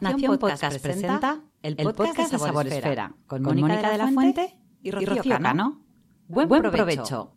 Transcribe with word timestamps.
Nación, 0.00 0.38
Podcast, 0.38 0.80
presenta 0.80 1.40
el 1.62 1.76
podcast, 1.76 2.32
de 2.32 2.38
Sabor 2.38 2.66
Esfera 2.66 3.14
con 3.26 3.42
Mónica 3.42 3.90
de 3.90 3.98
la 3.98 4.08
Fuente 4.08 4.58
y 4.82 4.90
Rocío 4.90 5.38
Cano. 5.38 5.84
Buen, 6.28 6.48
provecho. 6.48 7.34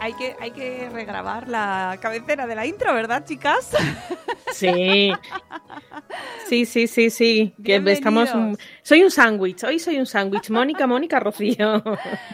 Hay 0.00 0.12
que, 0.12 0.36
hay 0.38 0.52
que 0.52 0.88
regrabar 0.90 1.48
la 1.48 1.98
cabecera 2.00 2.46
de 2.46 2.54
la 2.54 2.64
intro, 2.64 2.94
¿verdad, 2.94 3.24
chicas? 3.26 3.70
Sí. 4.56 5.12
Sí, 6.48 6.64
sí, 6.64 6.86
sí, 6.86 7.10
sí. 7.10 7.54
Que 7.64 7.76
estamos 7.76 8.32
un- 8.34 8.56
Soy 8.82 9.02
un 9.02 9.10
sándwich. 9.10 9.64
Hoy 9.64 9.78
soy 9.78 9.98
un 9.98 10.06
sándwich. 10.06 10.50
Mónica, 10.50 10.86
Mónica, 10.86 11.18
Rocío. 11.20 11.82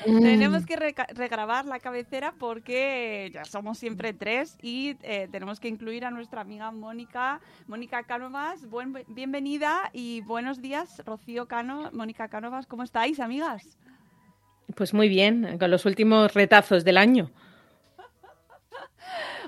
Tenemos 0.04 0.66
que 0.66 0.76
regrabar 0.76 1.64
la 1.64 1.78
cabecera 1.80 2.34
porque 2.38 3.30
ya 3.32 3.44
somos 3.44 3.78
siempre 3.78 4.12
tres 4.12 4.58
y 4.62 4.96
eh, 5.02 5.28
tenemos 5.32 5.60
que 5.60 5.68
incluir 5.68 6.04
a 6.04 6.10
nuestra 6.10 6.42
amiga 6.42 6.70
Mónica, 6.70 7.40
Mónica 7.66 8.02
Cánovas. 8.02 8.66
Buen, 8.68 8.92
bienvenida 9.08 9.90
y 9.92 10.20
buenos 10.22 10.60
días, 10.60 11.02
Rocío 11.06 11.46
Cano, 11.46 11.90
Mónica 11.92 12.28
Cánovas. 12.28 12.66
¿Cómo 12.66 12.82
estáis, 12.82 13.18
amigas? 13.20 13.78
Pues 14.74 14.94
muy 14.94 15.08
bien, 15.08 15.58
con 15.58 15.70
los 15.70 15.84
últimos 15.86 16.34
retazos 16.34 16.84
del 16.84 16.96
año. 16.98 17.30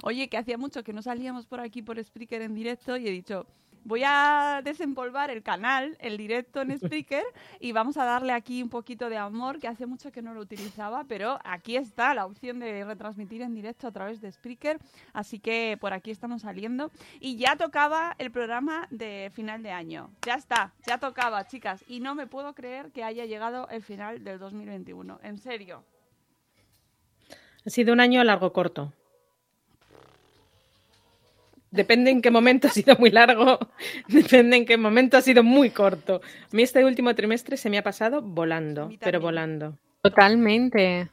Oye, 0.03 0.29
que 0.29 0.37
hacía 0.37 0.59
mucho 0.59 0.83
que 0.83 0.93
no 0.93 1.03
salíamos 1.03 1.47
por 1.47 1.61
aquí 1.61 1.83
por 1.83 2.03
Spreaker 2.03 2.43
en 2.43 2.55
directo 2.55 2.97
y 2.97 3.09
he 3.09 3.11
dicho, 3.11 3.47
voy 3.85 4.03
a 4.05 4.63
desempolvar 4.65 5.31
el 5.31 5.43
canal, 5.43 5.97
el 6.01 6.17
directo 6.17 6.63
en 6.63 6.77
Spreaker 6.79 7.25
y 7.61 7.73
vamos 7.73 7.97
a 7.97 8.05
darle 8.05 8.33
aquí 8.33 8.63
un 8.63 8.71
poquito 8.71 9.09
de 9.09 9.17
amor, 9.17 9.59
que 9.59 9.69
hace 9.69 9.87
mucho 9.87 10.11
que 10.11 10.23
no 10.23 10.35
lo 10.35 10.41
utilizaba, 10.41 11.05
pero 11.05 11.39
aquí 11.45 11.77
está 11.77 12.15
la 12.15 12.27
opción 12.27 12.59
de 12.59 12.85
retransmitir 12.85 13.43
en 13.43 13.55
directo 13.55 13.87
a 13.87 13.93
través 13.93 14.21
de 14.21 14.33
Spreaker, 14.33 14.79
así 15.13 15.39
que 15.39 15.77
por 15.81 15.93
aquí 15.93 16.11
estamos 16.11 16.43
saliendo. 16.43 16.91
Y 17.21 17.37
ya 17.37 17.57
tocaba 17.57 18.15
el 18.19 18.31
programa 18.31 18.89
de 18.91 19.31
final 19.35 19.63
de 19.63 19.71
año. 19.71 20.11
Ya 20.25 20.35
está, 20.35 20.73
ya 20.87 20.99
tocaba, 20.99 21.47
chicas. 21.47 21.85
Y 21.87 22.01
no 22.01 22.15
me 22.15 22.27
puedo 22.27 22.55
creer 22.55 22.91
que 22.91 23.05
haya 23.05 23.27
llegado 23.27 23.69
el 23.69 23.83
final 23.83 24.25
del 24.25 24.39
2021. 24.39 25.21
En 25.23 25.39
serio. 25.39 25.85
Ha 27.67 27.71
sido 27.71 27.93
un 27.93 28.01
año 28.01 28.23
largo 28.25 28.53
corto. 28.53 28.93
Depende 31.75 32.13
en 32.13 32.23
qué 32.23 32.31
momento 32.31 32.69
ha 32.69 32.71
sido 32.71 32.97
muy 32.99 33.11
largo, 33.11 33.59
depende 34.09 34.57
en 34.57 34.65
qué 34.65 34.77
momento 34.77 35.17
ha 35.17 35.21
sido 35.21 35.43
muy 35.43 35.71
corto. 35.71 36.21
A 36.23 36.57
mí 36.57 36.63
este 36.63 36.85
último 36.85 37.15
trimestre 37.17 37.57
se 37.57 37.69
me 37.69 37.79
ha 37.79 37.83
pasado 37.83 38.23
volando, 38.23 38.91
pero 39.01 39.21
volando. 39.21 39.77
Totalmente. 40.01 41.11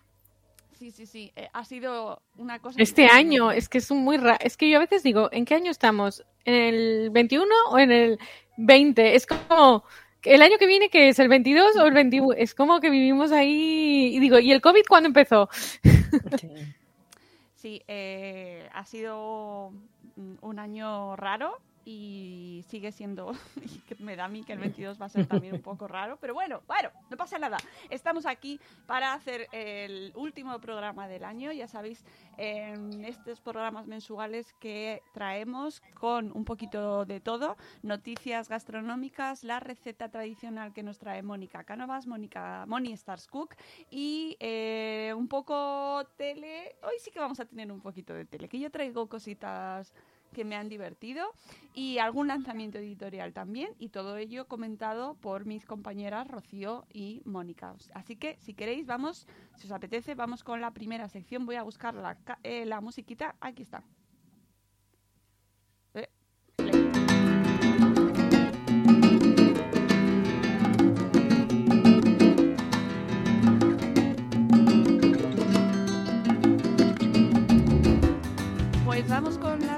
Sí, 0.74 0.92
sí, 0.92 1.06
sí. 1.06 1.32
eh, 1.36 1.48
ha 1.54 1.64
sido 1.64 2.22
una 2.38 2.60
cosa... 2.60 2.82
Este 2.82 3.04
increíble. 3.04 3.36
año 3.36 3.52
es 3.52 3.70
que 3.70 3.80
es 3.80 3.90
un 3.90 4.04
muy 4.04 4.18
raro. 4.18 4.38
Es 4.42 4.56
que 4.56 4.70
yo 4.70 4.78
a 4.78 4.82
veces 4.82 5.02
digo, 5.02 5.30
¿en 5.32 5.46
qué 5.46 5.56
año 5.56 5.72
estamos? 5.72 6.24
¿En 6.46 6.54
el 6.54 7.10
21 7.12 7.46
o 7.72 7.80
en 7.80 7.92
el 7.92 8.20
20? 8.58 9.16
Es 9.16 9.26
como 9.26 9.84
el 10.24 10.42
año 10.42 10.58
que 10.60 10.68
viene, 10.68 10.90
que 10.90 11.10
es 11.10 11.20
el 11.20 11.28
22 11.28 11.76
o 11.78 11.86
el 11.86 11.94
21. 11.94 12.34
Es 12.34 12.54
como 12.54 12.80
que 12.80 12.90
vivimos 12.90 13.32
ahí. 13.32 14.16
Y 14.16 14.20
digo, 14.20 14.40
¿y 14.40 14.52
el 14.52 14.62
COVID 14.62 14.84
cuándo 14.88 15.08
empezó? 15.08 15.50
Sí. 16.40 16.50
Sí, 17.62 17.84
eh, 17.88 18.68
ha 18.74 18.84
sido 18.86 19.72
un 20.42 20.60
año 20.60 21.16
raro 21.16 21.60
y 21.86 22.64
sigue 22.68 22.92
siendo, 22.92 23.34
y 24.00 24.04
me 24.04 24.16
da 24.16 24.26
a 24.26 24.28
mí 24.28 24.44
que 24.44 24.54
el 24.54 24.60
22 24.72 25.02
va 25.02 25.06
a 25.06 25.10
ser 25.10 25.26
también 25.26 25.56
un 25.56 25.62
poco 25.62 25.88
raro, 25.88 26.18
pero 26.20 26.34
bueno, 26.34 26.62
bueno, 26.68 26.90
no 27.10 27.18
pasa 27.18 27.40
nada. 27.40 27.58
Estamos 27.90 28.26
aquí 28.26 28.60
para 28.86 29.14
hacer 29.14 29.48
el 29.52 30.12
último 30.16 30.60
programa 30.60 31.08
del 31.08 31.24
año, 31.24 31.52
ya 31.52 31.68
sabéis, 31.68 32.04
en 32.38 33.06
estos 33.06 33.40
programas 33.40 33.88
mensuales 33.88 34.54
que 34.60 35.02
traemos 35.14 35.82
con 35.94 36.32
un 36.36 36.46
poquito 36.46 37.06
de 37.06 37.20
todo, 37.20 37.58
noticias 37.84 38.50
gastronómicas, 38.50 39.44
la 39.44 39.60
receta 39.60 40.10
tradicional 40.10 40.74
que 40.74 40.84
nos 40.84 40.98
trae 40.98 41.22
Mónica 41.22 41.64
Cánovas, 41.64 42.08
Mónica 42.08 42.66
Moni 42.68 42.94
Stars 42.94 43.28
Cook 43.28 43.56
y 43.90 44.38
eh, 44.40 45.14
un 45.16 45.28
poco 45.28 46.04
tele. 46.18 46.76
Hoy 46.84 46.96
sí 47.00 47.12
que 47.12 47.20
vamos 47.20 47.40
a 47.40 47.46
tener 47.46 47.72
un 47.72 47.82
poquito 47.82 48.14
de 48.14 48.26
tele, 48.26 48.48
que 48.48 48.60
yo 48.60 48.72
traigo 48.72 49.08
cositas 49.08 49.94
que 50.32 50.46
me 50.46 50.56
han 50.56 50.70
divertido 50.70 51.26
y 51.74 52.00
algún 52.00 52.28
lanzamiento 52.28 52.80
editorial 52.80 53.34
también 53.34 53.70
y 53.78 53.90
todo 53.90 54.18
ello 54.18 54.48
comentado 54.48 55.16
por 55.16 55.46
mis 55.46 55.66
compañeras 55.66 56.28
Rocío 56.28 56.86
y 56.92 57.22
Mónica. 57.26 57.76
Así 57.94 58.16
que 58.16 58.38
si 58.40 58.54
queréis 58.54 58.86
vamos, 58.88 59.28
si 59.56 59.68
os 59.68 59.72
apetece, 59.72 60.16
vamos 60.16 60.44
con 60.44 60.62
la 60.62 60.72
primera 60.72 61.08
sección. 61.08 61.46
Voy 61.46 61.56
a 61.56 61.64
buscar 61.64 61.94
la, 61.94 62.18
eh, 62.44 62.66
la 62.66 62.82
musiquita. 62.82 63.36
Aquí 63.40 63.64
está. 63.64 63.84
Eh. 65.94 66.10
Pues 78.86 79.08
vamos 79.10 79.38
con 79.38 79.60
las 79.66 79.71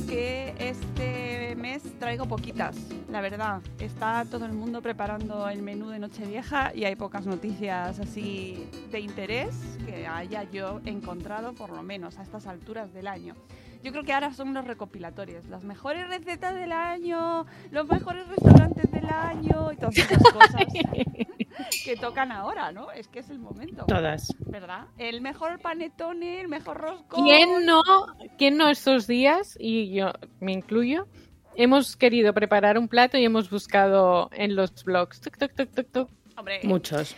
que 0.00 0.54
este 0.58 1.54
mes 1.56 1.82
traigo 1.98 2.26
poquitas, 2.26 2.76
la 3.10 3.20
verdad. 3.20 3.60
Está 3.78 4.24
todo 4.24 4.46
el 4.46 4.52
mundo 4.52 4.80
preparando 4.80 5.48
el 5.48 5.62
menú 5.62 5.90
de 5.90 5.98
Nochevieja 5.98 6.74
y 6.74 6.84
hay 6.84 6.96
pocas 6.96 7.26
noticias 7.26 8.00
así 8.00 8.66
de 8.90 9.00
interés 9.00 9.54
que 9.84 10.06
haya 10.06 10.44
yo 10.44 10.80
encontrado, 10.86 11.52
por 11.52 11.70
lo 11.70 11.82
menos 11.82 12.18
a 12.18 12.22
estas 12.22 12.46
alturas 12.46 12.94
del 12.94 13.06
año. 13.06 13.34
Yo 13.82 13.90
creo 13.90 14.04
que 14.04 14.12
ahora 14.12 14.32
son 14.32 14.54
los 14.54 14.64
recopilatorios, 14.64 15.46
las 15.46 15.64
mejores 15.64 16.08
recetas 16.08 16.54
del 16.54 16.70
año, 16.70 17.46
los 17.70 17.88
mejores 17.88 18.28
restaurantes 18.28 18.90
del 18.92 19.06
año 19.06 19.72
y 19.72 19.76
todas 19.76 19.98
esas 19.98 20.22
cosas 20.32 20.66
que 21.84 21.96
tocan 21.96 22.30
ahora, 22.30 22.70
¿no? 22.70 22.92
Es 22.92 23.08
que 23.08 23.18
es 23.18 23.30
el 23.30 23.40
momento. 23.40 23.86
Todas. 23.86 24.34
¿Verdad? 24.46 24.86
El 24.98 25.20
mejor 25.20 25.60
panetone, 25.60 26.40
el 26.40 26.48
mejor 26.48 26.78
roscón. 26.78 27.24
¿Quién 27.24 27.66
no, 27.66 27.82
quién 28.38 28.56
no 28.56 28.68
estos 28.68 29.06
días, 29.08 29.56
y 29.58 29.92
yo 29.92 30.12
me 30.40 30.52
incluyo, 30.52 31.08
hemos 31.56 31.96
querido 31.96 32.32
preparar 32.32 32.78
un 32.78 32.86
plato 32.86 33.18
y 33.18 33.24
hemos 33.24 33.50
buscado 33.50 34.30
en 34.32 34.54
los 34.54 34.84
blogs? 34.84 35.20
Tuc, 35.20 35.36
tuc, 35.36 35.54
tuc, 35.54 35.70
tuc, 35.74 35.90
tuc. 35.90 36.10
Hombre, 36.36 36.60
Muchos. 36.62 37.16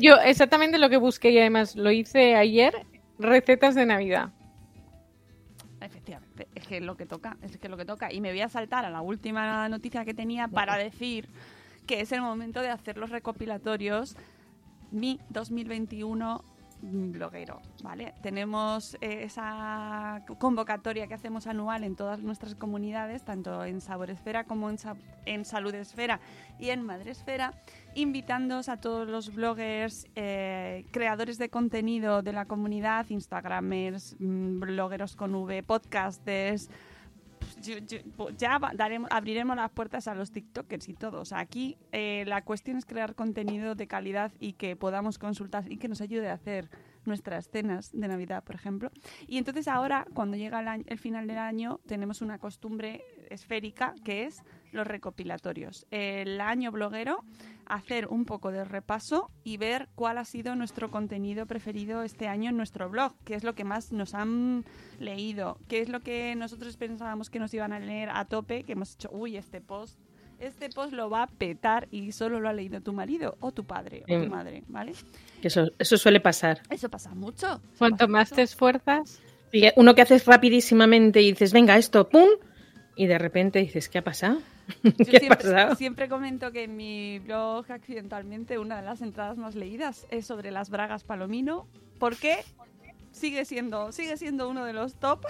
Yo 0.00 0.16
exactamente 0.24 0.78
lo 0.78 0.88
que 0.88 0.96
busqué 0.96 1.30
y 1.30 1.38
además 1.38 1.76
lo 1.76 1.90
hice 1.90 2.36
ayer, 2.36 2.86
recetas 3.18 3.74
de 3.74 3.84
Navidad. 3.84 4.32
Efectivamente, 5.84 6.48
es 6.54 6.66
que 6.66 6.78
es 6.78 6.82
lo 6.82 6.96
que 6.96 7.06
toca, 7.06 7.36
es 7.42 7.56
que 7.56 7.66
es 7.66 7.70
lo 7.70 7.76
que 7.76 7.84
toca. 7.84 8.12
Y 8.12 8.20
me 8.20 8.30
voy 8.30 8.40
a 8.40 8.48
saltar 8.48 8.84
a 8.84 8.90
la 8.90 9.00
última 9.00 9.68
noticia 9.68 10.04
que 10.04 10.14
tenía 10.14 10.48
para 10.48 10.76
decir 10.76 11.28
que 11.86 12.00
es 12.00 12.12
el 12.12 12.22
momento 12.22 12.60
de 12.60 12.70
hacer 12.70 12.96
los 12.96 13.10
recopilatorios 13.10 14.16
mi 14.90 15.20
2021 15.30 16.44
bloguero, 16.84 17.60
¿vale? 17.82 18.14
Tenemos 18.22 18.94
eh, 19.00 19.24
esa 19.24 20.22
convocatoria 20.38 21.06
que 21.06 21.14
hacemos 21.14 21.46
anual 21.46 21.84
en 21.84 21.96
todas 21.96 22.20
nuestras 22.20 22.54
comunidades, 22.54 23.24
tanto 23.24 23.64
en 23.64 23.80
Saboresfera 23.80 24.44
como 24.44 24.70
en, 24.70 24.78
Sa 24.78 24.96
en 25.24 25.44
Saludesfera 25.44 26.20
y 26.58 26.70
en 26.70 26.82
Madresfera, 26.82 27.54
invitándoos 27.94 28.68
a 28.68 28.76
todos 28.78 29.08
los 29.08 29.34
bloggers, 29.34 30.06
eh, 30.14 30.84
creadores 30.90 31.38
de 31.38 31.48
contenido 31.48 32.22
de 32.22 32.32
la 32.32 32.44
comunidad, 32.44 33.06
instagramers, 33.08 34.16
mm, 34.18 34.60
blogueros 34.60 35.16
con 35.16 35.34
V, 35.34 35.62
podcasters, 35.62 36.68
yo- 37.64 37.78
yo- 37.78 38.30
ya 38.36 38.58
daremos, 38.74 39.10
abriremos 39.10 39.56
las 39.56 39.70
puertas 39.70 40.08
a 40.08 40.14
los 40.14 40.30
TikTokers 40.32 40.88
y 40.88 40.94
todo. 40.94 41.20
O 41.20 41.24
sea, 41.24 41.38
aquí 41.40 41.76
eh, 41.92 42.24
la 42.26 42.42
cuestión 42.44 42.76
es 42.76 42.84
crear 42.86 43.14
contenido 43.14 43.74
de 43.74 43.86
calidad 43.86 44.32
y 44.40 44.52
que 44.54 44.76
podamos 44.76 45.18
consultar 45.18 45.70
y 45.70 45.76
que 45.78 45.88
nos 45.88 46.00
ayude 46.00 46.28
a 46.30 46.34
hacer 46.34 46.70
nuestras 47.04 47.48
cenas 47.50 47.90
de 47.92 48.08
Navidad, 48.08 48.42
por 48.44 48.54
ejemplo. 48.54 48.90
Y 49.26 49.36
entonces 49.38 49.68
ahora, 49.68 50.06
cuando 50.14 50.36
llega 50.36 50.60
el, 50.60 50.68
año- 50.68 50.84
el 50.86 50.98
final 50.98 51.26
del 51.26 51.38
año, 51.38 51.80
tenemos 51.86 52.22
una 52.22 52.38
costumbre 52.38 53.02
esférica 53.30 53.94
que 54.04 54.24
es 54.24 54.42
los 54.74 54.86
recopilatorios. 54.86 55.86
El 55.90 56.40
año 56.40 56.70
bloguero, 56.72 57.24
hacer 57.66 58.06
un 58.08 58.24
poco 58.24 58.50
de 58.52 58.64
repaso 58.64 59.30
y 59.42 59.56
ver 59.56 59.88
cuál 59.94 60.18
ha 60.18 60.24
sido 60.24 60.54
nuestro 60.54 60.90
contenido 60.90 61.46
preferido 61.46 62.02
este 62.02 62.28
año 62.28 62.50
en 62.50 62.56
nuestro 62.56 62.90
blog, 62.90 63.14
qué 63.24 63.34
es 63.34 63.44
lo 63.44 63.54
que 63.54 63.64
más 63.64 63.92
nos 63.92 64.14
han 64.14 64.64
leído, 65.00 65.58
qué 65.68 65.80
es 65.80 65.88
lo 65.88 66.00
que 66.00 66.34
nosotros 66.36 66.76
pensábamos 66.76 67.30
que 67.30 67.38
nos 67.38 67.54
iban 67.54 67.72
a 67.72 67.78
leer 67.80 68.10
a 68.10 68.24
tope, 68.26 68.64
que 68.64 68.72
hemos 68.72 68.94
hecho, 68.94 69.08
uy, 69.12 69.36
este 69.36 69.60
post, 69.60 69.98
este 70.40 70.68
post 70.68 70.92
lo 70.92 71.08
va 71.08 71.22
a 71.22 71.26
petar 71.26 71.88
y 71.90 72.12
solo 72.12 72.40
lo 72.40 72.48
ha 72.48 72.52
leído 72.52 72.80
tu 72.80 72.92
marido 72.92 73.36
o 73.40 73.52
tu 73.52 73.64
padre 73.64 74.02
o 74.08 74.22
tu 74.22 74.28
madre, 74.28 74.64
¿vale? 74.68 74.92
Eso, 75.42 75.70
eso 75.78 75.96
suele 75.96 76.20
pasar. 76.20 76.60
Eso 76.68 76.90
pasa 76.90 77.14
mucho. 77.14 77.46
eso 77.46 77.60
Cuanto 77.78 77.98
pasa 77.98 78.08
más 78.08 78.30
mucho. 78.30 78.36
te 78.36 78.42
esfuerzas, 78.42 79.22
Y 79.52 79.68
uno 79.76 79.94
que 79.94 80.02
haces 80.02 80.26
rapidísimamente 80.26 81.22
y 81.22 81.30
dices, 81.30 81.52
venga, 81.52 81.76
esto, 81.78 82.08
¡pum! 82.08 82.28
Y 82.96 83.06
de 83.06 83.18
repente 83.18 83.60
dices, 83.60 83.88
¿qué 83.88 83.98
ha 83.98 84.04
pasado? 84.04 84.38
Yo 84.82 84.92
¿Qué 84.92 85.16
ha 85.16 85.20
siempre, 85.20 85.76
siempre 85.76 86.08
comento 86.08 86.52
que 86.52 86.64
en 86.64 86.76
mi 86.76 87.18
blog 87.18 87.70
accidentalmente 87.70 88.58
una 88.58 88.76
de 88.76 88.82
las 88.82 89.02
entradas 89.02 89.38
más 89.38 89.54
leídas 89.54 90.06
es 90.10 90.26
sobre 90.26 90.50
las 90.50 90.70
bragas 90.70 91.04
palomino. 91.04 91.66
¿Por 91.98 92.16
qué? 92.16 92.38
Sigue 93.12 93.44
siendo, 93.44 93.92
sigue 93.92 94.16
siendo 94.16 94.48
uno 94.48 94.64
de 94.64 94.72
los 94.72 94.94
top. 94.94 95.24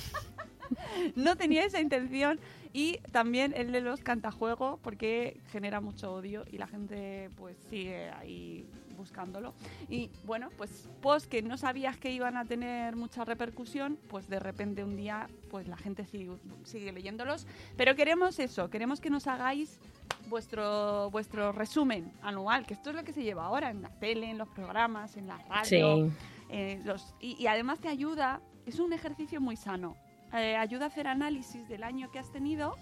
no 1.16 1.36
tenía 1.36 1.64
esa 1.64 1.80
intención. 1.80 2.38
Y 2.72 2.98
también 3.10 3.52
el 3.56 3.72
de 3.72 3.80
los 3.80 4.00
cantajuego, 4.00 4.78
porque 4.82 5.40
genera 5.50 5.80
mucho 5.80 6.12
odio 6.12 6.44
y 6.50 6.58
la 6.58 6.66
gente 6.68 7.28
pues 7.36 7.56
sigue 7.68 8.10
ahí 8.10 8.64
buscándolo. 8.96 9.54
Y 9.88 10.10
bueno, 10.24 10.50
pues 10.56 10.88
post 11.00 11.26
que 11.28 11.42
no 11.42 11.56
sabías 11.56 11.96
que 11.96 12.12
iban 12.12 12.36
a 12.36 12.44
tener 12.44 12.94
mucha 12.94 13.24
repercusión, 13.24 13.98
pues 14.08 14.28
de 14.28 14.38
repente 14.38 14.84
un 14.84 14.94
día 14.96 15.28
pues 15.50 15.66
la 15.66 15.76
gente 15.76 16.04
sigue, 16.04 16.30
sigue 16.64 16.92
leyéndolos. 16.92 17.46
Pero 17.76 17.96
queremos 17.96 18.38
eso, 18.38 18.70
queremos 18.70 19.00
que 19.00 19.10
nos 19.10 19.26
hagáis 19.26 19.80
vuestro 20.28 21.10
vuestro 21.10 21.50
resumen 21.52 22.12
anual, 22.22 22.66
que 22.66 22.74
esto 22.74 22.90
es 22.90 22.96
lo 22.96 23.02
que 23.04 23.12
se 23.12 23.22
lleva 23.22 23.46
ahora 23.46 23.70
en 23.70 23.82
la 23.82 23.88
tele, 23.88 24.30
en 24.30 24.38
los 24.38 24.48
programas, 24.48 25.16
en 25.16 25.26
la 25.26 25.38
radio. 25.38 26.06
Sí. 26.08 26.12
Eh, 26.50 26.80
los- 26.84 27.14
y, 27.20 27.36
y 27.42 27.46
además 27.46 27.78
te 27.80 27.88
ayuda, 27.88 28.40
es 28.66 28.78
un 28.78 28.92
ejercicio 28.92 29.40
muy 29.40 29.56
sano, 29.56 29.96
eh, 30.32 30.56
ayuda 30.56 30.84
a 30.84 30.88
hacer 30.88 31.06
análisis 31.08 31.68
del 31.68 31.82
año 31.82 32.10
que 32.10 32.18
has 32.18 32.30
tenido, 32.32 32.74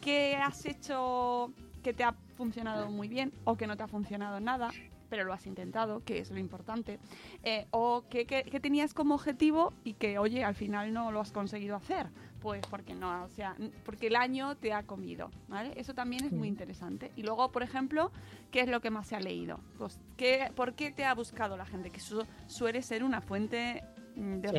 qué 0.00 0.36
has 0.36 0.64
hecho 0.66 1.52
que 1.82 1.92
te 1.92 2.04
ha 2.04 2.12
funcionado 2.36 2.90
muy 2.90 3.08
bien 3.08 3.32
o 3.44 3.56
que 3.56 3.66
no 3.66 3.76
te 3.76 3.82
ha 3.82 3.88
funcionado 3.88 4.40
nada, 4.40 4.70
pero 5.10 5.24
lo 5.24 5.32
has 5.34 5.46
intentado, 5.46 6.02
que 6.02 6.18
es 6.18 6.30
lo 6.30 6.38
importante, 6.38 6.98
eh, 7.42 7.66
o 7.70 8.04
que, 8.08 8.26
que- 8.26 8.42
que 8.44 8.58
tenías 8.58 8.94
como 8.94 9.14
objetivo 9.14 9.72
y 9.84 9.92
que, 9.94 10.18
oye, 10.18 10.44
al 10.44 10.54
final 10.54 10.92
no 10.92 11.12
lo 11.12 11.20
has 11.20 11.30
conseguido 11.30 11.76
hacer, 11.76 12.08
pues 12.40 12.62
porque 12.68 12.94
no, 12.94 13.24
o 13.24 13.28
sea, 13.28 13.54
porque 13.84 14.08
el 14.08 14.16
año 14.16 14.56
te 14.56 14.72
ha 14.72 14.82
comido, 14.82 15.30
¿vale? 15.48 15.72
Eso 15.76 15.94
también 15.94 16.24
es 16.24 16.32
muy 16.32 16.48
interesante. 16.48 17.12
Y 17.16 17.22
luego, 17.22 17.52
por 17.52 17.62
ejemplo, 17.62 18.10
¿qué 18.50 18.60
es 18.60 18.68
lo 18.68 18.80
que 18.80 18.90
más 18.90 19.06
se 19.06 19.14
ha 19.16 19.20
leído? 19.20 19.60
Pues, 19.78 20.00
¿qué, 20.16 20.50
¿por 20.56 20.74
qué 20.74 20.90
te 20.90 21.04
ha 21.04 21.14
buscado 21.14 21.56
la 21.56 21.66
gente? 21.66 21.90
Que 21.90 21.98
eso 21.98 22.26
suele 22.48 22.82
ser 22.82 23.04
una 23.04 23.20
fuente 23.20 23.84
mm, 24.16 24.40
de 24.40 24.48
Sí. 24.48 24.54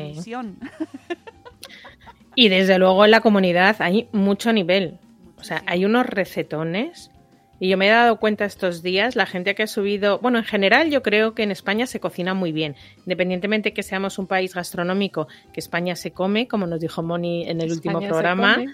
Y 2.35 2.49
desde 2.49 2.77
luego 2.77 3.05
en 3.05 3.11
la 3.11 3.21
comunidad 3.21 3.77
hay 3.79 4.09
mucho 4.11 4.51
nivel. 4.51 4.99
O 5.37 5.43
sea, 5.43 5.63
hay 5.65 5.85
unos 5.85 6.05
recetones. 6.05 7.11
Y 7.59 7.69
yo 7.69 7.77
me 7.77 7.87
he 7.87 7.91
dado 7.91 8.19
cuenta 8.19 8.43
estos 8.43 8.83
días, 8.83 9.15
la 9.15 9.25
gente 9.25 9.55
que 9.55 9.63
ha 9.63 9.67
subido, 9.67 10.19
bueno, 10.19 10.39
en 10.39 10.43
general 10.43 10.89
yo 10.89 11.01
creo 11.01 11.33
que 11.33 11.43
en 11.43 11.51
España 11.51 11.87
se 11.87 12.01
cocina 12.01 12.33
muy 12.33 12.51
bien, 12.51 12.75
independientemente 13.05 13.73
que 13.73 13.81
seamos 13.81 14.19
un 14.19 14.27
país 14.27 14.53
gastronómico, 14.53 15.29
que 15.53 15.61
España 15.61 15.95
se 15.95 16.11
come, 16.11 16.49
como 16.49 16.67
nos 16.67 16.81
dijo 16.81 17.01
Moni 17.01 17.47
en 17.47 17.61
el 17.61 17.71
último 17.71 17.99
España 17.99 18.09
programa, 18.09 18.65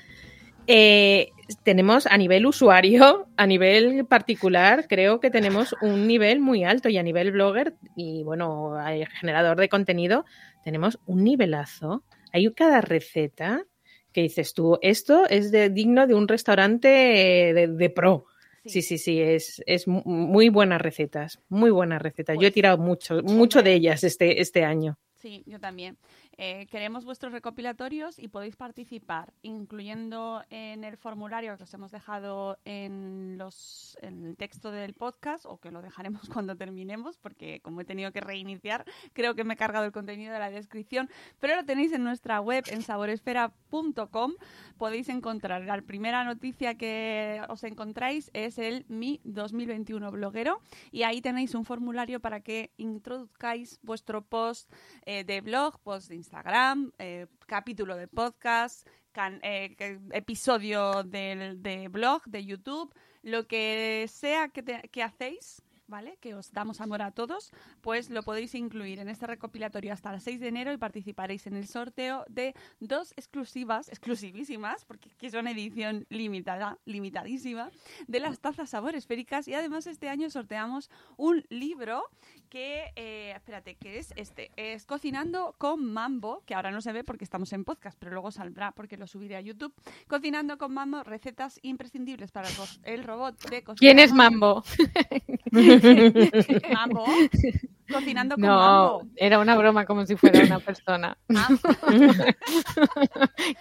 eh, 0.65 1.29
tenemos 1.63 2.07
a 2.07 2.17
nivel 2.17 2.45
usuario, 2.45 3.27
a 3.37 3.45
nivel 3.45 4.05
particular, 4.05 4.87
creo 4.87 5.19
que 5.19 5.29
tenemos 5.29 5.75
un 5.81 6.07
nivel 6.07 6.39
muy 6.39 6.63
alto 6.63 6.89
y 6.89 6.97
a 6.97 7.03
nivel 7.03 7.31
blogger 7.31 7.75
y 7.95 8.23
bueno, 8.23 8.75
hay 8.77 9.05
generador 9.05 9.59
de 9.59 9.69
contenido, 9.69 10.25
tenemos 10.63 10.99
un 11.05 11.23
nivelazo. 11.23 12.03
Hay 12.31 12.51
cada 12.53 12.81
receta 12.81 13.65
que 14.11 14.21
dices 14.21 14.53
tú, 14.53 14.77
esto 14.81 15.27
es 15.29 15.51
de, 15.51 15.69
digno 15.69 16.05
de 16.07 16.13
un 16.15 16.27
restaurante 16.27 17.49
eh, 17.49 17.53
de, 17.53 17.67
de 17.67 17.89
pro. 17.89 18.25
Sí, 18.65 18.81
sí, 18.81 18.97
sí, 18.97 19.19
es, 19.19 19.63
es 19.65 19.87
mu- 19.87 20.03
muy 20.05 20.49
buenas 20.49 20.81
recetas, 20.81 21.39
muy 21.49 21.71
buenas 21.71 22.01
recetas. 22.01 22.35
Yo 22.35 22.41
he 22.41 22.43
Pues, 22.45 22.53
tirado 22.53 22.77
mucho, 22.77 23.21
mucho 23.23 23.63
de 23.63 23.73
ellas 23.73 24.03
este, 24.03 24.39
este 24.41 24.63
año. 24.63 24.97
Sí, 25.15 25.43
yo 25.45 25.59
también. 25.59 25.97
Eh, 26.43 26.65
queremos 26.71 27.05
vuestros 27.05 27.33
recopilatorios 27.33 28.17
y 28.17 28.27
podéis 28.27 28.55
participar, 28.55 29.31
incluyendo 29.43 30.43
en 30.49 30.83
el 30.83 30.97
formulario 30.97 31.55
que 31.55 31.65
os 31.65 31.73
hemos 31.75 31.91
dejado 31.91 32.57
en, 32.65 33.37
los, 33.37 33.95
en 34.01 34.25
el 34.25 34.35
texto 34.37 34.71
del 34.71 34.95
podcast, 34.95 35.45
o 35.45 35.59
que 35.59 35.69
lo 35.69 35.83
dejaremos 35.83 36.21
cuando 36.33 36.55
terminemos, 36.55 37.19
porque 37.19 37.59
como 37.61 37.81
he 37.81 37.85
tenido 37.85 38.11
que 38.11 38.21
reiniciar, 38.21 38.85
creo 39.13 39.35
que 39.35 39.43
me 39.43 39.53
he 39.53 39.55
cargado 39.55 39.85
el 39.85 39.91
contenido 39.91 40.33
de 40.33 40.39
la 40.39 40.49
descripción, 40.49 41.11
pero 41.39 41.55
lo 41.55 41.63
tenéis 41.63 41.91
en 41.93 42.03
nuestra 42.03 42.41
web, 42.41 42.63
en 42.71 42.81
saboresfera.com. 42.81 44.31
Podéis 44.79 45.09
encontrar, 45.09 45.61
la 45.61 45.79
primera 45.83 46.23
noticia 46.23 46.73
que 46.73 47.39
os 47.49 47.63
encontráis 47.63 48.31
es 48.33 48.57
el 48.57 48.87
Mi 48.89 49.21
2021 49.25 50.09
bloguero, 50.09 50.59
y 50.89 51.03
ahí 51.03 51.21
tenéis 51.21 51.53
un 51.53 51.65
formulario 51.65 52.19
para 52.19 52.39
que 52.39 52.71
introduzcáis 52.77 53.79
vuestro 53.83 54.23
post 54.23 54.73
eh, 55.05 55.23
de 55.23 55.41
blog, 55.41 55.79
post 55.81 56.09
de 56.09 56.15
Instagram, 56.15 56.30
eh, 56.97 57.27
capítulo 57.45 57.95
de 57.97 58.07
podcast, 58.07 58.87
can- 59.11 59.39
eh, 59.43 59.75
episodio 60.13 61.03
del, 61.03 61.61
de 61.61 61.89
blog, 61.89 62.23
de 62.25 62.45
YouTube, 62.45 62.93
lo 63.21 63.47
que 63.47 64.05
sea 64.09 64.47
que, 64.49 64.63
te- 64.63 64.89
que 64.89 65.03
hacéis. 65.03 65.61
¿Vale? 65.91 66.17
Que 66.21 66.35
os 66.35 66.53
damos 66.53 66.79
amor 66.79 67.01
a 67.01 67.11
todos, 67.11 67.51
pues 67.81 68.09
lo 68.09 68.23
podéis 68.23 68.55
incluir 68.55 68.99
en 68.99 69.09
este 69.09 69.27
recopilatorio 69.27 69.91
hasta 69.91 70.13
el 70.13 70.21
6 70.21 70.39
de 70.39 70.47
enero 70.47 70.71
y 70.71 70.77
participaréis 70.77 71.47
en 71.47 71.55
el 71.57 71.67
sorteo 71.67 72.23
de 72.29 72.55
dos 72.79 73.11
exclusivas, 73.17 73.89
exclusivísimas, 73.89 74.85
porque 74.85 75.09
aquí 75.13 75.29
son 75.29 75.47
edición 75.47 76.05
limitada, 76.07 76.77
limitadísima, 76.85 77.71
de 78.07 78.21
las 78.21 78.39
tazas 78.39 78.69
sabor 78.69 78.95
esféricas 78.95 79.49
y 79.49 79.53
además 79.53 79.85
este 79.85 80.07
año 80.07 80.29
sorteamos 80.29 80.89
un 81.17 81.43
libro 81.49 82.05
que, 82.49 82.91
eh, 82.95 83.33
espérate, 83.35 83.75
que 83.75 83.97
es 83.97 84.13
este, 84.15 84.51
es 84.55 84.85
Cocinando 84.85 85.55
con 85.57 85.91
Mambo, 85.91 86.43
que 86.45 86.55
ahora 86.55 86.71
no 86.71 86.79
se 86.81 86.93
ve 86.93 87.03
porque 87.03 87.25
estamos 87.25 87.51
en 87.51 87.65
podcast, 87.65 87.97
pero 87.99 88.13
luego 88.13 88.31
saldrá 88.31 88.71
porque 88.71 88.95
lo 88.95 89.07
subiré 89.07 89.35
a 89.35 89.41
YouTube. 89.41 89.73
Cocinando 90.07 90.57
con 90.57 90.73
Mambo, 90.73 91.03
recetas 91.03 91.59
imprescindibles 91.63 92.31
para 92.31 92.47
el 92.83 93.03
robot 93.03 93.49
de 93.49 93.63
cocina. 93.63 93.79
¿Quién 93.79 93.99
es 93.99 94.13
Mambo? 94.13 94.63
Mambo. 96.73 97.05
Cocinando 97.91 98.35
con 98.35 98.43
No, 98.45 98.55
Mambo. 98.57 99.07
era 99.17 99.39
una 99.39 99.55
broma 99.55 99.85
como 99.85 100.05
si 100.05 100.15
fuera 100.15 100.39
una 100.45 100.59
persona. 100.59 101.17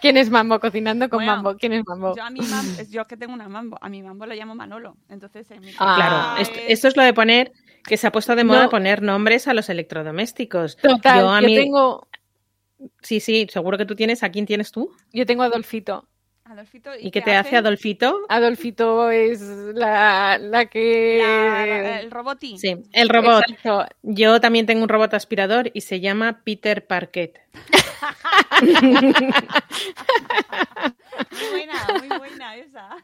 ¿Quién 0.00 0.16
es 0.16 0.30
Mambo? 0.30 0.60
Cocinando 0.60 1.08
con 1.08 1.18
Bueno, 1.18 1.32
Mambo. 1.36 1.56
¿Quién 1.56 1.72
es 1.72 1.82
Mambo? 1.86 2.14
yo 2.16 2.22
a 2.22 2.30
mi 2.30 2.40
mam- 2.40 2.78
es 2.78 2.90
yo 2.90 3.04
que 3.06 3.16
tengo 3.16 3.34
una 3.34 3.48
Mambo, 3.48 3.78
a 3.80 3.88
mi 3.88 4.02
Mambo 4.02 4.26
lo 4.26 4.34
llamo 4.34 4.54
Manolo. 4.54 4.96
Entonces, 5.08 5.50
en 5.50 5.60
mi 5.60 5.72
Ah, 5.78 5.94
Claro, 5.96 6.42
esto, 6.42 6.58
es- 6.60 6.64
esto 6.68 6.88
es 6.88 6.96
lo 6.96 7.02
de 7.02 7.12
poner, 7.12 7.52
que 7.84 7.96
se 7.96 8.06
ha 8.06 8.12
puesto 8.12 8.36
de 8.36 8.44
moda 8.44 8.64
No. 8.64 8.70
poner 8.70 9.02
nombres 9.02 9.48
a 9.48 9.54
los 9.54 9.68
electrodomésticos. 9.68 10.76
Total, 10.76 11.16
yo 11.20 11.22
yo, 11.26 11.30
a 11.30 11.40
mí- 11.40 11.56
tengo, 11.56 12.06
Sí, 13.02 13.20
sí, 13.20 13.46
seguro 13.50 13.76
que 13.76 13.84
tú 13.84 13.94
tienes. 13.94 14.22
¿A 14.22 14.30
quién 14.30 14.46
tienes 14.46 14.70
tú? 14.72 14.90
yo 15.12 15.26
tengo 15.26 15.42
a 15.42 15.46
Adolfito. 15.46 16.08
Adolfito, 16.50 16.90
¿Y 16.98 17.10
qué 17.12 17.20
te 17.22 17.34
hace 17.36 17.56
Adolfito? 17.56 18.18
Adolfito 18.28 19.10
es 19.10 19.40
la, 19.40 20.36
la 20.38 20.66
que... 20.66 21.20
La- 21.22 22.00
el 22.00 22.10
roboti. 22.10 22.58
Sí, 22.58 22.76
el 22.92 23.08
robot. 23.08 23.44
Exacto. 23.48 23.86
Yo 24.02 24.40
también 24.40 24.66
tengo 24.66 24.82
un 24.82 24.88
robot 24.88 25.14
aspirador 25.14 25.70
y 25.74 25.82
se 25.82 26.00
llama 26.00 26.40
Peter 26.42 26.84
Parquet. 26.86 27.40
Muy 31.30 31.48
buena, 31.50 31.74
muy 32.08 32.18
buena 32.18 32.56
esa. 32.56 32.96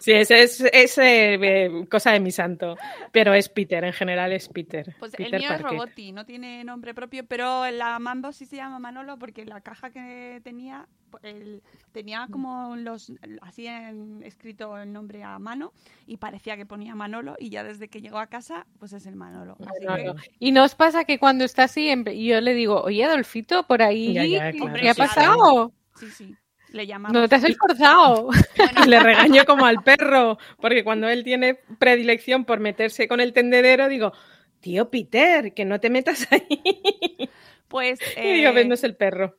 Sí, 0.00 0.12
ese 0.12 0.42
es, 0.42 0.60
es 0.60 0.98
eh, 0.98 1.34
eh, 1.34 1.86
cosa 1.90 2.12
de 2.12 2.20
mi 2.20 2.30
santo. 2.30 2.76
Pero 3.12 3.34
es 3.34 3.48
Peter, 3.48 3.82
en 3.84 3.92
general 3.92 4.32
es 4.32 4.48
Peter. 4.48 4.94
Pues 4.98 5.12
Peter 5.12 5.34
el 5.34 5.40
mío 5.40 5.50
es 5.50 5.60
Parker. 5.60 5.78
Roboti, 5.78 6.12
no 6.12 6.24
tiene 6.24 6.64
nombre 6.64 6.94
propio, 6.94 7.26
pero 7.26 7.68
la 7.70 7.98
Mambo 7.98 8.32
sí 8.32 8.46
se 8.46 8.56
llama 8.56 8.78
Manolo 8.78 9.18
porque 9.18 9.44
la 9.44 9.60
caja 9.60 9.90
que 9.90 10.40
tenía 10.44 10.86
el- 11.22 11.62
tenía 11.92 12.26
como 12.30 12.76
los 12.76 13.12
así 13.42 13.66
en- 13.66 14.22
escrito 14.24 14.76
el 14.78 14.92
nombre 14.92 15.22
a 15.22 15.38
mano 15.38 15.72
y 16.06 16.16
parecía 16.18 16.56
que 16.56 16.66
ponía 16.66 16.94
Manolo 16.94 17.36
y 17.38 17.50
ya 17.50 17.64
desde 17.64 17.88
que 17.88 18.00
llegó 18.00 18.18
a 18.18 18.26
casa 18.26 18.66
pues 18.78 18.92
es 18.92 19.06
el 19.06 19.16
Manolo. 19.16 19.56
Así 19.60 19.80
que- 19.80 19.86
Manolo. 19.86 20.14
Y 20.38 20.52
nos 20.52 20.74
pasa 20.74 21.04
que 21.04 21.18
cuando 21.18 21.44
está 21.44 21.64
así, 21.64 21.88
yo 22.26 22.40
le 22.40 22.54
digo, 22.54 22.80
oye, 22.82 23.04
Adolfito, 23.04 23.66
por 23.66 23.82
ahí, 23.82 24.12
Ya, 24.14 24.24
ya, 24.24 24.52
claro, 24.52 24.74
¿qué 24.80 24.90
ha 24.90 24.94
pasado? 24.94 25.72
sí, 25.98 26.06
sí. 26.10 26.34
Le 26.72 26.86
llamamos. 26.86 27.12
No 27.14 27.28
te 27.28 27.36
has 27.36 27.44
esforzado. 27.44 28.28
Le 28.90 29.00
regaño 29.00 29.44
como 29.46 29.64
al 29.64 29.82
perro, 29.82 30.36
porque 30.60 30.82
cuando 30.84 31.08
él 31.08 31.22
tiene 31.24 31.54
predilección 31.78 32.44
por 32.44 32.58
meterse 32.60 33.06
con 33.08 33.20
el 33.20 33.32
tendedero, 33.32 33.88
digo, 33.88 34.12
tío 34.60 34.90
Peter, 34.90 35.54
que 35.54 35.64
no 35.64 35.78
te 35.80 35.90
metas 35.90 36.26
ahí. 36.32 37.30
Pues 37.68 38.00
Y 38.16 38.32
digo, 38.32 38.50
eh, 38.50 38.68
es 38.74 38.84
el 38.84 38.96
perro. 38.96 39.36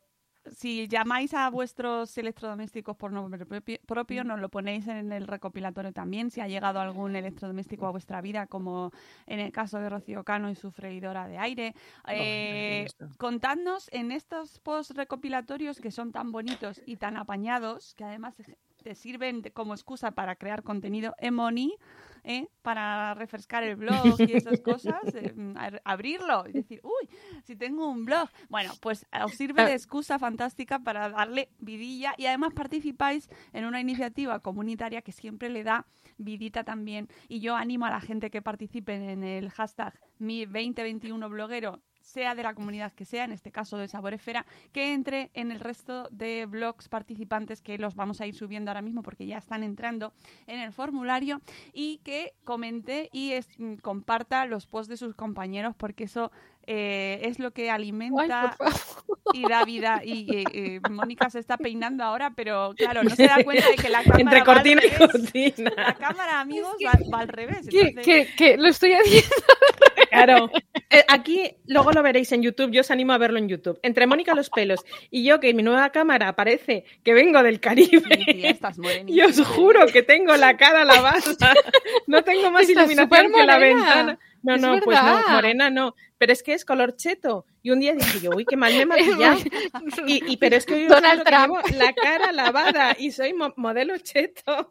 Si 0.52 0.88
llamáis 0.88 1.34
a 1.34 1.50
vuestros 1.50 2.18
electrodomésticos 2.18 2.96
por 2.96 3.12
nombre 3.12 3.46
propi- 3.48 3.80
propio, 3.86 4.24
nos 4.24 4.40
lo 4.40 4.50
ponéis 4.50 4.88
en 4.88 5.12
el 5.12 5.28
recopilatorio 5.28 5.92
también. 5.94 6.32
Si 6.32 6.42
ha 6.42 6.48
llegado 6.48 6.80
algún 6.80 7.16
electrodoméstico 7.16 7.88
a 7.88 7.92
vuestra 7.92 8.22
vida, 8.22 8.48
como 8.48 8.92
en 9.26 9.40
el 9.40 9.52
caso 9.52 9.80
de 9.80 9.90
Rocío 9.90 10.24
Cano 10.24 10.50
y 10.50 10.56
su 10.56 10.72
freidora 10.72 11.28
de 11.28 11.38
aire. 11.38 11.76
Eh, 12.08 12.88
contadnos 13.18 13.90
en 13.92 14.12
estos 14.12 14.60
post 14.60 14.92
recopilatorios 14.92 15.80
que 15.80 15.92
son 15.92 16.12
tan 16.12 16.32
bonitos 16.32 16.82
y 16.86 16.98
tan 16.98 17.18
apañados, 17.18 17.94
que 17.96 18.04
además 18.04 18.36
te 18.84 18.96
sirven 18.96 19.42
como 19.54 19.74
excusa 19.74 20.12
para 20.12 20.36
crear 20.36 20.64
contenido 20.64 21.16
Emoni, 21.20 21.74
¿eh? 21.74 21.84
Para 22.62 23.14
refrescar 23.14 23.64
el 23.64 23.76
blog 23.76 24.20
y 24.20 24.34
esas 24.34 24.60
cosas, 24.60 25.02
eh, 25.14 25.34
abrirlo 25.86 26.46
y 26.48 26.52
decir, 26.54 26.82
uy, 26.84 27.10
si 27.44 27.56
tengo 27.56 27.90
un 27.90 28.06
blog. 28.06 28.30
Bueno, 28.50 28.74
pues 28.82 29.06
eh, 29.12 29.24
os 29.24 29.34
sirve 29.34 29.64
de 29.64 29.74
excusa 29.74 30.20
fantástica 30.20 30.80
para 30.80 31.10
darle 31.10 31.50
vidilla 31.60 32.14
y 32.18 32.26
además 32.26 32.54
participáis 32.54 33.30
en 33.54 33.66
una 33.66 33.80
iniciativa 33.80 34.40
comunitaria 34.40 35.02
que 35.02 35.12
siempre 35.12 35.50
le 35.50 35.64
da 35.64 35.86
vidita 36.18 36.64
también. 36.64 37.08
Y 37.28 37.40
yo 37.40 37.56
animo 37.56 37.86
a 37.86 37.90
la 37.90 38.02
gente 38.02 38.30
que 38.30 38.42
participe 38.42 38.96
en 38.96 39.24
el 39.24 39.50
hashtag 39.50 39.94
mi 40.20 40.46
2021 40.46 41.30
bloguero 41.30 41.82
sea 42.08 42.36
de 42.36 42.44
la 42.44 42.54
comunidad 42.54 42.94
que 42.94 43.04
sea, 43.04 43.26
en 43.26 43.34
este 43.34 43.52
caso 43.52 43.78
de 43.78 43.88
Saboresfera, 43.90 44.46
que 44.72 44.94
entre 44.94 45.30
en 45.34 45.52
el 45.52 45.60
resto 45.60 46.08
de 46.10 46.46
blogs 46.46 46.88
participantes 46.88 47.62
que 47.62 47.78
los 47.78 47.96
vamos 47.96 48.22
a 48.22 48.26
ir 48.28 48.34
subiendo 48.34 48.72
ahora 48.72 48.82
mismo 48.82 49.04
porque 49.04 49.26
ya 49.26 49.38
están 49.38 49.62
entrando 49.62 50.14
en 50.48 50.60
el 50.62 50.72
formulario 50.72 51.42
y 51.74 51.98
que 52.06 52.34
comente 52.46 53.10
y 53.12 53.34
es- 53.34 53.50
mm, 53.60 53.76
comparta 53.76 54.46
los 54.46 54.68
posts 54.68 54.88
de 54.90 54.96
sus 54.98 55.16
compañeros 55.16 55.76
porque 55.78 56.06
eso 56.06 56.32
eh, 56.70 57.20
es 57.24 57.40
lo 57.40 57.52
que 57.52 57.70
alimenta 57.72 58.58
y 59.34 59.44
da 59.48 59.64
vida. 59.64 60.02
Y 60.04 60.28
eh, 60.36 60.44
eh, 60.52 60.80
Mónica 60.90 61.30
se 61.30 61.40
está 61.40 61.56
peinando 61.58 62.04
ahora, 62.04 62.32
pero 62.36 62.74
claro, 62.76 63.04
no 63.04 63.10
se 63.12 63.26
da 63.26 63.38
cuenta 63.46 63.70
de 63.70 63.76
que 63.76 63.88
la 63.90 64.04
cámara 64.04 64.20
Entre 64.22 64.40
va 64.40 64.40
al 64.40 64.46
cortina 64.46 64.82
y 64.84 64.90
revés. 64.90 65.12
cortina. 65.12 65.72
La 65.78 65.94
cámara, 65.96 66.40
amigos, 66.42 66.76
va, 66.86 66.92
va 67.14 67.20
al 67.22 67.28
revés. 67.30 67.68
Que, 67.70 67.82
entonces- 67.82 68.28
que, 68.28 68.36
que 68.36 68.58
lo 68.58 68.68
estoy 68.68 68.94
haciendo. 68.94 69.30
Claro. 70.10 70.50
Eh, 70.90 71.04
aquí 71.10 71.52
luego 71.66 71.92
lo 71.92 72.02
veréis 72.02 72.32
en 72.32 72.42
YouTube, 72.42 72.72
yo 72.72 72.80
os 72.80 72.90
animo 72.92 73.12
a 73.12 73.18
verlo 73.18 73.40
en 73.40 73.50
YouTube. 73.50 73.78
Entre 73.84 74.08
Mónica 74.08 74.34
los 74.34 74.50
pelos 74.50 74.86
y 75.12 75.26
yo, 75.26 75.42
que 75.42 75.54
mi 75.54 75.62
nueva 75.62 75.90
cámara 75.92 76.34
parece 76.34 76.86
que 77.04 77.14
vengo 77.14 77.44
del 77.44 77.56
Sí, 77.56 77.60
Caribe. 77.60 78.48
estás 78.50 78.78
Y 79.06 79.20
os 79.20 79.38
juro 79.46 79.86
que 79.88 80.04
tengo 80.04 80.38
la 80.38 80.56
cara 80.56 80.86
lavada. 80.86 81.20
No 82.08 82.24
tengo 82.24 82.52
más 82.52 82.62
Estás 82.70 82.86
iluminación 82.90 83.34
que 83.34 83.46
la 83.46 83.58
ventana. 83.58 84.20
No, 84.44 84.56
Es 84.56 84.62
no, 84.62 84.80
pues 84.80 84.98
no, 85.04 85.28
morena 85.30 85.70
no. 85.70 85.94
Pero 86.18 86.32
es 86.32 86.42
que 86.42 86.54
es 86.54 86.64
color 86.64 86.96
cheto. 86.96 87.46
Y 87.62 87.72
un 87.72 87.82
día 87.82 87.94
dije 87.94 88.22
yo, 88.22 88.30
uy, 88.34 88.46
qué 88.46 88.56
mal 88.56 88.72
me 88.74 88.82
he 88.84 88.86
maquillado. 88.86 89.40
Y, 90.08 90.24
y- 90.32 90.38
pero 90.38 90.56
es 90.56 90.66
que 90.66 90.74
hoy 90.76 90.84
os 90.86 90.90
Donald 90.90 91.24
que 91.24 91.32
Trump. 91.32 91.66
llevo 91.66 91.78
la 91.84 91.92
cara 91.94 92.32
lavada 92.32 92.96
y 92.98 93.12
soy 93.12 93.34
mo- 93.34 93.54
modelo 93.58 93.98
cheto. 93.98 94.70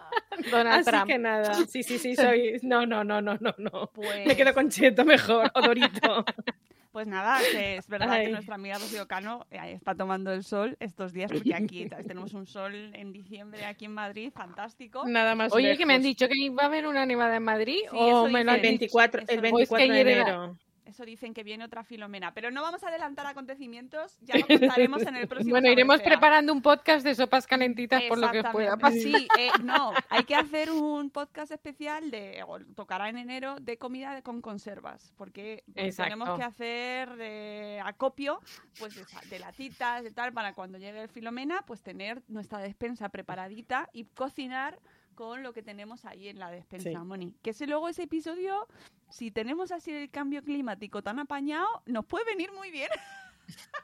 Donald 0.50 0.80
Así 0.80 0.90
Trump. 0.90 1.06
que 1.06 1.18
nada, 1.18 1.54
sí, 1.66 1.82
sí, 1.82 1.98
sí, 1.98 2.14
soy. 2.16 2.58
No, 2.62 2.84
no, 2.86 3.04
no, 3.04 3.20
no, 3.22 3.36
no, 3.40 3.54
no. 3.58 3.90
Pues, 3.94 4.26
Me 4.26 4.36
quedo 4.36 4.52
con 4.54 4.68
cheto 4.70 5.04
mejor, 5.04 5.50
o 5.54 5.62
dorito. 5.62 6.24
pues 6.92 7.06
nada, 7.06 7.38
que 7.52 7.76
es 7.76 7.88
verdad 7.88 8.10
Ay. 8.10 8.26
que 8.26 8.32
nuestra 8.32 8.54
amiga 8.54 8.76
Rocío 8.78 9.06
Cano 9.06 9.46
eh, 9.50 9.58
está 9.72 9.94
tomando 9.94 10.32
el 10.32 10.44
sol 10.44 10.76
estos 10.80 11.12
días, 11.12 11.30
porque 11.30 11.54
aquí 11.54 11.88
tenemos 12.06 12.32
un 12.34 12.46
sol 12.46 12.72
en 12.94 13.12
diciembre 13.12 13.64
aquí 13.66 13.84
en 13.86 13.92
Madrid, 13.94 14.30
fantástico. 14.34 15.04
Nada 15.06 15.34
más. 15.34 15.52
Oye, 15.52 15.76
que 15.76 15.84
me 15.86 15.94
han 15.94 16.02
dicho 16.02 16.26
que 16.28 16.38
iba 16.38 16.62
a 16.62 16.66
haber 16.66 16.86
una 16.86 17.04
nevada 17.04 17.36
en 17.36 17.42
Madrid 17.42 17.80
Sí, 17.90 17.96
o 17.98 18.28
me 18.28 18.44
lo 18.44 18.50
El 18.52 18.56
han 18.56 18.62
dicen. 18.62 18.78
dicho. 18.78 18.96
24, 18.98 19.22
Eso- 19.22 19.32
el 19.32 19.38
o 19.52 19.58
es 19.58 19.68
que 19.68 19.74
24 19.76 19.94
de 19.94 20.00
era- 20.00 20.10
enero. 20.22 20.58
Eso 20.86 21.04
dicen 21.04 21.34
que 21.34 21.42
viene 21.42 21.64
otra 21.64 21.82
Filomena, 21.82 22.32
pero 22.32 22.52
no 22.52 22.62
vamos 22.62 22.84
a 22.84 22.88
adelantar 22.88 23.26
acontecimientos, 23.26 24.16
ya 24.20 24.38
lo 24.38 24.46
contaremos 24.46 25.02
en 25.02 25.16
el 25.16 25.26
próximo. 25.28 25.50
Bueno, 25.50 25.68
iremos 25.68 26.00
preparando 26.00 26.52
un 26.52 26.62
podcast 26.62 27.04
de 27.04 27.14
sopas 27.16 27.44
calentitas 27.44 28.04
por 28.04 28.18
lo 28.18 28.30
que 28.30 28.44
pueda 28.44 28.76
pasar. 28.76 29.00
Sí, 29.00 29.26
eh, 29.36 29.50
no, 29.64 29.92
hay 30.08 30.22
que 30.22 30.36
hacer 30.36 30.70
un 30.70 31.10
podcast 31.10 31.50
especial 31.50 32.12
de, 32.12 32.44
o 32.46 32.60
tocará 32.76 33.08
en 33.08 33.18
enero, 33.18 33.56
de 33.60 33.78
comida 33.78 34.22
con 34.22 34.40
conservas, 34.40 35.12
porque 35.16 35.64
Exacto. 35.74 36.04
tenemos 36.04 36.38
que 36.38 36.44
hacer 36.44 37.16
de 37.16 37.82
acopio, 37.84 38.40
pues 38.78 38.94
de, 38.94 39.04
de 39.28 39.38
latitas, 39.40 40.04
de 40.04 40.12
tal, 40.12 40.32
para 40.32 40.54
cuando 40.54 40.78
llegue 40.78 41.02
el 41.02 41.08
Filomena, 41.08 41.64
pues 41.66 41.82
tener 41.82 42.22
nuestra 42.28 42.58
despensa 42.60 43.08
preparadita 43.08 43.90
y 43.92 44.04
cocinar 44.04 44.78
con 45.16 45.42
lo 45.42 45.52
que 45.52 45.62
tenemos 45.64 46.04
ahí 46.04 46.28
en 46.28 46.38
la 46.38 46.50
despensa, 46.52 46.90
Sí. 46.90 46.96
Moni. 46.96 47.34
Que 47.42 47.50
ese 47.50 47.66
luego 47.66 47.88
ese 47.88 48.04
episodio, 48.04 48.68
si 49.08 49.32
tenemos 49.32 49.72
así 49.72 49.90
el 49.90 50.10
cambio 50.10 50.44
climático 50.44 51.02
tan 51.02 51.18
apañado, 51.18 51.66
nos 51.86 52.04
puede 52.06 52.24
venir 52.26 52.52
muy 52.52 52.70
bien. 52.70 52.88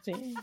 Sí. 0.02 0.34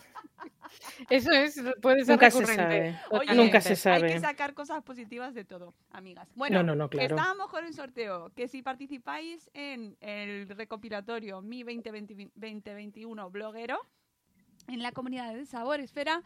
Eso 1.10 1.32
es, 1.32 1.62
puede 1.82 2.06
ser 2.06 2.14
Nunca 2.16 2.32
se 2.32 2.40
recurrente. 2.40 2.64
sabe. 2.64 3.00
Oye, 3.22 3.36
Nunca 3.36 3.60
se 3.60 3.72
Hay 3.72 3.76
sabe. 3.76 4.08
que 4.14 4.20
sacar 4.22 4.54
cosas 4.54 4.82
positivas 4.84 5.34
de 5.34 5.44
todo, 5.44 5.74
amigas. 5.92 6.30
Bueno, 6.36 6.60
No, 6.60 6.64
no, 6.64 6.76
no, 6.76 6.90
claro. 6.90 7.16
estábamos 7.18 7.50
con 7.50 7.66
el 7.66 7.74
sorteo, 7.74 8.32
que 8.36 8.48
si 8.48 8.62
participáis 8.62 9.50
en 9.54 9.98
el 10.00 10.48
recopilatorio 10.48 11.42
Mi 11.42 11.64
2020 11.64 12.32
2021 12.36 13.30
bloguero, 13.30 13.80
en 14.68 14.82
la 14.84 14.92
comunidad 14.94 15.34
de 15.34 15.46
Sabor 15.46 15.80
Esfera, 15.82 16.22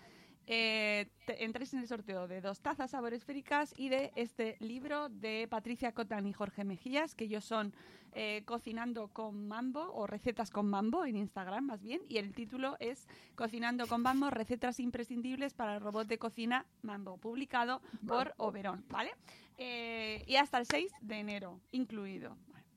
eh, 0.48 1.08
te- 1.26 1.44
entréis 1.46 1.74
en 1.74 1.80
el 1.80 1.88
sorteo 1.88 2.28
de 2.28 2.42
dos 2.42 2.60
tazas 2.62 2.92
sabor 2.92 3.14
esféricas 3.14 3.74
y 3.78 3.90
de 3.90 4.12
este 4.16 4.58
libro 4.60 5.10
de 5.10 5.48
Patricia 5.50 5.92
Cotan 5.94 6.26
y 6.28 6.34
Jorge 6.34 6.64
Mejías, 6.64 7.16
que 7.16 7.26
ellos 7.26 7.46
son 7.46 7.74
eh, 8.12 8.44
Cocinando 8.46 9.08
con 9.08 9.48
Mambo 9.48 9.92
o 9.94 10.06
Recetas 10.06 10.52
con 10.52 10.70
Mambo 10.70 11.06
en 11.06 11.16
Instagram 11.16 11.66
más 11.66 11.82
bien, 11.82 12.02
y 12.10 12.18
el 12.18 12.34
título 12.34 12.76
es 12.80 13.08
Cocinando 13.36 13.88
con 13.88 14.02
Mambo, 14.02 14.30
recetas 14.30 14.80
imprescindibles 14.80 15.54
para 15.54 15.76
el 15.76 15.82
robot 15.82 16.08
de 16.08 16.18
cocina 16.20 16.66
Mambo, 16.82 17.18
publicado 17.18 17.82
por 18.06 18.34
Oberón, 18.38 18.86
¿vale? 18.90 19.12
Eh, 19.58 20.24
y 20.28 20.36
hasta 20.36 20.58
el 20.60 20.66
6 20.66 20.92
de 21.02 21.20
enero, 21.20 21.60
incluido. 21.72 22.36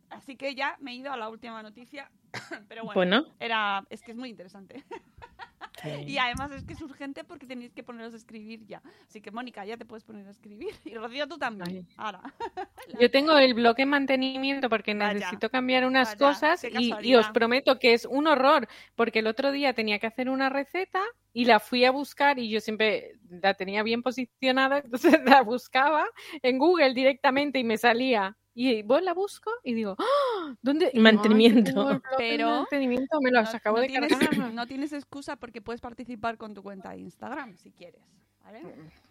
Así 0.08 0.36
que 0.36 0.54
ya 0.54 0.76
me 0.80 0.92
he 0.92 0.94
ido 0.94 1.12
a 1.12 1.16
la 1.16 1.28
última 1.28 1.62
noticia, 1.62 2.10
pero 2.68 2.84
bueno, 2.84 2.94
Bueno, 2.94 3.24
era, 3.40 3.84
es 3.90 4.02
que 4.02 4.12
es 4.12 4.16
muy 4.16 4.30
interesante. 4.30 4.84
sí. 5.82 5.88
Y 6.06 6.18
además 6.18 6.52
es 6.52 6.64
que 6.64 6.72
es 6.74 6.82
urgente 6.82 7.24
porque 7.24 7.46
tenéis 7.46 7.72
que 7.72 7.82
poneros 7.82 8.14
a 8.14 8.16
escribir 8.16 8.66
ya. 8.66 8.82
Así 9.08 9.20
que, 9.20 9.30
Mónica, 9.30 9.64
ya 9.64 9.76
te 9.76 9.84
puedes 9.84 10.04
poner 10.04 10.26
a 10.26 10.30
escribir. 10.30 10.74
Y 10.84 10.94
Rocío, 10.94 11.26
tú 11.26 11.38
también. 11.38 11.86
Ahora. 11.96 12.20
Yo 13.00 13.10
tengo 13.10 13.36
el 13.38 13.54
bloque 13.54 13.82
en 13.82 13.90
mantenimiento 13.90 14.68
porque 14.68 14.94
Vaya. 14.94 15.14
necesito 15.14 15.50
cambiar 15.50 15.86
unas 15.86 16.16
Vaya, 16.16 16.26
cosas 16.26 16.64
y, 16.64 16.94
y 17.02 17.14
os 17.14 17.28
prometo 17.30 17.78
que 17.78 17.92
es 17.94 18.04
un 18.06 18.26
horror 18.26 18.68
porque 18.94 19.18
el 19.18 19.26
otro 19.26 19.52
día 19.52 19.74
tenía 19.74 19.98
que 19.98 20.06
hacer 20.06 20.28
una 20.28 20.48
receta 20.48 21.02
y 21.32 21.44
la 21.44 21.60
fui 21.60 21.84
a 21.84 21.90
buscar 21.90 22.38
y 22.38 22.48
yo 22.48 22.60
siempre 22.60 23.12
la 23.28 23.52
tenía 23.54 23.82
bien 23.82 24.02
posicionada, 24.02 24.78
entonces 24.84 25.20
la 25.24 25.42
buscaba 25.42 26.06
en 26.42 26.58
Google 26.58 26.94
directamente 26.94 27.58
y 27.58 27.64
me 27.64 27.76
salía. 27.76 28.36
Y 28.58 28.80
vos 28.80 29.02
la 29.02 29.12
busco 29.12 29.50
y 29.62 29.74
digo, 29.74 29.96
¡Ah! 29.98 30.54
¿dónde? 30.62 30.90
Y 30.94 30.98
Mantenimiento. 30.98 32.00
Pero 32.16 32.48
mantenimiento 32.48 33.20
me 33.20 33.30
lo 33.30 33.40
acabo 33.40 33.76
no 33.76 33.82
de 33.82 33.88
tienes, 33.88 34.16
cargar. 34.16 34.50
no 34.54 34.66
tienes 34.66 34.94
excusa 34.94 35.36
porque 35.36 35.60
puedes 35.60 35.82
participar 35.82 36.38
con 36.38 36.54
tu 36.54 36.62
cuenta 36.62 36.92
de 36.92 37.00
Instagram 37.00 37.58
si 37.58 37.70
quieres. 37.70 38.00
¿vale? 38.42 38.62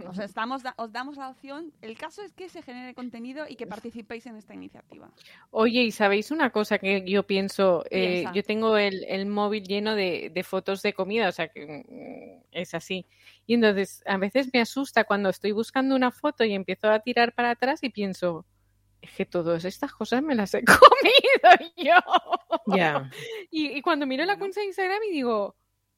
Os, 0.09 0.17
estamos 0.17 0.63
os 0.77 0.91
damos 0.91 1.17
la 1.17 1.29
opción. 1.29 1.71
El 1.83 1.95
caso 1.95 2.23
es 2.23 2.33
que 2.33 2.49
se 2.49 2.63
genere 2.63 2.95
contenido 2.95 3.45
y 3.47 3.55
que 3.55 3.67
participéis 3.67 4.25
en 4.25 4.35
esta 4.35 4.55
iniciativa. 4.55 5.11
Oye, 5.51 5.83
¿y 5.83 5.91
sabéis 5.91 6.31
una 6.31 6.49
cosa 6.49 6.79
que 6.79 7.07
yo 7.07 7.21
pienso? 7.21 7.83
Eh, 7.91 8.25
yo 8.33 8.41
tengo 8.41 8.77
el, 8.77 9.03
el 9.03 9.27
móvil 9.27 9.63
lleno 9.63 9.93
de, 9.93 10.31
de 10.33 10.43
fotos 10.43 10.81
de 10.81 10.93
comida, 10.93 11.29
o 11.29 11.31
sea 11.31 11.49
que 11.49 11.85
mm, 11.87 12.47
es 12.51 12.73
así. 12.73 13.05
Y 13.45 13.53
entonces 13.53 14.01
a 14.07 14.17
veces 14.17 14.49
me 14.51 14.59
asusta 14.61 15.03
cuando 15.03 15.29
estoy 15.29 15.51
buscando 15.51 15.95
una 15.95 16.09
foto 16.09 16.43
y 16.43 16.53
empiezo 16.53 16.89
a 16.89 16.99
tirar 16.99 17.35
para 17.35 17.51
atrás 17.51 17.83
y 17.83 17.89
pienso, 17.89 18.43
que 19.11 19.25
todas 19.25 19.65
estas 19.65 19.91
cosas 19.93 20.21
me 20.23 20.35
las 20.35 20.53
he 20.53 20.63
comido 20.65 21.71
yo. 21.77 21.95
Ya. 22.75 23.09
Y, 23.51 23.77
y 23.77 23.81
cuando 23.81 24.05
miro 24.05 24.25
la 24.25 24.37
cuenta 24.37 24.59
de 24.61 24.67
Instagram 24.67 24.99
y 25.09 25.13
digo, 25.13 25.55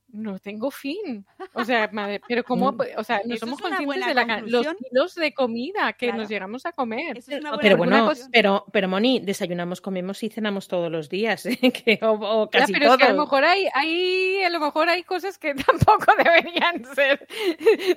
no 0.09 0.39
tengo 0.39 0.71
fin. 0.71 1.25
O 1.53 1.65
sea, 1.65 1.89
madre, 1.91 2.21
pero 2.25 2.41
como, 2.45 2.71
Mm. 2.71 2.79
o 2.95 3.03
sea, 3.03 3.21
no 3.25 3.35
somos 3.35 3.59
conscientes 3.59 4.05
de 4.05 4.13
la, 4.13 4.39
los 4.41 4.65
kilos 4.75 5.15
de 5.15 5.33
comida 5.33 5.91
que 5.93 6.07
Claro. 6.07 6.21
nos 6.21 6.29
llegamos 6.29 6.65
a 6.65 6.71
comer. 6.71 7.17
Es 7.17 7.25
pero 7.61 7.75
bueno, 7.75 8.09
pero, 8.31 8.65
pero 8.71 8.87
Moni, 8.87 9.19
desayunamos, 9.19 9.81
comemos 9.81 10.23
y 10.23 10.29
cenamos 10.29 10.69
todos 10.69 10.89
los 10.89 11.09
días, 11.09 11.45
¿eh? 11.45 11.57
que, 11.59 11.99
o, 12.03 12.11
o 12.13 12.49
Ya, 12.51 12.59
casi 12.61 12.71
pero 12.71 12.85
todos. 12.85 12.99
es 13.01 13.05
que 13.05 13.11
a 13.11 13.13
lo 13.15 13.21
mejor 13.21 13.43
hay, 13.43 13.67
hay, 13.73 14.43
a 14.43 14.49
lo 14.49 14.59
mejor 14.61 14.87
hay 14.87 15.03
cosas 15.03 15.37
que 15.37 15.53
tampoco 15.55 16.05
deberían 16.17 16.85
ser 16.95 17.27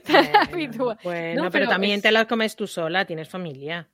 tan 0.02 0.24
Bueno, 0.24 0.38
habituales. 0.52 1.04
bueno, 1.04 1.28
No, 1.44 1.50
pero, 1.50 1.50
pero 1.52 1.68
también 1.68 1.96
es- 1.98 2.02
te 2.02 2.10
las 2.10 2.26
comes 2.26 2.56
tú 2.56 2.66
sola, 2.66 3.04
tienes 3.04 3.28
familia. 3.28 3.88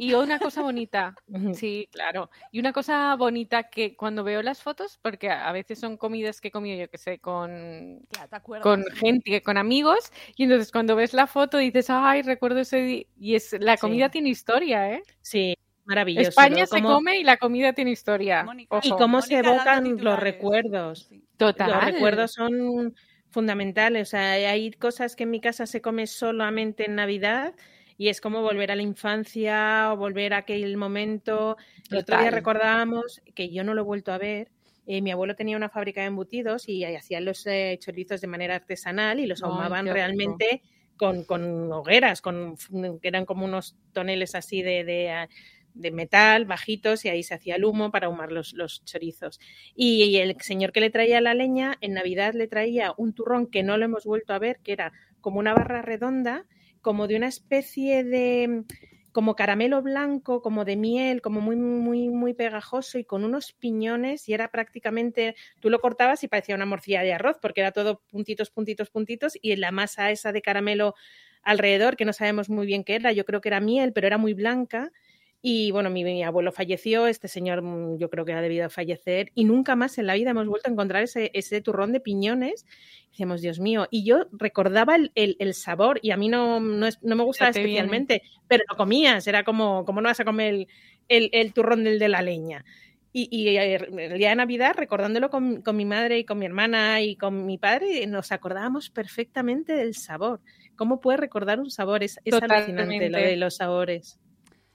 Y 0.00 0.14
una 0.14 0.38
cosa 0.38 0.62
bonita, 0.62 1.12
sí, 1.54 1.88
claro. 1.90 2.30
Y 2.52 2.60
una 2.60 2.72
cosa 2.72 3.16
bonita 3.16 3.64
que 3.64 3.96
cuando 3.96 4.22
veo 4.22 4.42
las 4.42 4.62
fotos, 4.62 4.96
porque 5.02 5.28
a 5.28 5.50
veces 5.50 5.80
son 5.80 5.96
comidas 5.96 6.40
que 6.40 6.48
he 6.48 6.50
comido, 6.52 6.78
yo 6.78 6.88
que 6.88 6.98
sé, 6.98 7.18
con, 7.18 8.06
Claro, 8.10 8.28
¿te 8.28 8.36
acuerdas? 8.36 8.62
con 8.62 8.84
gente, 8.94 9.42
con 9.42 9.56
amigos, 9.58 10.12
y 10.36 10.44
entonces 10.44 10.70
cuando 10.70 10.94
ves 10.94 11.14
la 11.14 11.26
foto 11.26 11.58
dices, 11.58 11.90
ay, 11.90 12.22
recuerdo 12.22 12.60
ese 12.60 12.76
día. 12.80 13.04
Y 13.18 13.34
es, 13.34 13.56
la 13.58 13.76
Sí. 13.76 13.80
comida 13.80 14.08
tiene 14.08 14.28
historia, 14.28 14.92
¿eh? 14.92 15.02
Sí, 15.20 15.54
maravilloso. 15.84 16.28
España 16.28 16.60
¿no? 16.60 16.66
se 16.66 16.80
come 16.80 17.18
y 17.18 17.24
la 17.24 17.36
comida 17.36 17.72
tiene 17.72 17.90
historia. 17.90 18.44
Mónica, 18.44 18.78
Y 18.84 18.90
cómo 18.90 19.20
se 19.20 19.42
Mónica 19.42 19.50
evocan 19.52 19.96
los 20.04 20.20
recuerdos. 20.20 21.06
Sí. 21.08 21.24
Total. 21.36 21.70
Los 21.72 21.84
recuerdos 21.84 22.32
son 22.34 22.94
fundamentales. 23.30 24.08
O 24.08 24.10
sea, 24.12 24.30
hay 24.32 24.70
cosas 24.70 25.16
que 25.16 25.24
en 25.24 25.30
mi 25.30 25.40
casa 25.40 25.66
se 25.66 25.80
come 25.82 26.06
solamente 26.06 26.86
en 26.86 26.94
Navidad 26.94 27.52
y 27.98 28.08
es 28.08 28.20
como 28.22 28.40
volver 28.42 28.70
a 28.70 28.76
la 28.76 28.82
infancia 28.82 29.92
o 29.92 29.96
volver 29.96 30.32
a 30.32 30.38
aquel 30.38 30.76
momento. 30.78 31.56
El 31.90 31.98
otro 31.98 32.18
día 32.18 32.30
recordábamos 32.30 33.20
que 33.34 33.50
yo 33.50 33.64
no 33.64 33.74
lo 33.74 33.82
he 33.82 33.84
vuelto 33.84 34.12
a 34.12 34.18
ver. 34.18 34.50
eh, 34.86 35.02
mi 35.02 35.10
abuelo 35.10 35.34
tenía 35.36 35.56
una 35.56 35.68
fábrica 35.68 36.00
de 36.00 36.06
embutidos 36.06 36.68
y 36.68 36.84
hacían 36.84 37.24
los 37.26 37.46
eh, 37.46 37.76
chorizos 37.80 38.20
de 38.22 38.26
manera 38.28 38.54
artesanal 38.54 39.20
y 39.20 39.26
los 39.26 39.42
ahumaban 39.42 39.86
realmente 39.86 40.62
con, 40.96 41.24
con 41.24 41.70
hogueras, 41.72 42.22
con, 42.22 42.56
que 43.02 43.08
eran 43.08 43.26
como 43.26 43.44
unos 43.44 43.76
toneles 43.92 44.34
así 44.34 44.62
de, 44.62 44.84
de, 44.84 45.10
ah, 45.10 45.28
de 45.74 45.90
metal 45.90 46.44
bajitos 46.46 47.04
y 47.04 47.08
ahí 47.08 47.22
se 47.22 47.34
hacía 47.34 47.56
el 47.56 47.64
humo 47.64 47.90
para 47.90 48.06
ahumar 48.06 48.32
los, 48.32 48.52
los 48.54 48.84
chorizos. 48.84 49.38
Y, 49.74 50.04
y 50.04 50.16
el 50.16 50.40
señor 50.40 50.72
que 50.72 50.80
le 50.80 50.90
traía 50.90 51.20
la 51.20 51.34
leña, 51.34 51.76
en 51.80 51.94
Navidad 51.94 52.32
le 52.34 52.48
traía 52.48 52.94
un 52.96 53.12
turrón 53.12 53.46
que 53.46 53.62
no 53.62 53.76
lo 53.76 53.84
hemos 53.84 54.04
vuelto 54.04 54.32
a 54.32 54.38
ver, 54.38 54.58
que 54.62 54.72
era 54.72 54.92
como 55.20 55.38
una 55.38 55.52
barra 55.52 55.82
redonda, 55.82 56.46
como 56.82 57.06
de 57.06 57.16
una 57.16 57.28
especie 57.28 58.04
de 58.04 58.64
como 59.12 59.34
caramelo 59.34 59.82
blanco, 59.82 60.42
como 60.42 60.64
de 60.64 60.76
miel, 60.76 61.22
como 61.22 61.40
muy, 61.40 61.56
muy, 61.56 62.08
muy 62.08 62.34
pegajoso 62.34 62.98
y 62.98 63.04
con 63.04 63.24
unos 63.24 63.52
piñones 63.52 64.28
y 64.28 64.34
era 64.34 64.50
prácticamente, 64.50 65.34
tú 65.60 65.70
lo 65.70 65.80
cortabas 65.80 66.22
y 66.22 66.28
parecía 66.28 66.54
una 66.54 66.66
morcilla 66.66 67.02
de 67.02 67.14
arroz 67.14 67.36
porque 67.40 67.62
era 67.62 67.72
todo 67.72 68.02
puntitos, 68.10 68.50
puntitos, 68.50 68.90
puntitos 68.90 69.36
y 69.40 69.56
la 69.56 69.72
masa 69.72 70.10
esa 70.10 70.30
de 70.30 70.42
caramelo 70.42 70.94
alrededor, 71.42 71.96
que 71.96 72.04
no 72.04 72.12
sabemos 72.12 72.50
muy 72.50 72.66
bien 72.66 72.84
qué 72.84 72.94
era, 72.94 73.12
yo 73.12 73.24
creo 73.24 73.40
que 73.40 73.48
era 73.48 73.60
miel, 73.60 73.92
pero 73.92 74.06
era 74.06 74.18
muy 74.18 74.34
blanca. 74.34 74.92
Y 75.40 75.70
bueno, 75.70 75.88
mi, 75.88 76.02
mi 76.02 76.24
abuelo 76.24 76.50
falleció, 76.50 77.06
este 77.06 77.28
señor 77.28 77.62
mm, 77.62 77.98
yo 77.98 78.10
creo 78.10 78.24
que 78.24 78.32
ha 78.32 78.40
debido 78.40 78.68
fallecer 78.70 79.30
y 79.34 79.44
nunca 79.44 79.76
más 79.76 79.96
en 79.98 80.06
la 80.08 80.14
vida 80.14 80.30
hemos 80.30 80.48
vuelto 80.48 80.68
a 80.68 80.72
encontrar 80.72 81.04
ese, 81.04 81.30
ese 81.32 81.60
turrón 81.60 81.92
de 81.92 82.00
piñones. 82.00 82.66
Decíamos, 83.10 83.40
Dios 83.40 83.60
mío, 83.60 83.86
y 83.90 84.04
yo 84.04 84.26
recordaba 84.32 84.96
el, 84.96 85.12
el- 85.14 85.36
el 85.38 85.54
sabor 85.54 86.00
y 86.02 86.10
a 86.10 86.16
mí 86.16 86.28
no, 86.28 86.58
no, 86.60 86.86
es- 86.88 86.98
no 87.02 87.14
me 87.14 87.22
gustaba 87.22 87.50
especialmente, 87.64 88.22
pero 88.48 88.64
lo 88.68 88.76
comías, 88.76 89.26
era 89.28 89.44
como, 89.44 89.84
como 89.84 90.00
no 90.00 90.08
vas 90.08 90.18
a 90.20 90.24
comer 90.24 90.66
el, 91.08 91.30
el- 91.32 91.52
turrón 91.52 91.84
del 91.84 91.98
de 92.00 92.08
la 92.08 92.20
leña. 92.22 92.64
Y, 93.12 93.28
y 93.30 93.56
eh, 93.56 93.74
el 93.76 94.18
día 94.18 94.30
de 94.30 94.36
Navidad, 94.36 94.74
recordándolo 94.76 95.30
con, 95.30 95.62
con 95.62 95.76
mi 95.76 95.84
madre 95.84 96.18
y 96.18 96.24
con 96.24 96.38
mi 96.38 96.46
hermana 96.46 97.00
y 97.00 97.16
con 97.16 97.46
mi 97.46 97.58
padre, 97.58 98.06
nos 98.06 98.32
acordábamos 98.32 98.90
perfectamente 98.90 99.72
del 99.72 99.94
sabor. 99.94 100.40
¿Cómo 100.76 101.00
puedes 101.00 101.20
recordar 101.20 101.58
un 101.60 101.70
sabor? 101.70 102.02
Es, 102.02 102.18
es 102.24 102.34
alucinante 102.42 103.08
lo 103.08 103.18
de 103.18 103.36
los 103.36 103.56
sabores. 103.56 104.18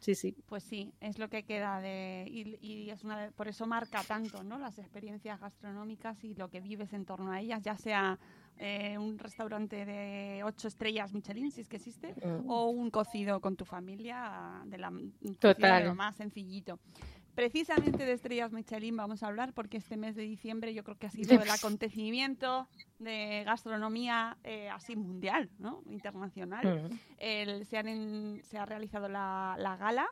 Sí, 0.03 0.15
sí. 0.15 0.35
Pues 0.47 0.63
sí, 0.63 0.91
es 0.99 1.17
lo 1.17 1.29
que 1.29 1.43
queda 1.43 1.79
de 1.79 2.25
y, 2.29 2.57
y 2.59 2.89
es 2.89 3.05
una 3.05 3.17
de- 3.17 3.31
por 3.31 3.47
eso 3.47 3.65
marca 3.65 4.03
tanto, 4.03 4.43
¿no? 4.43 4.59
Las 4.59 4.77
experiencias 4.77 5.39
gastronómicas 5.39 6.21
y 6.25 6.35
lo 6.35 6.49
que 6.49 6.59
vives 6.59 6.91
en 6.91 7.05
torno 7.05 7.31
a 7.31 7.39
ellas, 7.39 7.61
ya 7.63 7.77
sea 7.77 8.19
eh, 8.57 8.97
un 8.97 9.17
restaurante 9.17 9.85
de 9.85 10.41
ocho 10.43 10.67
estrellas 10.67 11.13
Michelin, 11.13 11.51
si 11.51 11.61
es 11.61 11.69
que 11.69 11.77
existe, 11.77 12.13
Mm. 12.23 12.49
o 12.49 12.69
un 12.69 12.91
cocido 12.91 13.39
con 13.39 13.55
tu 13.55 13.63
familia 13.63 14.61
de 14.65 14.77
la 14.77 14.89
cocido 14.91 15.29
de 15.29 15.35
Total. 15.35 15.85
lo 15.85 15.95
más 15.95 16.15
sencillito. 16.17 16.79
Precisamente 17.35 18.05
de 18.05 18.13
estrellas 18.13 18.51
Michelin 18.51 18.95
vamos 18.95 19.23
a 19.23 19.27
hablar 19.27 19.53
porque 19.53 19.77
este 19.77 19.97
mes 19.97 20.15
de 20.15 20.21
diciembre 20.23 20.73
yo 20.73 20.83
creo 20.83 20.97
que 20.97 21.07
ha 21.07 21.11
sido 21.11 21.41
el 21.41 21.49
acontecimiento 21.49 22.67
de 22.99 23.43
gastronomía 23.43 24.37
eh, 24.43 24.69
así 24.69 24.95
mundial, 24.95 25.49
¿no? 25.57 25.81
Internacional. 25.89 26.89
Mm. 26.91 26.99
El- 27.17 27.65
se, 27.65 27.77
han 27.77 27.87
en- 27.87 28.41
se 28.43 28.57
ha 28.57 28.65
realizado 28.65 29.09
la, 29.09 29.55
la 29.57 29.75
gala. 29.77 30.07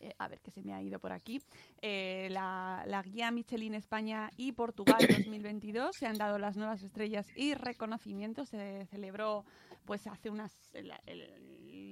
eh, 0.00 0.14
a 0.18 0.26
ver 0.28 0.40
que 0.40 0.50
se 0.50 0.62
me 0.62 0.74
ha 0.74 0.82
ido 0.82 0.98
por 1.00 1.12
aquí. 1.12 1.40
eh, 1.80 2.28
la, 2.30 2.82
la 2.86 3.02
guía 3.02 3.30
Michelin 3.30 3.74
España 3.74 4.30
y 4.36 4.52
Portugal 4.52 4.98
2022 5.08 5.94
se 5.96 6.06
han 6.06 6.18
dado 6.18 6.38
las 6.38 6.56
nuevas 6.56 6.82
estrellas 6.82 7.26
y 7.36 7.54
reconocimientos. 7.54 8.48
Se 8.48 8.86
celebró 8.86 9.44
pues 9.84 10.06
hace 10.06 10.30
unas 10.30 10.56
el- 10.74 10.92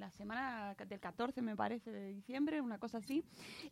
la 0.01 0.11
semana 0.11 0.75
del 0.75 0.99
14 0.99 1.43
me 1.43 1.55
parece 1.55 1.93
de 1.93 2.09
diciembre, 2.09 2.61
una 2.61 2.79
cosa 2.79 2.99
así. 2.99 3.23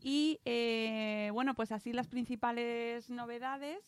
Y 0.02 0.38
eh, 0.44 1.30
bueno, 1.32 1.54
pues 1.54 1.72
así 1.72 1.92
las 1.92 2.06
principales 2.06 3.08
novedades 3.10 3.78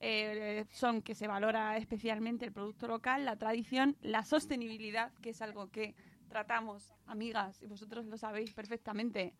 eh, 0.00 0.64
son 0.70 1.02
que 1.02 1.14
se 1.14 1.26
valora 1.26 1.76
especialmente 1.76 2.46
el 2.46 2.52
producto 2.52 2.86
local, 2.86 3.24
la 3.24 3.36
tradición, 3.36 3.96
la 4.00 4.24
sostenibilidad, 4.24 5.12
que 5.20 5.30
es 5.30 5.42
algo 5.42 5.70
que 5.70 5.94
tratamos, 6.28 6.94
amigas, 7.06 7.60
y 7.62 7.66
vosotros 7.66 8.06
lo 8.06 8.16
sabéis 8.16 8.52
perfectamente, 8.52 9.34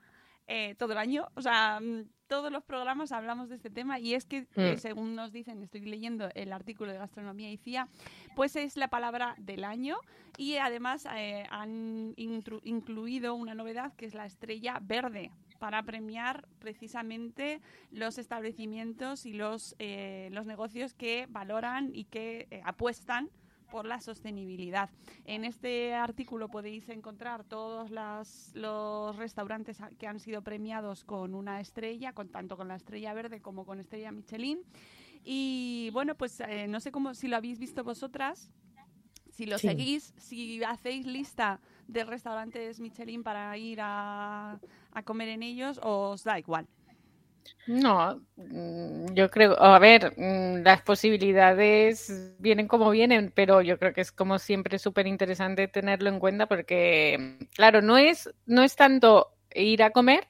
eh, 0.49 0.75
todo 0.77 0.93
el 0.93 0.99
año. 0.99 1.29
O 1.35 1.43
sea, 1.43 1.79
mm, 1.81 2.09
todos 2.27 2.51
los 2.53 2.63
programas 2.65 3.13
hablamos 3.13 3.49
de 3.49 3.55
este 3.57 3.71
tema 3.71 3.99
y 4.01 4.15
es 4.15 4.27
que, 4.27 4.47
eh, 4.57 4.75
Mm. 4.75 4.79
según 4.79 5.15
nos 5.15 5.33
dicen, 5.33 5.63
estoy 5.63 5.81
leyendo 5.83 6.29
el 6.35 6.53
artículo 6.53 6.93
de 6.93 6.99
Gastronomía 6.99 7.51
y 7.51 7.57
CIA, 7.57 7.89
pues 8.35 8.57
es 8.57 8.77
la 8.77 8.89
palabra 8.89 9.35
del 9.39 9.65
año 9.65 9.97
y 10.37 10.57
además 10.57 11.07
eh, 11.15 11.45
han 11.51 12.13
incluido 12.17 13.35
una 13.35 13.55
novedad 13.55 13.95
que 13.95 14.07
es 14.07 14.15
la 14.15 14.27
estrella 14.27 14.79
verde 14.83 15.31
para 15.59 15.83
premiar 15.83 16.47
precisamente 16.61 17.61
los 17.91 18.19
establecimientos 18.19 19.27
y 19.27 19.33
los, 19.33 19.75
eh, 19.79 20.29
los 20.33 20.47
negocios 20.47 20.95
que 20.95 21.27
valoran 21.31 21.91
y 21.95 22.05
que 22.05 22.47
eh, 22.51 22.61
apuestan 22.65 23.31
por 23.70 23.87
la 23.87 24.00
sostenibilidad. 24.00 24.90
En 25.24 25.44
este 25.44 25.94
artículo 25.94 26.48
podéis 26.48 26.88
encontrar 26.88 27.44
todos 27.44 27.90
las- 27.90 28.50
los 28.54 29.16
restaurantes 29.16 29.78
que 29.98 30.07
han 30.07 30.20
sido 30.20 30.42
premiados 30.42 31.04
con 31.04 31.35
una 31.35 31.61
estrella, 31.61 32.12
con, 32.12 32.28
tanto 32.28 32.57
con 32.57 32.68
la 32.68 32.76
estrella 32.76 33.12
verde 33.14 33.40
como 33.40 33.64
con 33.64 33.81
estrella 33.81 34.11
Michelin. 34.12 34.59
Y 35.24 35.90
bueno, 35.92 36.14
pues 36.14 36.40
eh, 36.40 36.66
no 36.68 36.81
sé 36.81 36.90
cómo 36.92 37.14
si 37.14 37.28
lo 37.28 37.37
habéis 37.37 37.59
visto 37.59 37.85
vosotras, 37.85 38.50
si 39.31 39.46
lo 39.46 39.59
Sí. 39.59 39.68
seguís, 39.68 40.14
si 40.16 40.62
hacéis 40.64 41.07
lista 41.07 41.61
de 41.87 42.04
restaurantes 42.04 42.81
Michelin 42.81 43.22
para 43.22 43.57
ir 43.59 43.78
a, 43.83 44.59
a 44.92 45.02
comer 45.02 45.28
en 45.28 45.42
ellos, 45.42 45.78
os 45.83 46.24
da 46.24 46.38
igual. 46.38 46.66
No, 47.66 48.22
mm, 48.37 49.12
yo 49.14 49.31
creo, 49.31 49.61
a 49.61 49.79
ver, 49.79 50.14
mm, 50.16 50.62
las 50.64 50.83
posibilidades 50.83 52.35
vienen 52.38 52.66
como 52.66 52.90
vienen, 52.90 53.31
pero 53.35 53.61
yo 53.61 53.79
creo 53.79 53.92
que 53.92 54.01
es 54.01 54.11
como 54.11 54.38
siempre 54.38 54.79
súper 54.79 55.07
interesante 55.07 55.68
tenerlo 55.68 56.09
en 56.09 56.18
cuenta 56.18 56.46
porque, 56.46 57.37
claro, 57.55 57.83
no 57.83 57.98
es, 57.98 58.31
no 58.46 58.62
es 58.62 58.74
tanto 58.74 59.35
ir 59.55 59.83
a 59.83 59.90
comer, 59.90 60.29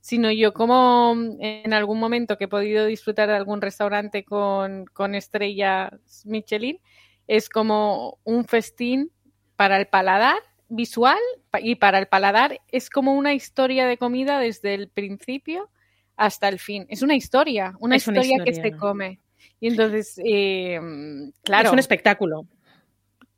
sino 0.00 0.32
yo 0.32 0.52
como 0.52 1.14
en 1.38 1.72
algún 1.72 2.00
momento 2.00 2.36
que 2.36 2.44
he 2.44 2.48
podido 2.48 2.86
disfrutar 2.86 3.28
de 3.28 3.36
algún 3.36 3.60
restaurante 3.60 4.24
con, 4.24 4.86
con 4.86 5.14
estrellas 5.14 5.92
Michelin, 6.24 6.80
es 7.28 7.48
como 7.48 8.18
un 8.24 8.44
festín 8.46 9.12
para 9.54 9.78
el 9.78 9.86
paladar 9.86 10.38
visual 10.68 11.18
y 11.60 11.76
para 11.76 11.98
el 11.98 12.06
paladar 12.06 12.60
es 12.68 12.90
como 12.90 13.14
una 13.14 13.34
historia 13.34 13.86
de 13.86 13.98
comida 13.98 14.38
desde 14.40 14.74
el 14.74 14.88
principio 14.88 15.70
hasta 16.20 16.48
el 16.48 16.58
fin. 16.58 16.84
Es 16.90 17.00
una 17.02 17.14
historia, 17.16 17.74
una, 17.80 17.96
Es 17.96 18.06
una 18.06 18.20
historia, 18.20 18.44
que 18.44 18.54
se 18.54 18.72
come. 18.72 19.20
Y 19.58 19.68
entonces, 19.68 20.20
eh, 20.22 20.78
claro, 21.42 21.68
Es 21.68 21.72
un 21.72 21.78
espectáculo. 21.78 22.46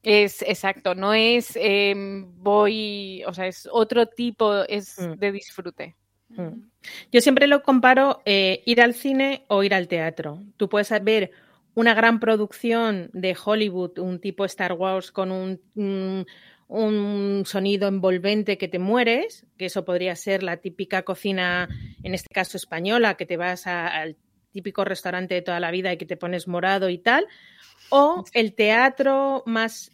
es 0.02 0.42
exacto, 0.42 0.94
no 0.96 1.14
es 1.14 1.52
eh, 1.54 1.94
voy, 1.96 3.22
o 3.24 3.32
sea, 3.32 3.46
es 3.46 3.68
otro 3.70 4.06
tipo, 4.06 4.64
es 4.64 4.98
Mm. 4.98 5.12
de 5.14 5.32
disfrute. 5.32 5.96
Mm. 6.30 6.48
Yo 7.12 7.20
siempre 7.20 7.46
lo 7.46 7.62
comparo 7.62 8.20
eh, 8.24 8.62
ir 8.66 8.80
al 8.82 8.94
cine 8.94 9.44
o 9.48 9.62
ir 9.62 9.74
al 9.74 9.86
teatro. 9.86 10.42
Tú 10.56 10.68
puedes 10.68 10.90
ver 11.04 11.30
una 11.74 11.94
gran 11.94 12.18
producción 12.18 13.10
de 13.12 13.36
Hollywood, 13.44 13.98
un 14.00 14.18
tipo 14.18 14.44
Star 14.44 14.72
Wars 14.72 15.12
con 15.12 15.30
un, 15.30 15.60
un- 15.76 16.26
un 16.74 17.42
sonido 17.46 17.86
envolvente 17.88 18.56
que 18.58 18.68
te 18.68 18.78
mueres, 18.78 19.46
que 19.58 19.66
eso 19.66 19.84
podría 19.84 20.16
ser 20.16 20.42
la 20.42 20.56
típica 20.56 21.02
cocina, 21.02 21.68
en 22.02 22.14
este 22.14 22.28
caso 22.32 22.56
española, 22.56 23.14
que 23.16 23.26
te 23.26 23.36
vas 23.36 23.66
a- 23.66 23.88
al 23.88 24.16
típico 24.52 24.84
restaurante 24.84 25.34
de 25.34 25.42
toda 25.42 25.60
la 25.60 25.70
vida 25.70 25.92
y 25.92 25.96
que 25.98 26.06
te 26.06 26.16
pones 26.16 26.48
morado 26.48 26.88
y 26.88 26.98
tal. 26.98 27.26
O 27.90 28.24
el 28.32 28.54
teatro 28.54 29.42
más, 29.46 29.90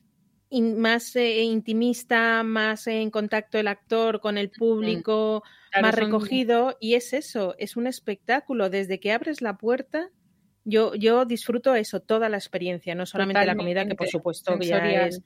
in- 0.50 0.78
más 0.78 1.14
eh, 1.16 1.42
intimista, 1.42 2.42
más 2.44 2.86
en 2.86 3.10
contacto 3.10 3.58
el 3.58 3.66
actor 3.68 4.20
con 4.20 4.38
el 4.38 4.50
público, 4.50 5.42
Claro, 5.70 5.86
más 5.86 5.94
son- 5.96 6.04
recogido. 6.04 6.76
Y 6.80 6.94
es 6.94 7.12
eso, 7.12 7.54
es 7.58 7.76
un 7.76 7.86
espectáculo. 7.88 8.70
Desde 8.70 9.00
que 9.00 9.12
abres 9.12 9.42
la 9.42 9.56
puerta, 9.58 10.10
yo, 10.64 10.94
yo 10.94 11.24
disfruto 11.24 11.74
eso, 11.74 12.00
toda 12.00 12.28
la 12.28 12.36
experiencia, 12.36 12.94
no 12.94 13.04
solamente 13.04 13.44
la 13.46 13.56
comida, 13.56 13.86
que 13.86 13.94
por 13.96 14.06
supuesto 14.08 14.52
ya 14.60 15.06
es, 15.06 15.22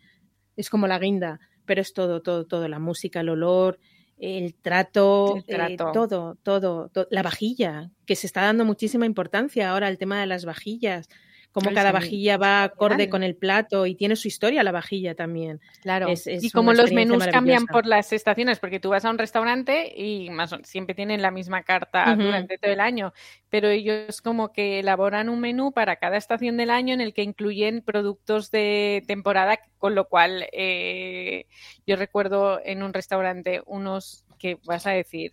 es 0.57 0.71
como 0.71 0.87
la 0.87 0.99
guinda, 0.99 1.41
pero 1.65 1.81
es 1.81 1.93
todo, 1.93 2.23
todo, 2.23 2.45
todo, 2.47 2.69
la 2.69 2.79
música, 2.79 3.21
el 3.21 3.29
olor, 3.31 3.79
el 4.19 4.55
trato, 4.55 5.35
El 5.37 5.43
eh, 5.47 5.77
trato. 5.77 5.93
todo, 5.93 6.37
todo, 6.43 6.89
to- 6.91 7.09
la 7.11 7.23
vajilla, 7.23 7.91
que 8.07 8.15
se 8.17 8.27
está 8.27 8.43
dando 8.43 8.65
muchísima 8.65 9.07
importancia 9.07 9.71
ahora 9.71 9.89
el 9.89 9.99
tema 9.99 10.21
de 10.21 10.27
las 10.27 10.45
vajillas, 10.45 11.09
cómo 11.53 11.71
cada 11.75 11.93
vajilla 11.93 12.37
va 12.39 12.65
acorde 12.65 13.09
con 13.11 13.23
el 13.23 13.37
plato 13.37 13.87
y 13.87 13.95
tiene 13.95 14.17
su 14.17 14.27
historia 14.27 14.63
la 14.63 14.73
vajilla 14.73 15.15
también. 15.15 15.61
Claro. 15.83 16.09
Es- 16.09 16.27
es 16.27 16.43
y 16.43 16.51
como 16.51 16.73
los 16.73 16.91
menús 16.93 17.27
cambian 17.27 17.67
por 17.67 17.87
las 17.87 18.13
estaciones, 18.13 18.59
porque 18.59 18.81
tú 18.81 18.89
vas 18.89 19.05
a 19.05 19.11
un 19.11 19.19
restaurante 19.19 19.93
y 19.95 20.31
más 20.31 20.55
siempre 20.65 20.95
tienen 20.95 21.23
la 21.23 21.31
misma 21.31 21.63
carta 21.63 22.17
durante 22.17 22.59
todo 22.59 22.73
el 22.73 22.81
año, 22.81 23.13
pero 23.51 23.69
ellos 23.69 24.21
como 24.23 24.53
que 24.53 24.81
elaboran 24.81 25.29
un 25.29 25.41
menú 25.41 25.73
para 25.73 25.97
cada 25.97 26.17
estación 26.17 26.57
del 26.57 26.71
año 26.71 26.95
en 26.95 27.01
el 27.03 27.13
que 27.13 27.23
incluyen 27.23 27.83
productos 27.83 28.51
de 28.51 29.03
temporada, 29.07 29.59
con 29.79 29.95
lo 29.95 30.09
cual 30.09 30.47
eh, 30.53 31.47
yo 31.87 31.97
recuerdo 31.97 32.61
en 32.65 32.83
un 32.83 32.93
restaurante 32.95 33.63
unos 33.67 34.25
que 34.39 34.59
vas 34.65 34.87
a 34.87 34.91
decir, 34.93 35.33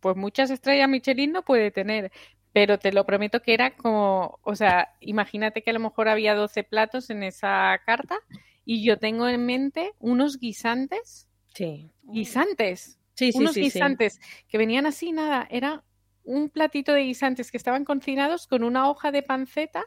pues 0.00 0.16
muchas 0.16 0.50
estrellas 0.50 0.88
Michelin 0.88 1.32
no 1.32 1.42
puede 1.42 1.70
tener, 1.70 2.10
pero 2.56 2.78
te 2.78 2.90
lo 2.90 3.04
prometo 3.04 3.42
que 3.42 3.52
era 3.52 3.76
como, 3.76 4.38
o 4.42 4.54
sea, 4.56 4.94
imagínate 5.00 5.60
que 5.62 5.68
a 5.68 5.72
lo 5.74 5.78
mejor 5.80 6.08
había 6.08 6.34
12 6.34 6.64
platos 6.64 7.10
en 7.10 7.22
esa 7.22 7.78
carta 7.84 8.16
y 8.64 8.82
yo 8.82 8.98
tengo 8.98 9.28
en 9.28 9.44
mente 9.44 9.92
unos 9.98 10.38
guisantes, 10.38 11.28
Sí, 11.54 11.90
guisantes, 12.00 12.98
sí, 13.14 13.30
sí. 13.30 13.38
unos 13.38 13.52
sí, 13.52 13.60
guisantes 13.60 14.20
que 14.48 14.56
venían 14.56 14.86
así, 14.86 15.12
nada, 15.12 15.46
era 15.50 15.84
un 16.24 16.48
platito 16.48 16.94
de 16.94 17.02
guisantes 17.02 17.50
que 17.50 17.58
estaban 17.58 17.84
cocinados 17.84 18.46
con 18.46 18.64
una 18.64 18.88
hoja 18.88 19.12
de 19.12 19.22
panceta, 19.22 19.84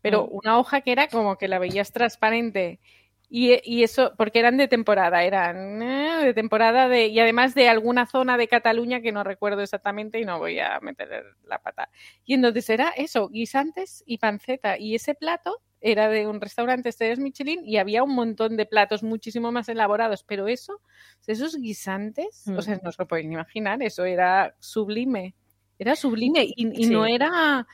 pero 0.00 0.28
Mm. 0.28 0.38
una 0.44 0.56
hoja 0.60 0.82
que 0.82 0.92
era 0.92 1.08
como 1.08 1.36
que 1.36 1.48
la 1.48 1.58
veías 1.58 1.90
transparente. 1.90 2.78
Y, 3.28 3.58
y 3.64 3.82
eso, 3.82 4.12
porque 4.16 4.38
eran 4.38 4.56
de 4.56 4.68
temporada, 4.68 5.24
eran 5.24 5.82
eh, 5.82 6.24
de 6.24 6.34
temporada 6.34 6.88
de, 6.88 7.06
y 7.08 7.18
además 7.18 7.54
de 7.54 7.68
alguna 7.68 8.06
zona 8.06 8.36
de 8.36 8.46
Cataluña 8.48 9.00
que 9.00 9.12
no 9.12 9.24
recuerdo 9.24 9.62
exactamente 9.62 10.20
y 10.20 10.24
no 10.24 10.38
voy 10.38 10.60
a 10.60 10.78
meter 10.80 11.24
la 11.44 11.58
pata. 11.60 11.90
Y 12.24 12.34
entonces 12.34 12.68
era 12.70 12.90
eso, 12.90 13.28
guisantes 13.30 14.04
y 14.06 14.18
panceta. 14.18 14.78
Y 14.78 14.94
ese 14.94 15.14
plato 15.14 15.60
era 15.80 16.08
de 16.08 16.26
un 16.26 16.40
restaurante 16.40 16.88
Estrellas 16.90 17.18
Michelin 17.18 17.62
y 17.64 17.78
había 17.78 18.02
un 18.04 18.14
montón 18.14 18.56
de 18.56 18.66
platos 18.66 19.02
muchísimo 19.02 19.50
más 19.52 19.68
elaborados, 19.68 20.22
pero 20.22 20.46
eso, 20.48 20.80
esos 21.26 21.56
guisantes, 21.56 22.42
Mm. 22.46 22.56
o 22.58 22.62
sea, 22.62 22.78
no 22.82 22.88
os 22.90 22.98
lo 22.98 23.06
podéis 23.08 23.26
imaginar, 23.30 23.82
eso 23.82 24.04
era 24.04 24.54
sublime. 24.60 25.34
Era 25.78 25.96
sublime 25.96 26.44
y, 26.44 26.54
y 26.80 26.84
Sí. 26.84 26.90
no 26.90 27.04
era, 27.04 27.66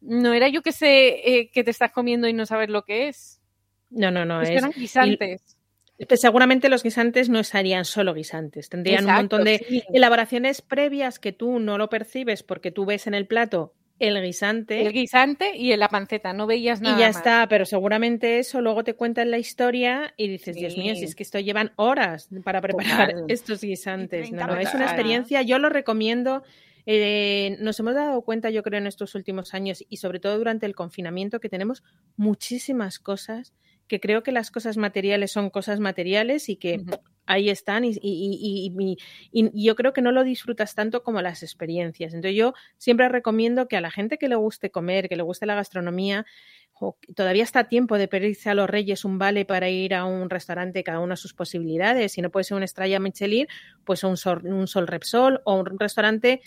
no 0.00 0.32
era 0.34 0.48
yo 0.48 0.62
que 0.62 0.72
sé 0.72 1.08
eh, 1.38 1.50
que 1.50 1.64
te 1.64 1.70
estás 1.72 1.90
comiendo 1.90 2.28
y 2.28 2.32
no 2.32 2.46
sabes 2.46 2.68
lo 2.70 2.84
que 2.84 3.08
es. 3.08 3.39
No, 3.90 4.10
no, 4.10 4.24
no. 4.24 4.42
Es 4.42 4.50
eran 4.50 4.72
guisantes. 4.72 5.56
pues 6.08 6.20
seguramente 6.20 6.68
los 6.68 6.82
guisantes 6.82 7.28
no 7.28 7.44
serían 7.44 7.84
solo 7.84 8.14
guisantes, 8.14 8.68
tendrían 8.68 9.06
un 9.06 9.14
montón 9.14 9.44
de 9.44 9.64
sí. 9.68 9.82
elaboraciones 9.92 10.62
previas 10.62 11.18
que 11.18 11.32
tú 11.32 11.58
no 11.58 11.78
lo 11.78 11.88
percibes 11.88 12.42
porque 12.42 12.70
tú 12.70 12.86
ves 12.86 13.06
en 13.06 13.14
el 13.14 13.26
plato 13.26 13.74
el 14.00 14.20
guisante 14.22 14.80
El 14.80 14.92
guisante 14.92 15.56
y 15.56 15.76
la 15.76 15.88
panceta, 15.88 16.32
no 16.32 16.46
veías 16.46 16.80
nada 16.80 16.96
y 16.96 17.00
ya 17.00 17.08
más. 17.08 17.18
está, 17.18 17.46
pero 17.48 17.66
seguramente 17.66 18.38
eso 18.38 18.62
luego 18.62 18.82
te 18.82 18.94
cuentan 18.94 19.30
la 19.30 19.38
historia 19.38 20.14
y 20.16 20.26
dices, 20.26 20.56
Dios 20.56 20.76
mío, 20.76 20.94
si 20.96 21.04
es 21.04 21.14
que 21.14 21.22
esto 21.22 21.38
llevan 21.38 21.72
horas 21.76 22.30
para 22.42 22.62
preparar 22.62 23.12
Total. 23.12 23.24
estos 23.28 23.60
guisantes. 23.60 24.32
No, 24.32 24.38
30 24.38 24.46
no, 24.46 24.60
es 24.60 24.74
una 24.74 24.84
experiencia, 24.86 25.42
yo 25.42 25.58
lo 25.58 25.68
recomiendo. 25.68 26.42
Eh, 26.86 27.58
nos 27.60 27.78
hemos 27.78 27.94
dado 27.94 28.22
cuenta, 28.22 28.48
yo 28.48 28.62
creo, 28.62 28.78
en 28.78 28.86
estos 28.86 29.14
últimos 29.14 29.52
años 29.52 29.84
y 29.86 29.98
sobre 29.98 30.18
todo 30.18 30.38
durante 30.38 30.64
el 30.64 30.74
confinamiento 30.74 31.38
que 31.38 31.50
tenemos 31.50 31.84
muchísimas 32.16 32.98
cosas, 32.98 33.52
que 33.90 33.98
creo 33.98 34.22
que 34.22 34.30
las 34.30 34.52
cosas 34.52 34.76
materiales 34.76 35.32
son 35.32 35.50
cosas 35.50 35.80
materiales 35.80 36.48
y 36.48 36.54
que 36.54 36.80
ahí 37.26 37.50
están 37.50 37.84
y, 37.84 37.88
y- 38.00 38.72
y- 38.78 38.96
y- 39.32 39.64
yo 39.64 39.74
creo 39.74 39.92
que 39.92 40.00
no 40.00 40.12
lo 40.12 40.22
disfrutas 40.22 40.76
tanto 40.76 41.02
como 41.02 41.20
las 41.22 41.42
experiencias. 41.42 42.14
Entonces 42.14 42.36
yo 42.38 42.54
siempre 42.78 43.08
recomiendo 43.08 43.66
que 43.66 43.76
a 43.76 43.80
la 43.80 43.90
gente 43.90 44.16
que 44.16 44.28
le 44.28 44.36
guste 44.36 44.70
comer, 44.70 45.08
que 45.08 45.16
le 45.16 45.24
guste 45.24 45.44
la 45.44 45.56
gastronomía, 45.56 46.24
todavía 47.16 47.42
está 47.42 47.58
a 47.60 47.68
tiempo 47.68 47.98
de 47.98 48.06
pedirse 48.06 48.48
a 48.48 48.54
los 48.54 48.70
reyes 48.70 49.04
un 49.04 49.18
vale 49.18 49.44
para 49.44 49.68
ir 49.68 49.92
a 49.92 50.04
un 50.04 50.30
restaurante 50.30 50.84
cada 50.84 51.00
uno 51.00 51.14
a 51.14 51.16
sus 51.16 51.34
posibilidades. 51.34 52.12
Si 52.12 52.22
no 52.22 52.30
puede 52.30 52.44
ser 52.44 52.56
una 52.58 52.66
estrella 52.66 53.00
Michelin, 53.00 53.48
pues 53.84 54.04
un 54.04 54.16
sol, 54.16 54.46
un 54.46 54.68
sol 54.68 54.86
Repsol 54.86 55.40
o 55.44 55.56
un 55.58 55.78
restaurante 55.80 56.40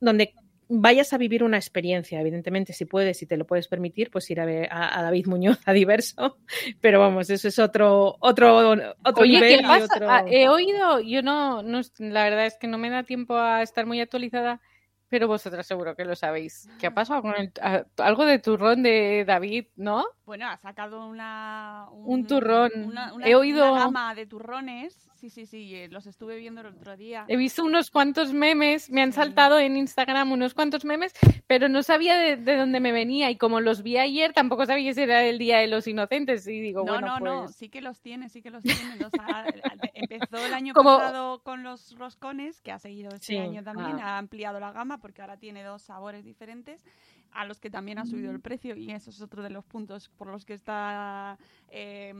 donde 0.00 0.32
vayas 0.68 1.12
a 1.12 1.18
vivir 1.18 1.42
una 1.44 1.56
experiencia. 1.56 2.20
Evidentemente, 2.20 2.72
si 2.72 2.84
puedes, 2.84 3.18
si 3.18 3.26
te 3.26 3.36
lo 3.36 3.46
puedes 3.46 3.68
permitir, 3.68 4.10
pues 4.10 4.28
ir 4.30 4.40
a 4.40 4.44
ver 4.44 4.68
a, 4.72 4.98
a 4.98 5.02
David 5.02 5.26
Muñoz 5.26 5.58
a 5.66 5.72
Diverso. 5.72 6.38
Pero 6.80 7.00
vamos, 7.00 7.30
eso 7.30 7.48
es 7.48 7.58
otro, 7.58 8.16
otro, 8.20 8.70
otro 8.70 9.22
Oye, 9.22 9.32
nivel 9.34 9.56
¿qué 9.58 9.62
y 9.64 9.66
pasa? 9.66 9.84
otro- 9.94 10.10
Ah, 10.10 10.24
He 10.26 10.48
oído, 10.48 11.00
yo 11.00 11.22
no, 11.22 11.62
no, 11.62 11.80
la 11.98 12.24
verdad 12.24 12.46
es 12.46 12.56
que 12.58 12.66
no 12.66 12.78
me 12.78 12.90
da 12.90 13.02
tiempo 13.02 13.36
a 13.36 13.62
estar 13.62 13.86
muy 13.86 14.00
actualizada, 14.00 14.60
pero 15.08 15.28
vosotras 15.28 15.64
seguro 15.66 15.94
que 15.94 16.04
lo 16.04 16.16
sabéis. 16.16 16.68
¿Qué 16.80 16.88
ha 16.88 16.94
pasado 16.94 17.22
con 17.22 17.34
el, 17.36 17.52
a- 17.62 17.84
algo 17.98 18.24
de 18.26 18.40
turrón 18.40 18.82
de 18.82 19.24
David, 19.24 19.66
no? 19.76 20.04
Bueno, 20.24 20.48
ha 20.48 20.56
sacado 20.56 21.06
una, 21.06 21.86
Un 21.92 22.26
turrón. 22.26 22.72
Una, 22.86 23.14
una- 23.14 23.26
He 23.28 23.36
oído- 23.36 23.70
una 23.72 23.84
gama 23.84 24.14
de 24.16 24.26
turrones. 24.26 25.08
Sí, 25.16 25.30
sí, 25.30 25.46
sí, 25.46 25.74
eh, 25.74 25.88
los 25.88 26.06
estuve 26.06 26.36
viendo 26.36 26.60
el 26.60 26.66
otro 26.68 26.94
día. 26.96 27.24
He 27.28 27.36
visto 27.38 27.64
unos 27.64 27.90
cuantos 27.90 28.34
memes, 28.34 28.90
me 28.90 29.00
han 29.02 29.12
saltado 29.12 29.58
en 29.58 29.76
Instagram 29.76 30.30
unos 30.30 30.52
cuantos 30.52 30.84
memes, 30.84 31.14
pero 31.46 31.68
no 31.70 31.82
sabía 31.82 32.16
de, 32.18 32.36
de 32.36 32.56
dónde 32.56 32.80
me 32.80 32.92
venía 32.92 33.30
y 33.30 33.36
como 33.36 33.60
los 33.60 33.82
vi 33.82 33.96
ayer 33.96 34.34
tampoco 34.34 34.66
sabía 34.66 34.92
si 34.92 35.00
era 35.00 35.24
el 35.24 35.38
Día 35.38 35.58
de 35.58 35.68
los 35.68 35.86
Inocentes 35.86 36.46
y 36.46 36.60
digo, 36.60 36.84
no, 36.84 36.92
bueno, 36.92 37.18
no, 37.18 37.20
no, 37.20 37.42
pues... 37.44 37.56
sí 37.56 37.70
que 37.70 37.80
los 37.80 37.98
tiene, 38.00 38.28
sí 38.28 38.42
que 38.42 38.50
los 38.50 38.62
tiene. 38.62 38.96
los 38.96 39.10
ha- 39.18 39.46
empezó 39.94 40.36
el 40.44 40.52
año 40.52 40.74
Como- 40.74 40.98
pasado 40.98 41.42
con 41.42 41.62
los 41.62 41.96
roscones, 41.98 42.60
que 42.60 42.72
ha 42.72 42.78
seguido 42.78 43.08
este 43.14 43.26
Sí. 43.26 43.36
año 43.38 43.62
también, 43.62 43.98
Ah. 44.00 44.16
ha 44.16 44.18
ampliado 44.18 44.60
la 44.60 44.72
gama 44.72 44.98
porque 44.98 45.22
ahora 45.22 45.38
tiene 45.38 45.62
dos 45.64 45.80
sabores 45.82 46.24
diferentes 46.26 46.84
a 47.32 47.46
los 47.46 47.58
que 47.58 47.70
también 47.70 47.98
ha 47.98 48.04
subido 48.04 48.30
el 48.32 48.40
precio 48.40 48.76
y 48.76 48.90
eso 48.92 49.08
es 49.10 49.20
otro 49.22 49.42
de 49.42 49.50
los 49.50 49.64
puntos 49.64 50.08
por 50.10 50.28
los 50.28 50.44
que 50.44 50.52
está 50.54 51.38
eh, 51.70 52.14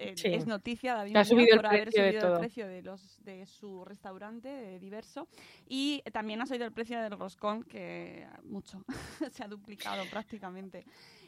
eh, 0.00 0.14
Sí. 0.16 0.28
es 0.28 0.46
noticia 0.46 0.94
David 0.94 1.16
Ha 1.16 1.24
subido 1.24 1.50
el 1.52 1.56
por 1.56 1.66
haber 1.66 1.90
de 1.90 1.92
subido 1.92 2.22
el 2.26 2.28
todo. 2.32 2.38
precio 2.40 2.66
de 2.66 2.82
los 2.82 3.22
de 3.24 3.46
su 3.46 3.84
restaurante 3.84 4.48
de 4.48 4.78
diverso 4.78 5.28
y 5.68 6.02
también 6.12 6.40
ha 6.40 6.46
subido 6.46 6.64
el 6.64 6.72
precio 6.72 7.00
del 7.00 7.12
roscón 7.18 7.62
que 7.64 8.26
mucho 8.44 8.82
se 9.32 9.44
ha 9.44 9.48
duplicado 9.48 10.04
prácticamente 10.10 10.84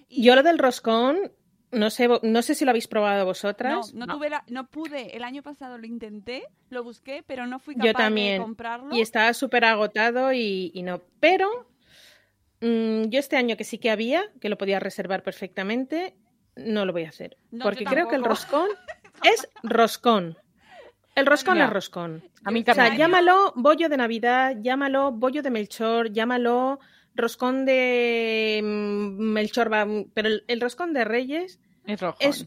Y- 0.08 0.22
Yo 0.24 0.34
lo 0.34 0.42
del 0.42 0.58
roscón, 0.58 1.32
no 1.70 1.88
sé, 1.90 2.06
no 2.22 2.42
sé 2.42 2.54
si 2.54 2.64
lo 2.66 2.70
habéis 2.70 2.86
probado 2.88 3.20
no, 3.20 3.24
vosotras. 3.26 3.94
no, 3.94 4.06
tuve 4.06 4.28
la- 4.28 4.44
no 4.48 4.66
pude. 4.68 5.16
El 5.16 5.24
año 5.24 5.42
pasado 5.42 5.78
lo 5.78 5.86
intenté, 5.86 6.44
lo 6.68 6.84
busqué, 6.84 7.22
pero 7.26 7.46
no 7.46 7.58
fui 7.58 7.74
Yo 7.74 7.80
capaz 7.86 7.86
de 7.86 8.04
también. 8.04 8.42
comprarlo. 8.42 8.94
Y 8.94 9.00
estaba 9.00 9.32
súper 9.32 9.64
agotado 9.64 10.32
y, 10.34 10.70
y 10.74 10.82
no. 10.82 11.00
Pero 11.18 11.48
mm, 12.60 13.04
yo 13.08 13.18
este 13.18 13.36
año 13.36 13.56
que 13.56 13.64
sí 13.64 13.78
que 13.78 13.90
había, 13.90 14.22
que 14.40 14.48
lo 14.50 14.58
podía 14.58 14.80
reservar 14.80 15.22
perfectamente, 15.22 16.14
no 16.56 16.84
lo 16.84 16.92
voy 16.92 17.04
a 17.04 17.08
hacer. 17.08 17.36
No, 17.50 17.64
porque 17.64 17.84
creo 17.84 18.08
que 18.08 18.16
el 18.16 18.24
roscón 18.24 18.68
es 19.24 19.48
roscón. 19.62 20.36
El 21.14 21.26
roscón 21.26 21.58
es 21.66 21.70
roscón. 21.70 22.24
A 22.44 22.50
mí 22.50 22.60
O 22.60 22.74
sea, 22.74 22.84
llámalo 22.96 23.52
bollo 23.56 23.88
de 23.88 23.96
Navidad, 23.98 24.56
llámalo 24.60 25.12
bollo 25.12 25.42
de 25.42 25.50
Melchor, 25.50 26.10
llámalo 26.12 26.80
roscón 27.14 27.66
de 27.66 28.60
mm, 28.62 29.20
Melchor, 29.32 29.70
va- 29.72 29.86
pero 30.14 30.28
el, 30.28 30.44
el 30.48 30.60
roscón 30.60 30.92
de 30.94 31.04
Reyes 31.04 31.60
es, 32.20 32.46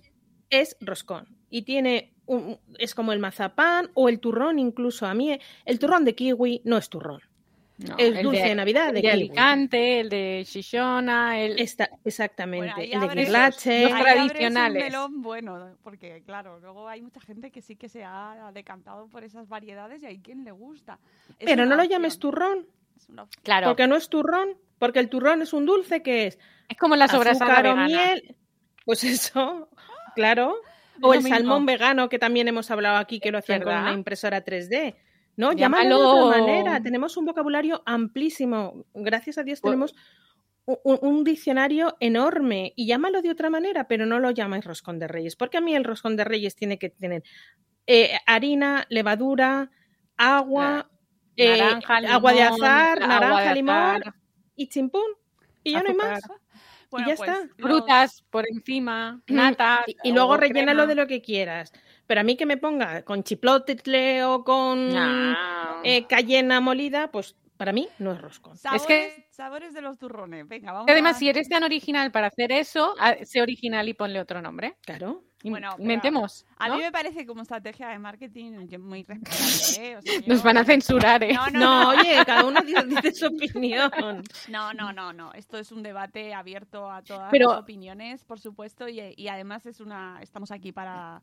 es 0.49 0.77
roscón 0.81 1.27
y 1.51 1.61
tiene 1.61 2.13
un- 2.25 2.57
es 2.79 2.95
como 2.95 3.13
el 3.13 3.19
mazapán 3.19 3.91
o 3.93 4.09
el 4.09 4.19
turrón 4.19 4.57
incluso 4.57 5.05
a 5.05 5.13
mí 5.13 5.37
el 5.65 5.77
turrón 5.79 6.03
de 6.05 6.15
kiwi 6.15 6.61
no 6.65 6.77
es 6.77 6.89
turrón 6.89 7.21
No, 7.77 7.97
el 7.97 8.23
dulce 8.23 8.41
de, 8.41 8.55
Navidad 8.55 8.95
el 8.95 9.01
de, 9.01 9.11
Alicante, 9.11 9.99
el 9.99 10.09
de 10.09 10.45
Shishona, 10.47 11.41
el... 11.41 11.59
Está, 11.59 11.89
exactamente 12.05 12.73
Bueno, 12.73 12.81
el 12.81 13.09
de 13.09 13.15
guirlache 13.23 13.83
los 13.83 13.91
ahí 13.91 13.99
abres 13.99 14.15
un 14.15 14.27
tradicionales. 14.29 14.83
melón 14.83 15.21
bueno, 15.21 15.75
porque 15.83 16.23
claro, 16.25 16.59
luego 16.61 16.87
hay 16.87 17.01
mucha 17.01 17.19
gente 17.19 17.51
que 17.51 17.61
sí 17.61 17.75
que 17.75 17.89
se 17.89 18.05
ha 18.05 18.49
decantado 18.53 19.09
por 19.09 19.25
esas 19.25 19.49
variedades 19.49 20.03
y 20.03 20.05
hay 20.05 20.19
quien 20.19 20.45
le 20.45 20.51
gusta. 20.51 20.99
Es 21.37 21.45
pero 21.45 21.65
no 21.65 21.75
lo 21.75 21.83
llames 21.83 22.17
turrón. 22.17 22.65
Claro, 23.43 23.67
porque 23.67 23.87
no 23.87 23.97
es 23.97 24.07
turrón 24.07 24.57
porque 24.79 24.99
el 24.99 25.09
turrón 25.09 25.41
es 25.41 25.53
un 25.53 25.65
dulce 25.65 26.01
que 26.01 26.27
es 26.27 26.39
es 26.69 26.77
como 26.77 26.95
la 26.95 27.07
sobrasada 27.07 27.53
azúcar 27.53 27.67
o 27.67 27.69
vegana. 27.71 27.87
miel 27.87 28.35
pues 28.85 29.03
eso 29.03 29.69
claro 30.15 30.55
o 31.01 31.13
el 31.13 31.21
mismo. 31.21 31.35
salmón 31.35 31.65
vegano 31.65 32.07
que 32.09 32.19
también 32.19 32.47
hemos 32.47 32.71
hablado 32.71 32.97
aquí 32.97 33.19
que 33.19 33.31
lo 33.31 33.37
hacían 33.37 33.63
con 33.63 33.75
una 33.75 33.93
impresora 33.93 34.43
3D 34.43 34.95
no 35.37 35.53
llámalo 35.53 35.99
de 35.99 36.05
otra 36.05 36.41
manera 36.41 36.81
tenemos 36.81 37.17
un 37.17 37.25
vocabulario 37.25 37.83
amplísimo 37.85 38.85
gracias 38.93 39.37
a 39.37 39.43
Dios 39.43 39.61
Pues- 39.61 39.71
tenemos 39.71 39.95
un, 40.65 40.99
un 41.01 41.23
diccionario 41.23 41.95
enorme 41.99 42.73
y 42.75 42.87
llámalo 42.87 43.21
de 43.21 43.29
otra 43.29 43.49
manera, 43.49 43.87
pero 43.87 44.05
no 44.05 44.19
lo 44.19 44.31
llamáis 44.31 44.65
roscón 44.65 44.99
de 44.99 45.07
reyes, 45.07 45.35
porque 45.35 45.57
a 45.57 45.61
mí 45.61 45.75
el 45.75 45.83
roscón 45.83 46.15
de 46.15 46.23
reyes 46.23 46.55
tiene 46.55 46.79
que 46.79 46.89
tener 46.89 47.23
eh, 47.87 48.17
harina, 48.25 48.85
levadura, 48.89 49.69
agua, 50.17 50.89
eh, 51.37 51.57
Naranja, 51.57 51.97
agua 52.13 52.33
de 52.33 52.43
limón, 52.43 52.63
azar, 52.63 53.03
agua 53.03 53.19
naranja, 53.19 53.53
limón 53.53 54.01
y 54.55 54.67
chimpún. 54.67 55.05
Y 55.63 55.73
ya 55.73 55.83
no 55.83 55.89
hay 55.89 55.95
más. 55.95 56.21
Bueno, 56.89 57.09
ya 57.09 57.15
pues, 57.15 57.29
está. 57.29 57.47
Frutas 57.57 58.23
por 58.29 58.47
encima, 58.49 59.21
nata. 59.27 59.83
Y, 59.85 60.09
y 60.09 60.13
luego 60.13 60.37
rellénalo 60.37 60.83
crema. 60.83 60.87
de 60.87 60.95
lo 60.95 61.07
que 61.07 61.21
quieras. 61.21 61.71
Pero 62.07 62.21
a 62.21 62.23
mí 62.23 62.35
que 62.37 62.45
me 62.45 62.57
ponga 62.57 63.03
con 63.03 63.23
chiplotle 63.23 64.23
o 64.25 64.43
con 64.43 64.93
No. 64.93 65.35
eh, 65.83 66.05
cayena 66.07 66.59
molida, 66.61 67.09
pues 67.11 67.35
para 67.57 67.71
mí 67.71 67.87
no 67.99 68.11
es 68.11 68.21
roscón. 68.21 68.57
Sabores, 68.57 68.81
Es 68.81 68.87
que- 68.87 69.27
sabores 69.31 69.73
de 69.73 69.81
los 69.81 69.97
turrones. 69.97 70.47
Venga, 70.47 70.71
vamos 70.73 70.87
Y 70.87 70.91
Además, 70.91 71.15
a... 71.15 71.19
si 71.19 71.29
eres 71.29 71.47
tan 71.49 71.63
original 71.63 72.11
para 72.11 72.27
hacer 72.27 72.51
eso, 72.51 72.93
ah, 72.99 73.15
sé 73.23 73.41
original 73.41 73.87
y 73.87 73.93
ponle 73.93 74.19
otro 74.19 74.41
nombre. 74.41 74.75
Claro. 74.81 75.23
Bueno, 75.43 75.75
Inventemos. 75.77 76.43
A 76.57 76.67
¿no? 76.69 76.75
mí 76.77 76.81
me 76.81 76.91
parece 76.91 77.23
como 77.27 77.43
estrategia 77.43 77.89
de 77.89 77.99
marketing 77.99 78.67
muy 78.79 79.03
respetable, 79.03 79.89
¿eh? 79.91 79.97
O 79.97 80.01
sea, 80.01 80.19
Nos 80.25 80.41
van 80.41 80.57
a 80.57 80.65
censurar, 80.65 81.23
¿eh? 81.23 81.33
No, 81.33 81.45
no, 81.51 81.59
No, 81.59 81.83
no. 81.93 81.99
oye, 82.01 82.17
cada 82.25 82.45
uno 82.45 82.61
dice, 82.61 82.83
dice 82.87 83.11
su 83.13 83.27
opinión. 83.27 83.91
No, 84.49 84.73
no, 84.73 84.91
no, 84.91 85.13
no. 85.13 85.31
Esto 85.33 85.59
es 85.59 85.71
un 85.71 85.83
debate 85.83 86.33
abierto 86.33 86.89
a 86.89 87.03
todas 87.03 87.29
Pero- 87.31 87.49
las 87.51 87.59
opiniones, 87.59 88.25
por 88.25 88.39
supuesto, 88.39 88.89
y, 88.89 89.13
y 89.15 89.27
además 89.27 89.67
es 89.67 89.79
una, 89.81 90.17
estamos 90.23 90.49
aquí 90.49 90.71
para, 90.71 91.21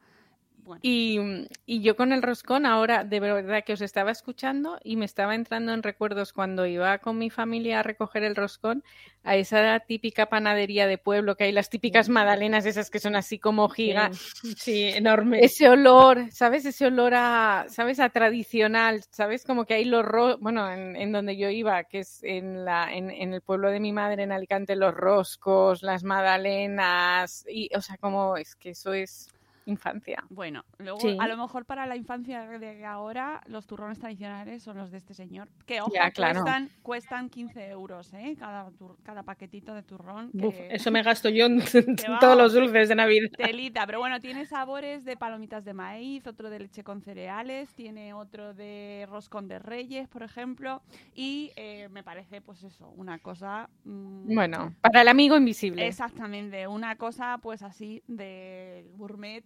bueno, 0.62 0.81
Y, 0.83 1.18
y 1.66 1.83
yo 1.83 1.96
con 1.96 2.12
el 2.12 2.22
roscón 2.22 2.66
ahora, 2.66 3.05
de 3.05 3.20
verdad 3.20 3.64
que 3.64 3.72
os 3.72 3.81
estaba 3.81 4.11
escuchando 4.11 4.79
y 4.85 4.96
me 4.96 5.05
estaba 5.05 5.35
entrando 5.35 5.72
en 5.72 5.83
recuerdos 5.83 6.33
cuando 6.33 6.66
iba 6.66 6.98
con 6.98 7.18
mi 7.18 7.31
familia 7.31 7.81
a 7.81 7.83
recoger 7.83 8.22
el 8.22 8.37
roscón 8.37 8.85
a 9.25 9.37
esa 9.37 9.81
típica 9.81 10.27
panadería 10.27 10.87
de 10.87 10.98
pueblo 10.98 11.37
que 11.37 11.44
hay 11.44 11.53
las 11.53 11.68
típicas 11.68 12.09
magdalenas 12.09 12.66
esas 12.66 12.90
que 12.90 12.98
son 13.01 13.16
así 13.16 13.38
como 13.38 13.68
gigas. 13.68 14.16
Sí, 14.57 14.85
enorme. 14.88 15.40
Ese 15.44 15.68
olor, 15.68 16.31
¿sabes? 16.31 16.64
Ese 16.64 16.87
olor 16.87 17.14
a, 17.14 17.66
¿sabes? 17.68 18.01
A 18.01 18.09
tradicional, 18.09 19.03
¿sabes? 19.11 19.44
Como 19.44 19.64
que 19.64 19.75
hay 19.75 19.85
los 19.85 20.05
ro 20.05 20.38
bueno, 20.38 20.70
en, 20.70 20.96
en 20.96 21.12
donde 21.12 21.37
yo 21.37 21.48
iba, 21.51 21.85
que 21.85 22.01
es 22.01 22.22
en, 22.22 22.64
la, 22.64 22.92
en, 22.92 23.11
en 23.11 23.35
el 23.35 23.42
pueblo 23.42 23.70
de 23.70 23.81
mi 23.81 23.92
madre, 23.92 24.22
en 24.22 24.33
Alicante, 24.33 24.77
los 24.77 24.94
roscos, 24.94 25.83
las 25.83 26.05
magdalenas, 26.05 27.44
y, 27.48 27.68
o 27.75 27.81
sea, 27.81 27.96
como 27.96 28.37
es 28.37 28.55
que 28.57 28.70
eso 28.70 28.92
es 28.92 29.29
infancia. 29.66 30.25
bueno. 30.31 30.64
Luego, 30.79 31.01
Sí. 31.01 31.16
a 31.20 31.27
lo 31.29 31.37
mejor 31.37 31.64
para 31.64 31.87
la 31.87 31.96
infancia 31.96 32.46
de 32.59 32.85
ahora, 32.85 33.40
los 33.46 33.66
turrones 33.66 33.98
tradicionales 33.98 34.62
son 34.62 34.77
los 34.79 34.90
de 34.90 34.98
este 34.98 35.14
señor. 35.14 35.48
Que, 35.66 35.81
ojo, 35.81 35.92
Ya, 35.94 36.11
claro. 36.11 36.40
cuestan, 36.42 36.70
cuestan 36.83 37.29
15 37.31 37.68
euros, 37.70 38.12
¿eh? 38.14 38.37
Cada, 38.38 38.70
cada 39.03 39.22
paquetito 39.22 39.75
de 39.75 39.83
turrón. 39.83 40.31
Que- 40.33 40.68
eso 40.70 40.90
me 40.90 41.03
gasto 41.03 41.29
yo 41.29 41.46
en 41.46 41.61
todos 42.20 42.37
los 42.37 42.53
dulces 42.55 42.88
de 42.88 42.94
Navidad. 42.94 43.29
Telita, 43.37 43.87
pero 43.87 43.98
bueno, 44.01 44.20
tiene 44.20 44.46
sabores 44.46 45.05
de 45.05 45.16
palomitas 45.16 45.64
de 45.64 45.75
maíz, 45.75 46.27
otro 46.27 46.51
de 46.51 46.59
leche 46.61 46.83
con 46.85 47.01
cereales, 47.03 47.72
tiene 47.75 48.14
otro 48.14 48.55
de 48.55 49.07
roscón 49.11 49.48
de 49.48 49.59
reyes, 49.59 50.09
por 50.09 50.22
ejemplo, 50.22 50.83
y 51.14 51.53
eh, 51.57 51.88
me 51.90 52.03
parece, 52.03 52.40
pues 52.40 52.62
eso, 52.64 52.88
una 52.96 53.18
cosa... 53.18 53.68
mm, 53.85 54.35
Bueno, 54.35 54.75
para 54.81 55.03
el 55.03 55.09
amigo 55.09 55.37
invisible. 55.37 55.87
Exactamente, 55.87 56.66
una 56.66 56.96
cosa 56.96 57.38
pues 57.42 57.62
así 57.62 58.03
de 58.09 58.87
gourmet, 58.96 59.44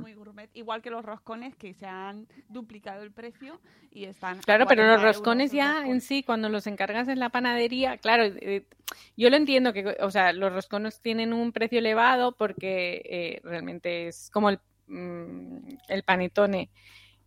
Muy 0.00 0.14
gourmet, 0.14 0.50
igual 0.54 0.82
que 0.82 0.90
los 0.90 1.04
roscones 1.04 1.54
que 1.56 1.74
se 1.74 1.86
han 1.86 2.26
duplicado 2.48 3.02
el 3.02 3.10
precio 3.12 3.60
y 3.90 4.04
están... 4.04 4.38
a 4.38 4.42
Claro, 4.42 4.66
pero 4.66 4.82
los 4.82 4.92
40 4.96 5.02
euros 5.02 5.16
roscones 5.16 5.52
ya 5.52 5.72
roscón. 5.74 5.90
en 5.92 6.00
sí, 6.00 6.22
cuando 6.22 6.48
los 6.48 6.66
encargas 6.66 7.08
en 7.08 7.18
la 7.18 7.28
panadería, 7.30 7.98
claro, 7.98 8.24
eh, 8.24 8.66
yo 9.16 9.30
lo 9.30 9.36
entiendo 9.36 9.72
que, 9.72 9.96
o 10.00 10.10
sea, 10.10 10.32
los 10.32 10.52
roscones 10.52 11.00
tienen 11.00 11.32
un 11.32 11.52
precio 11.52 11.78
elevado 11.78 12.32
porque 12.36 13.02
eh, 13.04 13.40
realmente 13.44 14.08
es 14.08 14.30
como 14.30 14.50
el, 14.50 14.58
mm, 14.86 15.58
el 15.88 16.02
panetone. 16.02 16.70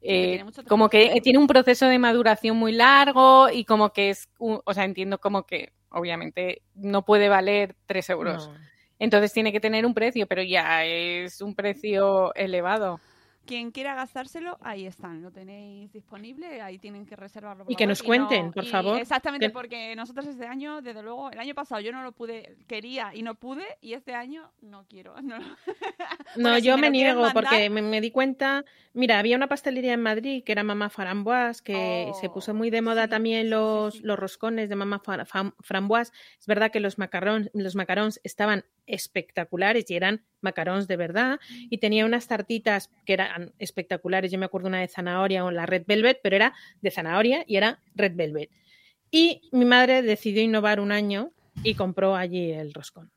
eh, 0.02 0.44
como 0.68 0.90
que 0.90 1.06
eh, 1.18 1.22
tiene 1.22 1.40
un 1.40 1.48
proceso 1.48 1.88
de 1.88 1.98
maduración 2.00 2.56
muy 2.56 2.72
largo 2.72 3.50
y 3.50 3.66
como 3.66 3.92
que 3.92 4.12
es, 4.12 4.30
un- 4.38 4.62
o 4.64 4.74
sea, 4.74 4.84
entiendo 4.86 5.20
como 5.20 5.44
que 5.46 5.74
obviamente 5.90 6.62
no 6.76 7.04
puede 7.04 7.30
valer 7.30 7.76
3 7.88 8.10
euros. 8.12 8.48
No. 8.48 8.54
Entonces 9.00 9.34
tiene 9.34 9.52
que 9.52 9.60
tener 9.60 9.86
un 9.86 9.94
precio, 9.94 10.28
pero 10.28 10.42
ya 10.44 10.84
es 10.86 11.42
un 11.42 11.56
precio 11.56 12.34
elevado. 12.36 13.00
Quien 13.48 13.72
quiera 13.72 13.96
gastárselo, 13.96 14.58
ahí 14.62 14.86
están, 14.86 15.22
lo 15.22 15.32
tenéis 15.32 15.92
disponible, 15.94 16.62
ahí 16.62 16.78
tienen 16.78 17.06
que 17.06 17.16
reservarlo. 17.16 17.64
por 17.64 17.72
Y 17.72 17.76
que 17.76 17.88
nos 17.88 18.04
cuenten, 18.04 18.52
por 18.52 18.66
favor, 18.66 19.00
Exactamente, 19.00 19.48
que- 19.48 19.54
porque 19.54 19.96
nosotros 19.96 20.28
este 20.28 20.46
año, 20.46 20.82
desde 20.82 21.02
luego, 21.02 21.32
el 21.32 21.40
año 21.40 21.56
pasado 21.56 21.82
yo 21.82 21.92
no 21.92 22.04
lo 22.04 22.12
pude, 22.12 22.58
quería 22.68 23.16
y 23.16 23.24
no 23.24 23.36
pude, 23.36 23.64
y 23.82 23.94
este 23.94 24.14
año 24.14 24.52
no 24.62 24.86
quiero. 24.88 25.16
No, 25.24 25.40
No, 26.36 26.50
Porque 26.50 26.62
si 26.62 26.68
yo 26.68 26.78
me 26.78 26.90
niego 26.90 27.22
mandar- 27.22 27.34
porque 27.34 27.70
me, 27.70 27.82
me 27.82 28.02
di 28.02 28.12
cuenta, 28.12 28.64
mira, 28.94 29.18
había 29.20 29.36
una 29.38 29.48
pastelería 29.48 29.94
en 29.94 30.02
Madrid 30.02 30.44
que 30.44 30.52
era 30.52 30.64
Mamá 30.64 30.90
Framboise, 30.90 31.62
que 31.64 32.12
se 32.20 32.30
puso 32.30 32.54
muy 32.54 32.70
de 32.70 32.82
moda 32.82 33.06
sí, 33.06 33.10
también 33.10 33.44
sí, 33.44 33.50
los, 33.50 33.94
sí. 33.96 34.02
los 34.04 34.20
roscones 34.20 34.70
de 34.70 34.76
Mamá 34.76 35.02
Framboise. 35.62 36.12
Es 36.40 36.46
verdad 36.48 36.70
que 36.72 36.80
los 36.80 36.98
macarrons, 36.98 37.50
los 37.54 37.76
macarons 37.76 38.20
estaban 38.24 38.66
espectaculares 38.86 39.90
y 39.90 39.96
eran 39.96 40.24
macarons 40.42 40.88
de 40.88 40.98
verdad 40.98 41.40
y 41.70 41.78
tenía 41.80 42.06
unas 42.06 42.28
tartitas 42.28 42.90
que 43.06 43.14
eran 43.14 43.37
espectaculares. 43.60 44.32
Yo 44.32 44.40
me 44.40 44.46
acuerdo 44.46 44.68
una 44.68 44.82
de 44.82 44.88
zanahoria 44.88 45.46
o 45.46 45.52
la 45.52 45.66
Red 45.66 45.84
Velvet, 45.88 46.20
pero 46.22 46.36
era 46.36 46.54
de 46.82 46.92
zanahoria 46.92 47.44
y 47.48 47.58
era 47.58 47.82
Red 47.96 48.16
Velvet. 48.16 48.50
Y 49.12 49.50
mi 49.52 49.66
madre 49.66 50.02
decidió 50.02 50.42
innovar 50.42 50.80
un 50.80 50.92
año 50.92 51.32
y 51.64 51.76
compró 51.76 52.16
allí 52.16 52.52
el 52.52 52.74
roscón. 52.74 53.12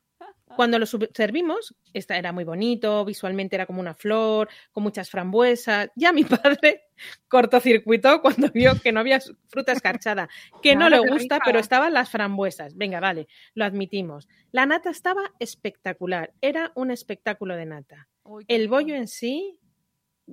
Cuando 0.55 0.79
lo 0.79 0.85
servimos, 0.85 1.75
esta 1.93 2.17
era 2.17 2.31
muy 2.31 2.43
bonito, 2.43 3.05
visualmente 3.05 3.55
era 3.55 3.65
como 3.65 3.79
una 3.79 3.93
flor, 3.93 4.49
con 4.71 4.83
muchas 4.83 5.09
frambuesas. 5.09 5.89
Ya 5.95 6.11
mi 6.11 6.23
padre 6.43 6.83
cortocircuitó 7.27 8.21
cuando 8.21 8.49
vio 8.49 8.79
que 8.81 8.91
no 8.91 8.99
había 8.99 9.19
fruta 9.47 9.71
escarchada, 9.71 10.29
que 10.61 10.75
no 10.75 10.87
Claro, 10.87 11.03
le 11.03 11.11
gusta, 11.11 11.39
pero 11.43 11.59
estaban 11.59 11.93
las 11.93 12.09
frambuesas. 12.09 12.75
Venga, 12.75 12.99
vale, 12.99 13.27
lo 13.53 13.65
admitimos. 13.65 14.27
La 14.51 14.65
nata 14.65 14.89
estaba 14.89 15.31
espectacular, 15.39 16.33
era 16.41 16.71
un 16.75 16.91
espectáculo 16.91 17.55
de 17.55 17.65
nata. 17.65 18.07
El 18.47 18.67
bollo 18.67 18.95
en 18.95 19.07
sí, 19.07 19.57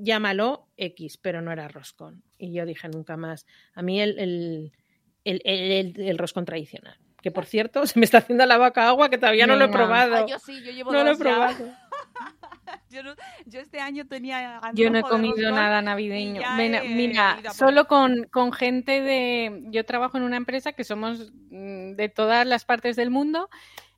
llámalo 0.02 0.66
X, 0.76 1.16
pero 1.18 1.40
no 1.42 1.52
era 1.52 1.68
roscón. 1.68 2.22
Y 2.38 2.52
yo 2.52 2.64
dije 2.66 2.88
nunca 2.88 3.16
más. 3.16 3.46
A 3.74 3.82
mí 3.82 4.00
el, 4.00 4.18
el, 4.18 4.72
el, 5.24 5.42
el- 5.44 5.72
el- 5.96 6.00
el 6.08 6.18
roscón 6.18 6.44
tradicional. 6.44 6.96
Que 7.22 7.30
por 7.30 7.46
cierto, 7.46 7.86
se 7.86 7.98
me 7.98 8.04
está 8.04 8.18
haciendo 8.18 8.46
la 8.46 8.58
vaca 8.58 8.88
agua 8.88 9.10
que 9.10 9.18
todavía 9.18 9.46
no 9.46 9.56
lo 9.56 9.64
he 9.66 9.68
probado. 9.68 10.14
Ah, 10.16 10.26
yo 10.26 10.38
sí, 10.38 10.62
yo 10.64 10.72
llevo 10.72 10.92
no 10.92 11.02
lo 11.04 11.10
he 11.10 11.14
ya. 11.14 11.18
probado. 11.18 11.72
Yo, 12.90 13.02
no- 13.02 13.14
yo 13.46 13.60
este 13.60 13.80
año 13.80 14.06
tenía 14.06 14.60
Yo 14.74 14.88
no 14.90 14.98
he 14.98 15.02
comido 15.02 15.34
roscón 15.36 15.54
nada 15.54 15.82
navideño. 15.82 16.40
ya 16.40 16.56
Ven- 16.56 16.74
he 16.74 16.88
mira, 16.88 17.38
solo 17.52 17.86
con, 17.86 18.24
con 18.24 18.50
gente 18.52 19.02
de... 19.02 19.62
Yo 19.70 19.84
trabajo 19.84 20.16
en 20.16 20.22
una 20.22 20.36
empresa 20.38 20.72
que 20.72 20.84
somos 20.84 21.30
mm, 21.50 21.92
de 21.96 22.08
todas 22.08 22.46
las 22.46 22.64
partes 22.64 22.96
del 22.96 23.10
mundo. 23.10 23.48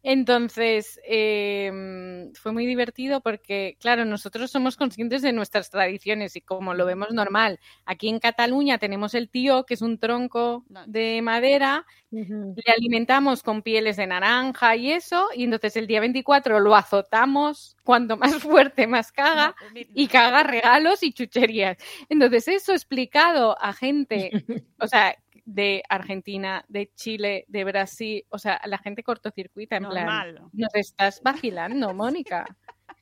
Entonces, 0.03 0.99
eh, 1.07 2.31
fue 2.35 2.53
muy 2.53 2.67
divertido 2.67 3.21
porque, 3.21 3.77
claro, 3.81 4.05
nosotros 4.07 4.51
somos 4.51 4.77
conscientes 4.77 5.21
de 5.23 5.33
nuestras 5.33 5.71
tradiciones 5.71 6.37
y 6.37 6.41
como 6.41 6.73
lo 6.75 6.87
vemos 6.87 7.11
normal, 7.13 7.61
aquí 7.85 8.09
en 8.09 8.19
Cataluña 8.19 8.79
tenemos 8.79 9.15
el 9.15 9.29
tío, 9.29 9.65
que 9.67 9.75
es 9.75 9.83
un 9.83 9.99
tronco 9.99 10.65
de 10.87 11.21
madera, 11.23 11.85
le 12.11 12.73
alimentamos 12.73 13.43
con 13.43 13.63
pieles 13.63 13.97
de 13.97 14.07
naranja 14.07 14.75
y 14.77 14.93
eso, 14.93 15.29
y 15.35 15.45
entonces 15.45 15.77
el 15.77 15.87
día 15.87 16.01
24 16.01 16.61
lo 16.61 16.75
azotamos, 16.75 17.77
cuanto 17.85 18.17
más 18.17 18.33
fuerte, 18.43 18.87
más 18.87 19.13
caga, 19.13 19.55
pues 19.73 19.87
y 19.95 20.09
caga 20.09 20.43
regalos 20.43 21.03
y 21.03 21.13
chucherías. 21.13 21.77
Entonces, 22.09 22.49
eso 22.49 22.73
explicado 22.73 23.57
a 23.63 23.73
gente, 23.73 24.31
o 24.81 24.87
sea, 24.87 25.17
de 25.55 25.83
Argentina, 25.89 26.65
de 26.69 26.91
Chile, 26.95 27.45
de 27.49 27.65
Brasil, 27.65 28.25
o 28.29 28.39
sea, 28.39 28.61
la 28.67 28.79
gente 28.79 29.03
cortocircuita, 29.03 29.77
en 29.77 29.85
plan, 29.89 30.37
nos 30.53 30.75
estás 30.75 31.21
vacilando, 31.23 31.93
Mónica. 31.95 32.45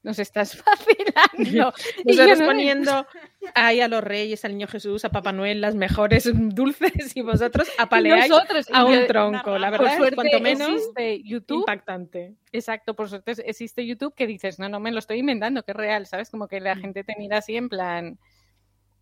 Nos 0.03 0.19
estás 0.21 0.63
vacilando. 0.67 1.73
Nosotros 2.05 2.39
no- 2.41 2.47
poniendo 2.47 3.07
ahí 3.55 3.81
a 3.81 3.89
los 3.89 4.03
reyes, 4.05 4.45
al 4.45 4.53
niño 4.53 4.67
Jesús, 4.69 5.05
a 5.05 5.11
Papá 5.11 5.33
Noel, 5.33 5.61
las 5.61 5.75
mejores 5.75 6.31
dulces 6.55 7.17
y 7.17 7.21
vosotros 7.23 7.69
y 7.69 7.83
apaleáis 7.83 8.31
nosotros, 8.31 8.67
a 8.73 8.85
un 8.85 8.93
yo- 9.01 9.07
tronco. 9.07 9.59
La 9.59 9.69
Por 9.71 9.79
por 9.79 9.87
verdad 9.87 9.93
es 9.93 9.99
suerte 9.99 10.15
cuanto 10.15 10.41
menos 10.41 10.69
existe 10.71 11.23
YouTube 11.25 11.61
impactante. 11.61 12.35
Exacto, 12.53 12.95
por 12.95 13.09
suerte 13.09 13.33
existe 13.45 13.85
YouTube 13.87 14.15
que 14.15 14.27
dices, 14.27 14.59
no, 14.59 14.69
no 14.69 14.79
me 14.81 14.93
lo 14.93 15.01
estoy 15.01 15.19
inventando, 15.19 15.63
que 15.65 15.73
es 15.73 15.77
real, 15.77 16.07
¿sabes? 16.07 16.31
Como 16.31 16.47
que 16.49 16.61
la 16.61 16.75
Mm. 16.77 16.81
gente 16.81 17.05
te 17.05 17.15
mira 17.19 17.39
así 17.39 17.57
en 17.57 17.69
plan... 17.69 18.19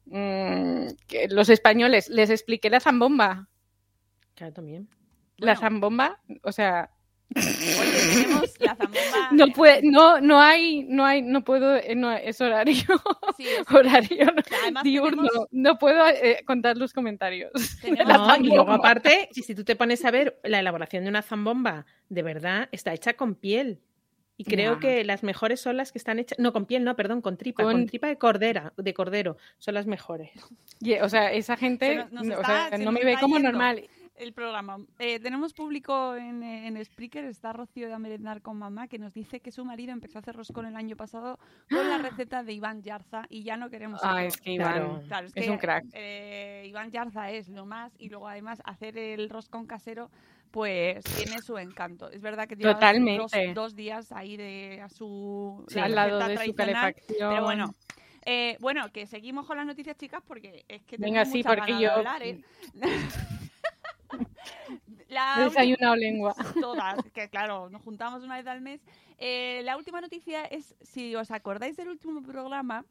mm, 0.06 0.86
que 1.06 1.28
los 1.28 1.48
españoles, 1.48 2.08
les 2.08 2.30
expliqué 2.30 2.70
la 2.70 2.80
zambomba. 2.80 3.48
Claro, 4.34 4.52
también. 4.52 4.88
La 5.38 5.52
Bueno. 5.54 5.60
zambomba, 5.60 6.20
o 6.42 6.52
sea, 6.52 6.90
Oye, 7.34 8.22
tenemos 8.22 8.54
la 8.60 8.76
zambomba. 8.76 9.00
No 9.32 9.48
puede, 9.48 9.80
no, 9.82 10.20
no 10.20 10.40
hay, 10.40 10.84
no 10.84 11.04
hay, 11.04 11.20
no 11.22 11.42
puedo, 11.42 11.74
eh, 11.76 11.94
no, 11.96 12.12
es 12.12 12.40
horario, 12.40 12.74
Sí, 13.36 13.46
es- 13.48 13.66
horario 13.74 14.26
diurno. 14.84 15.22
tenemos- 15.24 15.48
No 15.50 15.76
puedo 15.78 16.06
eh, 16.08 16.42
contar 16.46 16.76
los 16.76 16.92
comentarios. 16.92 17.50
No, 18.06 18.36
y 18.36 18.48
luego 18.48 18.70
aparte, 18.72 19.28
si, 19.32 19.42
si 19.42 19.54
tú 19.54 19.64
te 19.64 19.74
pones 19.76 20.04
a 20.04 20.10
ver 20.12 20.38
la 20.44 20.60
elaboración 20.60 21.02
de 21.04 21.10
una 21.10 21.22
zambomba, 21.22 21.84
de 22.08 22.22
verdad, 22.22 22.68
está 22.72 22.94
hecha 22.94 23.14
con 23.14 23.34
piel. 23.34 23.80
Y 24.38 24.44
creo 24.44 24.78
que 24.78 25.02
las 25.04 25.22
mejores 25.22 25.60
son 25.60 25.76
las 25.78 25.92
que 25.92 25.98
están 25.98 26.18
hechas, 26.18 26.38
no 26.38 26.52
con 26.52 26.66
piel, 26.66 26.84
no, 26.84 26.94
perdón, 26.94 27.22
con 27.22 27.36
tripa, 27.38 27.62
con, 27.62 27.72
Con- 27.72 27.86
tripa 27.86 28.06
de 28.08 28.18
cordera, 28.18 28.72
de 28.76 28.92
cordero, 28.94 29.36
son 29.58 29.74
las 29.74 29.86
mejores. 29.86 30.30
O 31.02 31.08
sea, 31.08 31.32
esa 31.32 31.56
gente 31.56 31.86
Se 31.88 31.94
nos- 31.96 32.12
nos 32.12 32.26
no, 32.26 32.34
o 32.36 32.40
está- 32.42 32.68
sea, 32.68 32.78
se 32.78 32.84
no 32.84 32.92
me 32.92 33.02
ve 33.04 33.16
como 33.18 33.38
normal. 33.38 33.82
el 34.16 34.32
programa. 34.34 34.78
Eh, 34.98 35.20
tenemos 35.20 35.52
público 35.54 36.14
en, 36.16 36.42
en 36.42 36.82
Spreaker, 36.84 37.24
está 37.24 37.52
Rocío 37.54 37.86
de 37.88 37.94
A 37.94 37.98
Merendar 37.98 38.40
con 38.42 38.58
Mamá, 38.58 38.88
que 38.88 38.98
nos 38.98 39.12
dice 39.14 39.40
que 39.40 39.52
su 39.52 39.64
marido 39.64 39.92
empezó 39.92 40.18
a 40.18 40.20
hacer 40.20 40.36
roscón 40.36 40.66
el 40.66 40.76
año 40.76 40.96
pasado 40.96 41.38
con 41.70 41.88
la 41.88 41.98
receta 41.98 42.42
de 42.42 42.52
Iván 42.54 42.82
Yarza 42.82 43.26
y 43.30 43.42
ya 43.42 43.56
no 43.56 43.68
queremos 43.70 44.00
Ah, 44.02 44.24
es 44.24 44.36
que 44.38 44.52
Iván 44.52 44.72
Claro. 44.72 45.02
Claro, 45.08 45.26
es, 45.28 45.32
que, 45.34 45.50
un 45.50 45.58
crack. 45.58 45.84
eh, 45.94 46.64
Iván 46.68 46.90
Yarza 46.90 47.30
es 47.30 47.48
lo 47.48 47.64
más 47.66 47.92
y 47.98 48.08
luego 48.10 48.28
además 48.28 48.60
hacer 48.66 48.96
el 48.98 49.28
roscón 49.30 49.66
casero 49.66 50.10
pues 50.50 51.04
tiene 51.04 51.40
su 51.42 51.58
encanto. 51.58 52.10
Es 52.10 52.20
verdad 52.20 52.46
que 52.48 52.56
lleva 52.56 52.78
dos, 53.54 53.74
días 53.74 54.12
ahí 54.12 54.36
de 54.36 54.80
a 54.82 54.88
su 54.88 55.64
Sí, 55.68 55.76
la 55.76 55.84
al 55.84 55.94
lado 55.94 56.28
de 56.28 56.38
su 56.44 56.54
calefacción. 56.54 57.30
Pero 57.30 57.42
bueno, 57.44 57.74
eh, 58.24 58.56
bueno, 58.60 58.90
que 58.92 59.06
seguimos 59.06 59.46
con 59.46 59.56
las 59.56 59.66
noticias, 59.66 59.96
chicas, 59.96 60.22
porque 60.26 60.64
es 60.68 60.82
que 60.84 60.96
Venga, 60.96 61.24
tenemos 61.24 61.28
sí, 61.32 61.38
muchas 61.38 61.54
porque 61.56 61.72
ganas 61.72 61.78
de 61.80 61.84
yo- 61.84 61.92
hablar, 61.92 62.22
¿eh? 62.22 62.40
La 65.08 65.44
Desayunado 65.44 65.96
lengua. 65.96 66.34
Todas, 66.60 66.96
que 67.14 67.28
claro, 67.28 67.70
nos 67.70 67.82
juntamos 67.82 68.22
una 68.22 68.36
vez 68.36 68.46
al 68.46 68.60
mes. 68.60 68.80
Eh, 69.18 69.60
la 69.64 69.76
última 69.76 70.00
noticia 70.00 70.44
es, 70.44 70.74
si 70.82 71.14
os 71.14 71.30
acordáis 71.30 71.76
del 71.76 71.88
último 71.88 72.22
programa, 72.22 72.84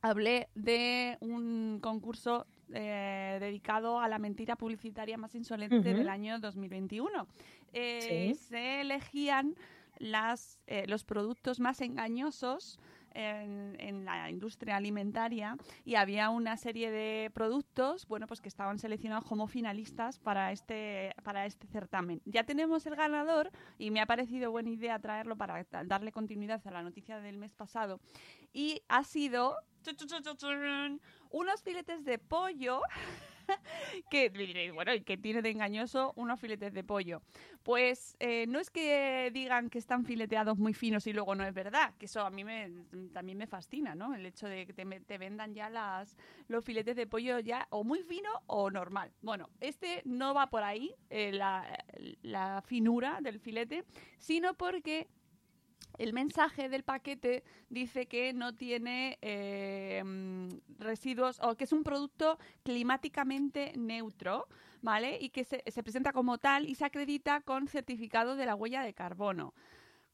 hablé 0.00 0.48
de 0.54 1.16
un 1.20 1.78
concurso 1.80 2.46
eh, 2.74 3.38
dedicado 3.40 4.00
a 4.00 4.08
la 4.08 4.18
mentira 4.18 4.56
publicitaria 4.56 5.16
más 5.16 5.34
insolente 5.34 5.94
del 5.94 6.08
año 6.08 6.38
2021. 6.38 7.26
Eh, 7.72 8.32
Sí. 8.34 8.44
Se 8.48 8.80
elegían 8.80 9.54
las, 9.98 10.58
eh, 10.66 10.84
los 10.88 11.04
productos 11.04 11.60
más 11.60 11.80
engañosos 11.80 12.78
en, 13.14 13.76
en 13.78 14.04
la 14.04 14.30
industria 14.30 14.76
alimentaria 14.76 15.56
y 15.84 15.94
había 15.96 16.30
una 16.30 16.56
serie 16.56 16.90
de 16.90 17.30
productos 17.32 18.06
bueno 18.06 18.26
pues 18.26 18.40
que 18.40 18.48
estaban 18.48 18.78
seleccionados 18.78 19.24
como 19.24 19.46
finalistas 19.46 20.18
para 20.18 20.52
este 20.52 21.14
para 21.22 21.46
este 21.46 21.66
certamen. 21.66 22.20
Ya 22.24 22.44
tenemos 22.44 22.86
el 22.86 22.96
ganador 22.96 23.50
y 23.78 23.90
me 23.90 24.00
ha 24.00 24.06
parecido 24.06 24.50
buena 24.50 24.70
idea 24.70 24.98
traerlo 24.98 25.36
para 25.36 25.64
darle 25.84 26.12
continuidad 26.12 26.60
a 26.66 26.70
la 26.70 26.82
noticia 26.82 27.20
del 27.20 27.38
mes 27.38 27.54
pasado. 27.54 28.00
Y 28.52 28.82
ha 28.88 29.04
sido 29.04 29.56
unos 31.30 31.62
filetes 31.62 32.04
de 32.04 32.18
pollo 32.18 32.82
que 34.10 34.70
bueno, 34.74 34.94
¿y 34.94 35.00
tiene 35.00 35.42
de 35.42 35.50
engañoso 35.50 36.12
unos 36.16 36.40
filetes 36.40 36.72
de 36.72 36.84
pollo? 36.84 37.22
Pues 37.62 38.16
eh, 38.20 38.46
no 38.48 38.58
es 38.58 38.70
que 38.70 39.30
digan 39.32 39.70
que 39.70 39.78
están 39.78 40.04
fileteados 40.04 40.58
muy 40.58 40.74
finos 40.74 41.06
y 41.06 41.12
luego 41.12 41.34
no 41.34 41.44
es 41.44 41.54
verdad, 41.54 41.94
que 41.98 42.06
eso 42.06 42.20
a 42.22 42.30
mí 42.30 42.44
me, 42.44 42.70
también 43.12 43.38
me 43.38 43.46
fascina, 43.46 43.94
¿no? 43.94 44.14
El 44.14 44.26
hecho 44.26 44.48
de 44.48 44.66
que 44.66 44.72
te 44.72 45.18
vendan 45.18 45.54
ya 45.54 45.70
las, 45.70 46.16
los 46.48 46.64
filetes 46.64 46.96
de 46.96 47.06
pollo 47.06 47.38
ya 47.38 47.66
o 47.70 47.84
muy 47.84 48.02
fino 48.02 48.30
o 48.46 48.70
normal. 48.70 49.12
Bueno, 49.22 49.48
este 49.60 50.02
no 50.04 50.34
va 50.34 50.48
por 50.48 50.62
ahí, 50.62 50.94
eh, 51.10 51.32
la, 51.32 51.84
la 52.22 52.62
finura 52.62 53.18
del 53.20 53.38
filete, 53.40 53.84
sino 54.18 54.54
porque 54.54 55.08
el 55.98 56.12
mensaje 56.12 56.68
del 56.68 56.82
paquete 56.82 57.44
dice 57.68 58.06
que 58.06 58.32
no 58.32 58.54
tiene 58.54 59.18
eh, 59.22 60.02
residuos 60.78 61.38
o 61.42 61.54
que 61.56 61.64
es 61.64 61.72
un 61.72 61.84
producto 61.84 62.38
climáticamente 62.62 63.72
neutro, 63.76 64.46
¿vale? 64.80 65.18
Y 65.20 65.30
que 65.30 65.44
se, 65.44 65.62
se 65.66 65.82
presenta 65.82 66.12
como 66.12 66.38
tal 66.38 66.68
y 66.68 66.74
se 66.74 66.84
acredita 66.84 67.40
con 67.40 67.68
certificado 67.68 68.36
de 68.36 68.46
la 68.46 68.54
huella 68.54 68.82
de 68.82 68.94
carbono. 68.94 69.54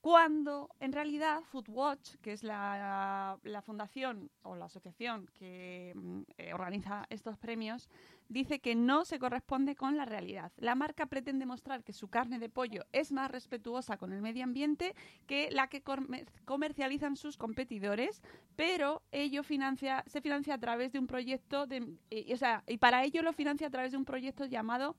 Cuando 0.08 0.70
en 0.80 0.94
realidad 0.94 1.42
Foodwatch, 1.42 2.14
que 2.22 2.32
es 2.32 2.42
la, 2.42 3.38
fundación 3.62 4.30
o 4.40 4.56
la 4.56 4.64
asociación 4.64 5.26
que 5.34 5.92
mm, 5.94 6.20
eh, 6.38 6.54
organiza 6.54 7.04
estos 7.10 7.36
premios, 7.36 7.90
dice 8.30 8.58
que 8.58 8.74
no 8.74 9.04
se 9.04 9.18
corresponde 9.18 9.76
con 9.76 9.98
la 9.98 10.06
realidad. 10.06 10.50
La 10.56 10.74
marca 10.74 11.04
pretende 11.04 11.44
mostrar 11.44 11.84
que 11.84 11.92
su 11.92 12.08
carne 12.08 12.38
de 12.38 12.48
pollo 12.48 12.86
es 12.90 13.12
más 13.12 13.30
respetuosa 13.30 13.98
con 13.98 14.14
el 14.14 14.22
medio 14.22 14.44
ambiente 14.44 14.94
que 15.26 15.50
la 15.50 15.66
que 15.66 15.82
comer- 15.82 16.26
comercializan 16.46 17.14
sus 17.14 17.36
competidores, 17.36 18.22
pero 18.56 19.02
ello 19.12 19.42
financia, 19.42 20.04
se 20.06 20.22
financia 20.22 20.54
a 20.54 20.58
través 20.58 20.90
de 20.90 21.00
un 21.00 21.06
proyecto 21.06 21.66
de, 21.66 21.86
eh, 22.08 22.32
o 22.32 22.36
sea, 22.38 22.64
y 22.66 22.78
para 22.78 23.04
ello 23.04 23.22
lo 23.22 23.34
financia 23.34 23.66
a 23.66 23.70
través 23.70 23.92
de 23.92 23.98
un 23.98 24.06
proyecto 24.06 24.46
llamado 24.46 24.96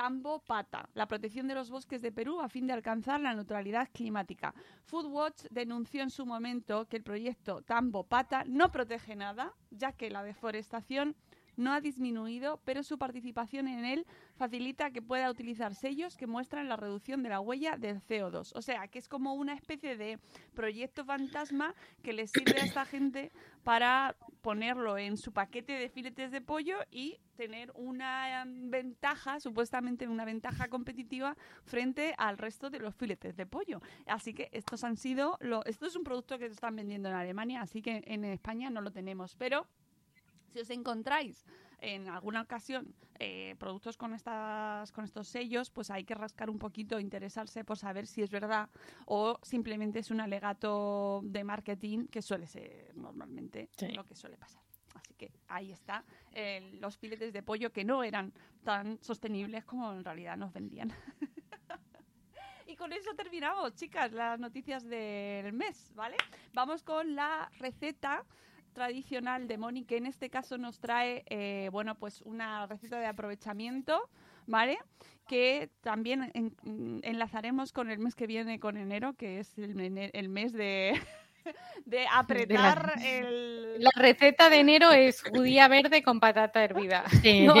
Tambo 0.00 0.38
Pata, 0.38 0.88
la 0.94 1.06
protección 1.06 1.46
de 1.46 1.54
los 1.54 1.68
bosques 1.68 2.00
de 2.00 2.10
Perú 2.10 2.40
a 2.40 2.48
fin 2.48 2.66
de 2.66 2.72
alcanzar 2.72 3.20
la 3.20 3.34
neutralidad 3.34 3.90
climática. 3.92 4.54
Foodwatch 4.84 5.42
denunció 5.50 6.02
en 6.02 6.08
su 6.08 6.24
momento 6.24 6.88
que 6.88 6.96
el 6.96 7.02
proyecto 7.02 7.60
Tambo 7.60 8.04
Pata 8.04 8.44
no 8.46 8.72
protege 8.72 9.14
nada, 9.14 9.52
ya 9.70 9.92
que 9.92 10.08
la 10.08 10.22
deforestación 10.22 11.16
no 11.60 11.72
ha 11.72 11.80
disminuido, 11.80 12.60
pero 12.64 12.82
su 12.82 12.98
participación 12.98 13.68
en 13.68 13.84
él 13.84 14.06
facilita 14.34 14.90
que 14.90 15.02
pueda 15.02 15.30
utilizar 15.30 15.74
sellos 15.74 16.16
que 16.16 16.26
muestran 16.26 16.68
la 16.68 16.76
reducción 16.76 17.22
de 17.22 17.28
la 17.28 17.40
huella 17.40 17.76
del 17.76 18.00
CO2. 18.00 18.52
O 18.54 18.62
sea, 18.62 18.88
que 18.88 18.98
es 18.98 19.08
como 19.08 19.34
una 19.34 19.54
especie 19.54 19.96
de 19.96 20.18
proyecto 20.54 21.04
fantasma 21.04 21.74
que 22.02 22.12
les 22.12 22.30
sirve 22.30 22.60
a 22.60 22.64
esta 22.64 22.84
gente 22.84 23.30
para 23.62 24.16
ponerlo 24.40 24.96
en 24.96 25.18
su 25.18 25.32
paquete 25.32 25.74
de 25.74 25.90
filetes 25.90 26.30
de 26.30 26.40
pollo 26.40 26.78
y 26.90 27.18
tener 27.36 27.70
una 27.74 28.44
ventaja, 28.46 29.40
supuestamente 29.40 30.08
una 30.08 30.24
ventaja 30.24 30.68
competitiva 30.68 31.36
frente 31.64 32.14
al 32.16 32.38
resto 32.38 32.70
de 32.70 32.78
los 32.78 32.94
filetes 32.94 33.36
de 33.36 33.46
pollo. 33.46 33.80
Así 34.06 34.32
que 34.32 34.48
estos 34.52 34.84
han 34.84 34.96
sido, 34.96 35.36
lo, 35.40 35.64
esto 35.66 35.86
es 35.86 35.96
un 35.96 36.04
producto 36.04 36.38
que 36.38 36.46
se 36.46 36.54
están 36.54 36.76
vendiendo 36.76 37.08
en 37.08 37.14
Alemania, 37.14 37.60
así 37.60 37.82
que 37.82 38.02
en 38.06 38.24
España 38.24 38.70
no 38.70 38.80
lo 38.80 38.90
tenemos, 38.90 39.36
pero 39.36 39.66
si 40.50 40.60
os 40.60 40.70
encontráis 40.70 41.44
en 41.78 42.08
alguna 42.08 42.42
ocasión 42.42 42.94
eh, 43.18 43.54
productos 43.58 43.96
con 43.96 44.12
estas 44.12 44.92
con 44.92 45.04
estos 45.04 45.28
sellos, 45.28 45.70
pues 45.70 45.90
hay 45.90 46.04
que 46.04 46.14
rascar 46.14 46.50
un 46.50 46.58
poquito, 46.58 46.98
interesarse 47.00 47.64
por 47.64 47.78
saber 47.78 48.06
si 48.06 48.22
es 48.22 48.30
verdad 48.30 48.68
o 49.06 49.38
simplemente 49.42 49.98
es 50.00 50.10
un 50.10 50.20
alegato 50.20 51.20
de 51.24 51.42
marketing 51.44 52.06
que 52.08 52.20
suele 52.22 52.46
ser 52.46 52.94
normalmente 52.96 53.68
Sí. 53.76 53.88
lo 53.92 54.04
que 54.04 54.14
suele 54.14 54.36
pasar. 54.36 54.62
Así 54.94 55.14
que 55.14 55.32
ahí 55.48 55.70
está 55.72 56.04
eh, 56.32 56.76
los 56.80 56.98
filetes 56.98 57.32
de 57.32 57.42
pollo 57.42 57.72
que 57.72 57.84
no 57.84 58.02
eran 58.02 58.32
tan 58.64 58.98
sostenibles 59.02 59.64
como 59.64 59.92
en 59.92 60.04
realidad 60.04 60.36
nos 60.36 60.52
vendían. 60.52 60.92
Y 62.66 62.76
con 62.76 62.92
eso 62.92 63.12
terminamos, 63.16 63.74
chicas, 63.74 64.12
las 64.12 64.38
noticias 64.38 64.84
del 64.88 65.52
mes, 65.52 65.92
¿vale? 65.96 66.16
Vamos 66.52 66.84
con 66.84 67.16
la 67.16 67.50
receta 67.58 68.24
tradicional 68.72 69.48
de 69.48 69.58
Moni, 69.58 69.84
que 69.84 69.96
en 69.96 70.06
este 70.06 70.30
caso 70.30 70.58
nos 70.58 70.80
trae, 70.80 71.24
eh, 71.28 71.68
bueno, 71.72 71.94
pues 71.96 72.22
una 72.22 72.66
receta 72.66 72.98
de 72.98 73.06
aprovechamiento, 73.06 74.00
¿vale? 74.46 74.78
Que 75.26 75.70
también 75.80 76.30
en- 76.34 77.00
enlazaremos 77.02 77.72
con 77.72 77.90
el 77.90 77.98
mes 77.98 78.14
que 78.14 78.26
viene, 78.26 78.58
con 78.58 78.76
enero, 78.76 79.14
que 79.14 79.38
es 79.40 79.56
el, 79.58 79.78
el 80.12 80.28
mes 80.28 80.52
de, 80.52 81.00
de 81.84 82.06
apretar 82.12 82.94
el... 83.04 83.82
La 83.82 83.90
receta 83.96 84.50
de 84.50 84.60
enero 84.60 84.92
es 84.92 85.22
judía 85.22 85.66
verde 85.68 86.02
con 86.02 86.20
patata 86.20 86.62
hervida. 86.62 87.04
Sí. 87.22 87.46
No. 87.46 87.54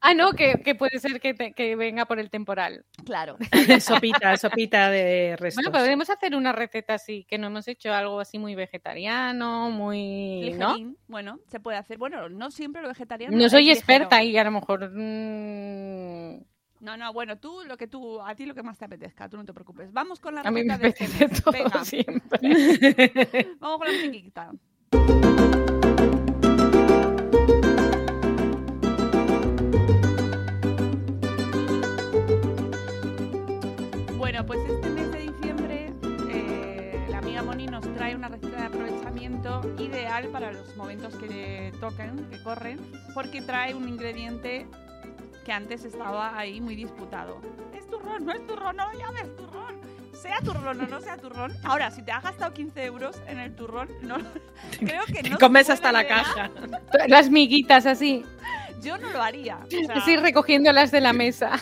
Ah, 0.00 0.14
no, 0.14 0.32
que, 0.32 0.60
que 0.64 0.74
puede 0.74 0.98
ser 0.98 1.20
que, 1.20 1.34
te- 1.34 1.52
que 1.52 1.74
venga 1.76 2.06
por 2.06 2.18
el 2.20 2.30
temporal. 2.30 2.84
Claro. 3.04 3.36
sopita, 3.80 4.36
sopita 4.36 4.90
de 4.90 5.36
restos. 5.36 5.64
Bueno, 5.64 5.76
podemos 5.76 6.10
hacer 6.10 6.34
una 6.36 6.52
receta 6.52 6.94
así, 6.94 7.24
que 7.28 7.38
no 7.38 7.48
hemos 7.48 7.66
hecho 7.68 7.92
algo 7.92 8.20
así 8.20 8.38
muy 8.38 8.54
vegetariano, 8.54 9.70
muy... 9.70 10.52
¿no? 10.56 10.74
Ligerín. 10.74 10.96
Bueno, 11.08 11.40
se 11.48 11.60
puede 11.60 11.78
hacer. 11.78 11.98
Bueno, 11.98 12.28
no 12.28 12.50
siempre 12.50 12.82
lo 12.82 12.88
vegetariano. 12.88 13.36
No 13.36 13.48
soy 13.48 13.64
ligero. 13.64 13.78
experta 13.78 14.22
y 14.22 14.36
a 14.38 14.44
lo 14.44 14.50
mejor... 14.52 14.90
mm, 14.92 16.53
No, 16.80 16.96
no, 16.96 17.12
bueno, 17.12 17.38
tú 17.38 17.62
lo 17.66 17.76
que 17.76 17.86
tú, 17.86 18.20
a 18.20 18.34
ti 18.34 18.44
lo 18.46 18.54
que 18.54 18.62
más 18.62 18.76
te 18.78 18.84
apetezca, 18.84 19.28
tú 19.28 19.36
no 19.36 19.44
te 19.44 19.54
preocupes. 19.54 19.92
Vamos 19.92 20.20
con 20.20 20.34
la 20.34 20.42
a 20.42 20.50
mí 20.50 20.64
me 20.64 20.76
de 20.76 20.88
este 20.88 21.04
apetece 21.04 21.28
mes. 21.28 21.42
todo 21.42 21.52
Venga, 21.52 21.84
siempre. 21.84 22.38
vamos 23.60 23.78
con 23.78 23.86
la 23.86 23.92
musiquita. 23.94 24.50
Bueno, 34.18 34.44
pues 34.46 34.60
este 34.68 34.90
mes 34.90 35.12
de 35.12 35.18
diciembre 35.20 35.92
eh, 36.30 37.06
la 37.08 37.18
amiga 37.18 37.42
Moni 37.42 37.66
nos 37.66 37.82
trae 37.94 38.14
una 38.14 38.28
receta 38.28 38.56
de 38.56 38.66
aprovechamiento 38.66 39.60
ideal 39.78 40.28
para 40.28 40.52
los 40.52 40.76
momentos 40.76 41.14
que 41.16 41.72
tocan, 41.80 42.28
que 42.30 42.42
corren, 42.42 42.78
porque 43.14 43.40
trae 43.42 43.74
un 43.74 43.88
ingrediente 43.88 44.66
que 45.44 45.52
antes 45.52 45.84
estaba 45.84 46.36
ahí 46.36 46.60
muy 46.60 46.74
disputado. 46.74 47.40
¿Es 47.74 47.86
turrón? 47.88 48.24
¿No 48.24 48.32
es 48.32 48.46
turrón? 48.46 48.76
No 48.76 48.90
lo 48.92 48.98
llames 48.98 49.36
turrón. 49.36 49.74
sea 50.12 50.38
turrón 50.40 50.80
o 50.80 50.86
no 50.86 51.00
sea 51.00 51.16
turrón. 51.18 51.52
Ahora, 51.64 51.90
si 51.90 52.02
te 52.02 52.10
has 52.12 52.22
gastado 52.22 52.52
15 52.54 52.84
euros 52.84 53.20
en 53.26 53.38
el 53.38 53.54
turrón, 53.54 53.88
no, 54.02 54.16
creo 54.78 55.04
que 55.06 55.22
Te 55.22 55.30
no. 55.30 55.36
se 55.36 55.40
comes 55.40 55.68
hasta 55.70 55.92
la 55.92 56.06
caja. 56.06 56.50
Las 57.08 57.28
miguitas 57.30 57.84
así, 57.86 58.24
Yo 58.82 58.96
no 58.98 59.10
lo 59.10 59.20
haría. 59.22 59.58
O 59.64 59.70
sea, 59.70 59.96
así 59.96 60.16
recogiéndolas 60.16 60.90
de 60.90 61.00
la 61.00 61.12
mesa. 61.12 61.52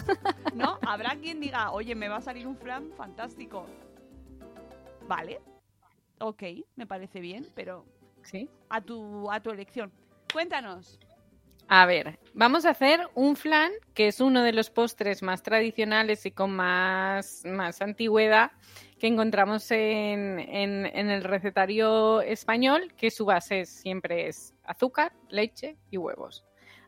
¿no? 0.55 0.79
Habrá 0.87 1.17
quien 1.17 1.41
diga, 1.41 1.71
oye, 1.73 1.95
me 1.95 2.09
va 2.09 2.17
a 2.17 2.21
salir 2.23 2.47
un 2.47 2.57
flan 2.57 2.91
fantástico. 2.97 3.67
Vale. 5.09 5.41
Ok, 6.21 6.43
me 6.77 6.87
parece 6.87 7.21
bien, 7.21 7.47
pero 7.55 7.85
Sí. 8.23 8.49
a 8.71 8.81
tu, 8.81 9.29
a 9.31 9.41
tu 9.41 9.51
elección. 9.51 9.91
Cuéntanos. 10.33 10.99
A 11.75 11.87
ver, 11.87 12.19
vamos 12.35 12.67
a 12.67 12.71
hacer 12.71 13.01
un 13.15 13.35
flan 13.35 13.73
que 13.95 14.07
es 14.09 14.21
uno 14.21 14.43
de 14.43 14.53
los 14.53 14.69
postres 14.69 15.23
más 15.23 15.43
tradicionales 15.43 16.27
y 16.27 16.31
con 16.31 16.51
más, 16.55 17.45
más 17.47 17.81
antigüedad 17.81 18.51
que 18.99 19.07
encontramos 19.07 19.71
en, 19.71 20.39
en- 20.39 20.85
en 20.85 21.09
el 21.11 21.25
recetario 21.25 22.21
español, 22.21 22.93
que 22.95 23.11
su 23.11 23.25
base 23.25 23.65
siempre 23.65 24.29
es 24.29 24.55
azúcar, 24.65 25.15
leche 25.31 25.79
y 25.91 25.97
huevos. 25.97 26.45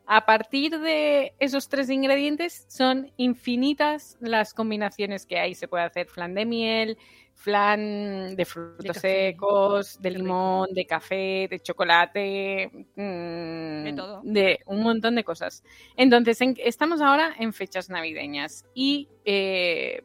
A 0.07 0.25
partir 0.25 0.79
de 0.79 1.33
esos 1.39 1.67
tres 1.67 1.89
ingredientes 1.89 2.65
son 2.69 3.11
infinitas 3.17 4.17
las 4.19 4.53
combinaciones 4.53 5.25
que 5.25 5.39
hay. 5.39 5.55
Se 5.55 5.67
puede 5.67 5.83
hacer 5.83 6.07
flan 6.07 6.33
de 6.35 6.45
miel, 6.45 6.97
flan 7.33 8.35
de 8.35 8.45
frutos 8.45 8.85
café. 8.85 8.99
secos, 9.31 10.01
de 10.01 10.11
limón, 10.11 10.69
de 10.73 10.85
café, 10.85 11.47
de 11.49 11.59
chocolate, 11.59 12.69
mm, 12.95 13.83
De 13.83 13.93
todo. 13.95 14.21
de 14.23 14.59
un 14.67 14.83
montón 14.83 15.15
de 15.15 15.23
cosas. 15.23 15.63
Entonces, 15.97 16.39
en- 16.41 16.55
estamos 16.63 17.01
ahora 17.01 17.33
en 17.39 17.51
fechas 17.53 17.89
navideñas 17.89 18.63
y 18.73 19.09
eh, 19.25 20.03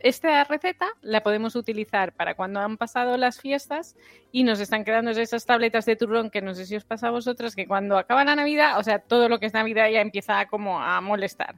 esta 0.00 0.44
receta 0.44 0.86
la 1.02 1.22
podemos 1.22 1.56
utilizar 1.56 2.12
para 2.12 2.34
cuando 2.34 2.60
han 2.60 2.76
pasado 2.76 3.16
las 3.16 3.40
fiestas 3.40 3.96
y 4.32 4.44
nos 4.44 4.60
están 4.60 4.84
quedando 4.84 5.10
esas 5.10 5.46
tabletas 5.46 5.86
de 5.86 5.96
turrón 5.96 6.30
que 6.30 6.42
no 6.42 6.54
sé 6.54 6.66
si 6.66 6.76
os 6.76 6.84
pasa 6.84 7.08
a 7.08 7.10
vosotras, 7.10 7.54
que 7.56 7.66
cuando 7.66 7.96
acaba 7.98 8.24
la 8.24 8.36
Navidad, 8.36 8.78
o 8.78 8.82
sea, 8.82 8.98
todo 9.00 9.28
lo 9.28 9.38
que 9.38 9.46
es 9.46 9.54
Navidad 9.54 9.88
ya 9.90 10.00
empieza 10.00 10.46
como 10.46 10.80
a 10.80 11.00
molestar. 11.00 11.56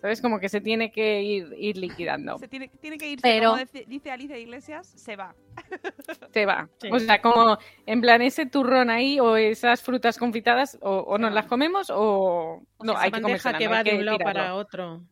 ¿Sabes? 0.00 0.22
Como 0.22 0.38
que 0.38 0.48
se 0.48 0.60
tiene 0.60 0.92
que 0.92 1.22
ir, 1.22 1.52
ir 1.58 1.76
liquidando. 1.76 2.38
Se 2.38 2.46
tiene, 2.46 2.68
tiene 2.80 2.98
que 2.98 3.08
irse, 3.08 3.20
Pero- 3.22 3.50
como 3.50 3.64
dice, 3.64 3.84
dice 3.88 4.12
Alicia 4.12 4.38
Iglesias, 4.38 4.86
se 4.86 5.16
va. 5.16 5.34
Se 6.32 6.46
va. 6.46 6.68
Sí. 6.80 6.88
O 6.92 7.00
sea, 7.00 7.20
como 7.20 7.58
en 7.84 8.00
plan 8.00 8.22
ese 8.22 8.46
turrón 8.46 8.90
ahí 8.90 9.18
o 9.18 9.36
esas 9.36 9.82
frutas 9.82 10.16
confitadas 10.16 10.78
o, 10.82 10.98
o 10.98 11.18
nos 11.18 11.32
las 11.32 11.46
comemos 11.46 11.90
o 11.92 12.62
no, 12.80 12.92
Esa 12.92 13.02
hay 13.02 13.10
que 13.10 13.20
comérsela, 13.22 13.58
que 13.58 13.64
no 13.64 13.70
va 13.72 13.78
hay 13.78 13.84
de 13.84 13.96
un 13.98 14.04
lado 14.06 14.18
tirarlo. 14.18 14.40
para 14.40 14.54
otro. 14.54 15.02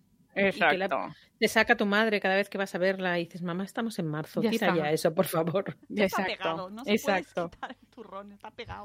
Exacto. 0.41 0.73
que 0.73 0.79
la- 0.79 1.17
Te 1.39 1.49
saca 1.49 1.77
tu 1.77 1.85
madre 1.87 2.21
cada 2.21 2.35
vez 2.37 2.49
que 2.49 2.57
vas 2.59 2.75
a 2.75 2.79
verla 2.79 3.19
y 3.19 3.25
dices, 3.25 3.43
mamá, 3.43 3.65
estamos 3.65 3.99
en 3.99 4.07
marzo, 4.07 4.41
Ya 4.43 4.51
tira 4.51 4.69
está. 4.69 4.79
ya 4.79 4.91
eso, 4.91 5.15
por 5.15 5.27
favor. 5.27 5.77
Ya 5.89 6.05
está 6.07 6.23
Exacto, 6.23 6.43
pegado, 6.43 6.71
no 6.71 6.85
se 6.85 6.93
exacto. 6.93 7.35
puede 7.35 7.51
quitar 7.51 7.71
el 7.83 7.89
turrón, 7.89 8.33
está 8.33 8.51
pegado. 8.51 8.85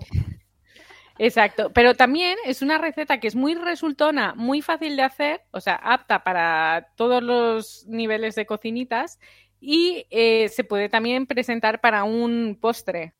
Exacto, 1.17 1.71
pero 1.73 1.93
también 1.93 2.37
es 2.45 2.61
una 2.61 2.77
receta 2.77 3.19
que 3.19 3.27
es 3.27 3.35
muy 3.35 3.53
resultona, 3.53 4.33
muy 4.35 4.61
fácil 4.61 4.95
de 4.95 5.03
hacer, 5.03 5.41
o 5.51 5.59
sea, 5.61 5.75
apta 5.75 6.23
para 6.23 6.89
todos 6.95 7.21
los 7.21 7.85
niveles 7.87 8.33
de 8.35 8.45
cocinitas 8.45 9.19
y 9.59 10.07
eh, 10.09 10.49
se 10.49 10.63
puede 10.63 10.89
también 10.89 11.27
presentar 11.27 11.79
para 11.81 12.03
un 12.05 12.57
postre 12.59 13.13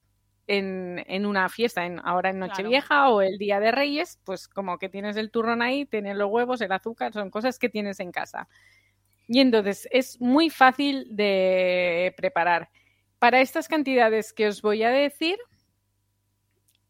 en, 0.52 1.04
en 1.08 1.26
una 1.26 1.48
fiesta, 1.48 1.86
en, 1.86 2.02
ahora 2.04 2.30
en 2.30 2.38
Claro. 2.38 2.52
Nochevieja 2.52 3.10
o 3.10 3.22
el 3.22 3.38
Día 3.38 3.62
de 3.62 3.72
Reyes, 3.72 4.20
pues 4.26 4.50
como 4.50 4.78
que 4.78 4.90
tienes 4.90 5.16
el 5.16 5.32
turrón 5.32 5.62
ahí, 5.62 5.86
tienes 5.86 6.18
los 6.18 6.30
huevos, 6.30 6.60
el 6.60 6.72
azúcar, 6.74 7.14
son 7.14 7.30
cosas 7.30 7.58
que 7.58 7.70
tienes 7.70 8.02
en 8.02 8.12
casa. 8.12 8.50
Y 9.28 9.40
entonces 9.40 9.88
es 9.92 10.20
muy 10.20 10.50
fácil 10.50 11.08
de 11.16 12.14
preparar. 12.18 12.70
Para 13.18 13.40
estas 13.40 13.70
cantidades 13.70 14.34
que 14.34 14.48
os 14.48 14.62
voy 14.62 14.84
a 14.84 14.90
decir, 14.90 15.38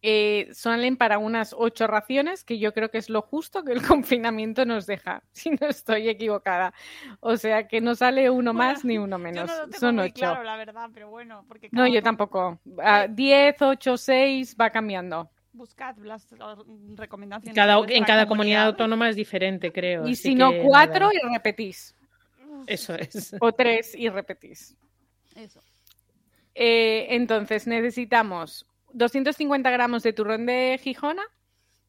eh, 0.03 0.49
salen 0.51 0.97
para 0.97 1.19
unas 1.19 1.53
ocho 1.55 1.85
raciones, 1.85 2.43
que 2.43 2.57
yo 2.57 2.73
creo 2.73 2.89
que 2.89 2.97
es 2.97 3.09
lo 3.09 3.21
justo 3.21 3.63
que 3.63 3.71
el 3.71 3.81
confinamiento 3.87 4.65
nos 4.65 4.87
deja, 4.87 5.23
si 5.31 5.51
no 5.51 5.67
estoy 5.67 6.09
equivocada. 6.09 6.73
O 7.19 7.37
sea 7.37 7.67
que 7.67 7.81
no 7.81 7.95
sale 7.95 8.29
uno 8.29 8.53
más 8.53 8.83
ni 8.83 8.97
uno 8.97 9.17
Yo 9.17 9.23
menos, 9.23 9.47
no 9.49 9.57
lo 9.57 9.63
tengo 9.65 9.79
son 9.79 9.95
muy 9.95 10.05
ocho. 10.05 10.13
claro, 10.15 10.43
la 10.43 10.57
verdad, 10.57 10.89
pero 10.93 11.09
bueno, 11.09 11.45
porque 11.47 11.69
No, 11.71 11.87
yo 11.87 12.01
tampoco. 12.01 12.59
A 12.83 13.07
10, 13.07 13.61
8, 13.61 13.97
6 13.97 14.55
va 14.59 14.69
cambiando. 14.69 15.29
Buscad 15.53 15.97
las 15.97 16.27
recomendaciones. 16.95 17.53
Cada, 17.53 17.77
en 17.89 18.05
cada 18.05 18.25
comunidad 18.25 18.67
autónoma 18.67 19.09
es 19.09 19.17
diferente, 19.17 19.71
creo. 19.71 20.07
Y 20.07 20.15
si 20.15 20.33
no, 20.33 20.51
cuatro 20.63 21.07
nada, 21.07 21.13
y 21.13 21.33
repetís. 21.33 21.93
Eso 22.67 22.95
es. 22.95 23.35
O 23.39 23.51
tres 23.51 23.93
y 23.93 24.07
repetís. 24.07 24.77
Eso. 25.35 25.61
Eh, 26.55 27.07
entonces 27.09 27.67
necesitamos 27.67 28.65
250 28.93 29.69
gramos 29.71 30.03
de 30.03 30.13
turrón 30.13 30.45
de 30.45 30.79
Gijona, 30.81 31.23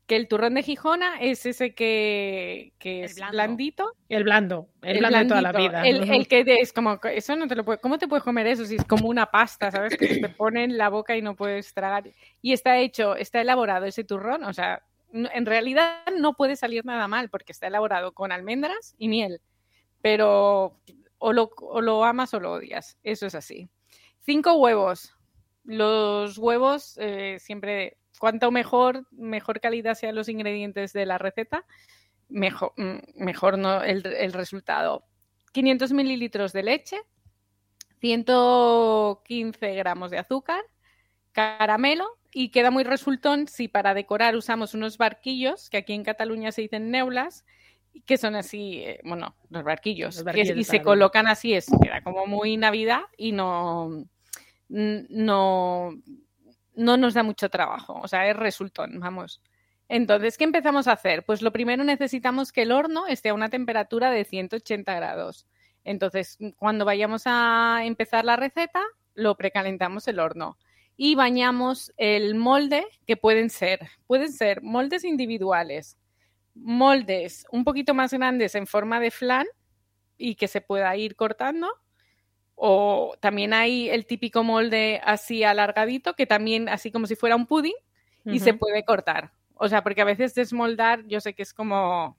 que 0.07 0.17
el 0.17 0.29
turrón 0.29 0.55
de 0.55 0.63
Gijona 0.63 1.21
es 1.21 1.47
ese 1.47 1.75
que, 1.75 2.73
es 2.81 3.15
blando. 3.15 3.33
blandito. 3.33 3.93
El 4.09 4.25
blando, 4.25 4.69
el, 4.83 4.99
blando 4.99 5.19
de 5.19 5.25
toda 5.27 5.43
la 5.43 5.53
vida. 5.53 5.83
El, 5.87 6.11
el 6.11 6.29
que 6.29 6.45
es 6.47 6.73
como, 6.73 6.99
eso 7.05 7.37
no 7.37 7.47
te 7.47 7.55
lo 7.55 7.65
puedes, 7.65 7.81
¿cómo 7.81 7.99
te 7.99 8.09
puedes 8.09 8.25
comer 8.25 8.47
eso 8.47 8.65
si 8.65 8.77
es 8.77 8.85
como 8.85 9.09
una 9.09 9.27
pasta, 9.27 9.71
¿sabes? 9.71 9.97
Que 9.97 10.09
se 10.09 10.21
te 10.21 10.29
pone 10.29 10.65
en 10.65 10.77
la 10.77 10.89
boca 10.89 11.17
y 11.17 11.23
no 11.23 11.37
puedes 11.37 11.73
tragar. 11.73 12.05
Y 12.41 12.53
está 12.53 12.79
hecho, 12.79 13.17
está 13.17 13.41
elaborado 13.41 13.87
ese 13.87 14.05
turrón, 14.05 14.45
o 14.45 14.53
sea, 14.53 14.83
en 15.13 15.47
realidad 15.47 16.05
no 16.19 16.35
puede 16.35 16.57
salir 16.57 16.85
nada 16.85 17.07
mal 17.07 17.29
porque 17.29 17.53
está 17.53 17.67
elaborado 17.67 18.13
con 18.13 18.33
almendras 18.33 18.95
y 18.99 19.09
miel, 19.09 19.41
pero 20.01 20.79
o 21.19 21.33
lo, 21.33 21.51
o 21.61 21.81
lo 21.81 22.05
amas 22.05 22.35
o 22.35 22.41
lo 22.41 22.53
odias, 22.53 22.99
eso 23.03 23.27
es 23.27 23.35
así. 23.35 23.69
Cinco 24.21 24.55
huevos. 24.55 25.15
Los 25.65 26.39
huevos 26.39 26.99
eh, 26.99 27.39
siempre, 27.39 27.99
cuanto 28.19 28.51
mejor, 28.51 29.07
mejor 29.13 29.61
calidad 29.61 29.95
sean 29.95 30.15
los 30.15 30.29
ingredientes 30.29 30.93
de 30.93 31.07
la 31.07 31.19
receta, 31.19 31.65
mejor, 32.29 32.73
mm, 32.77 32.99
mejor 33.17 33.59
no 33.59 33.83
el, 33.83 34.05
el 34.07 34.33
resultado. 34.33 35.05
500 35.53 35.93
mililitros 35.93 36.53
de 36.53 36.63
leche, 36.63 37.01
115 38.01 39.75
gramos 39.75 40.11
de 40.11 40.19
azúcar, 40.19 40.63
caramelo 41.33 42.19
y 42.33 42.49
queda 42.49 42.71
muy 42.71 42.85
resultón 42.85 43.47
si 43.47 43.69
para 43.69 43.95
decorar 43.95 44.37
usamos 44.37 44.75
unos 44.75 44.99
barquillos, 44.99 45.71
que 45.71 45.79
aquí 45.79 45.93
en 45.93 46.03
Cataluña 46.03 46.51
se 46.51 46.63
dicen 46.63 46.91
neulas, 46.91 47.45
que 48.07 48.17
son 48.17 48.35
así, 48.35 48.83
eh, 48.85 49.01
bueno, 49.05 49.37
los 49.51 49.63
barquillos, 49.63 50.25
Los 50.25 50.37
y 50.37 50.65
se 50.65 50.83
colocan 50.83 51.27
así, 51.27 51.55
es, 51.55 51.67
queda 51.83 52.03
como 52.03 52.27
muy 52.27 52.57
Navidad 52.57 53.03
y 53.17 53.33
no, 53.33 54.07
no, 54.73 55.91
no 56.75 56.97
nos 56.97 57.15
da 57.15 57.23
mucho 57.23 57.51
trabajo, 57.51 58.01
o 58.03 58.09
sea, 58.09 58.29
es 58.29 58.37
resultón, 58.37 58.99
vamos. 59.01 59.43
Entonces, 59.89 60.39
¿qué 60.39 60.45
empezamos 60.45 60.89
a 60.89 60.93
hacer? 60.93 61.25
Pues 61.25 61.43
lo 61.43 61.53
primero 61.53 61.85
necesitamos 61.85 62.51
que 62.51 62.63
el 62.63 62.73
horno 62.73 63.07
esté 63.07 63.29
a 63.29 63.35
una 63.35 63.51
temperatura 63.51 64.11
de 64.11 64.25
180 64.25 64.95
grados. 64.95 65.47
Entonces, 65.85 66.39
cuando 66.57 66.85
vayamos 66.85 67.25
a 67.27 67.81
empezar 67.85 68.25
la 68.25 68.37
receta, 68.37 68.81
lo 69.15 69.37
precalentamos 69.37 70.09
el 70.09 70.19
horno 70.19 70.57
y 70.97 71.15
bañamos 71.15 71.93
el 71.97 72.35
molde, 72.35 72.87
que 73.07 73.17
pueden 73.17 73.51
ser, 73.51 73.81
pueden 74.07 74.33
ser 74.33 74.63
moldes 74.63 75.05
individuales, 75.05 75.99
moldes 76.55 77.45
un 77.51 77.65
poquito 77.65 77.93
más 77.93 78.13
grandes 78.13 78.55
en 78.55 78.67
forma 78.67 79.01
de 79.01 79.11
flan 79.11 79.47
y 80.17 80.37
que 80.37 80.49
se 80.49 80.61
pueda 80.61 80.97
ir 80.97 81.17
cortando. 81.17 81.69
O 82.55 83.15
también 83.21 83.53
hay 83.53 83.89
el 83.89 84.07
típico 84.07 84.45
molde 84.45 85.01
así 85.05 85.43
alargadito, 85.45 86.15
que 86.15 86.27
también 86.27 86.69
así 86.69 86.91
como 86.93 87.07
si 87.07 87.17
fuera 87.17 87.37
un 87.37 87.47
pudding, 87.47 87.75
y 88.25 88.39
se 88.39 88.55
puede 88.55 88.85
cortar. 88.85 89.33
O 89.55 89.69
sea, 89.69 89.83
porque 89.83 90.03
a 90.03 90.05
veces 90.05 90.35
desmoldar 90.35 91.05
yo 91.07 91.21
sé 91.21 91.35
que 91.35 91.43
es 91.43 91.53
como 91.53 92.17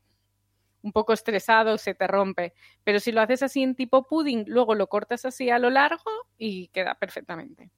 un 0.82 0.92
poco 0.92 1.14
estresado, 1.14 1.78
se 1.78 1.96
te 1.96 2.08
rompe. 2.08 2.54
Pero 2.84 3.00
si 3.00 3.12
lo 3.12 3.22
haces 3.22 3.42
así 3.42 3.64
en 3.64 3.74
tipo 3.76 4.04
pudding, 4.08 4.44
luego 4.48 4.76
lo 4.76 4.88
cortas 4.88 5.26
así 5.26 5.50
a 5.50 5.60
lo 5.60 5.70
largo 5.70 6.12
y 6.38 6.68
queda 6.68 6.96
perfectamente. 6.96 7.72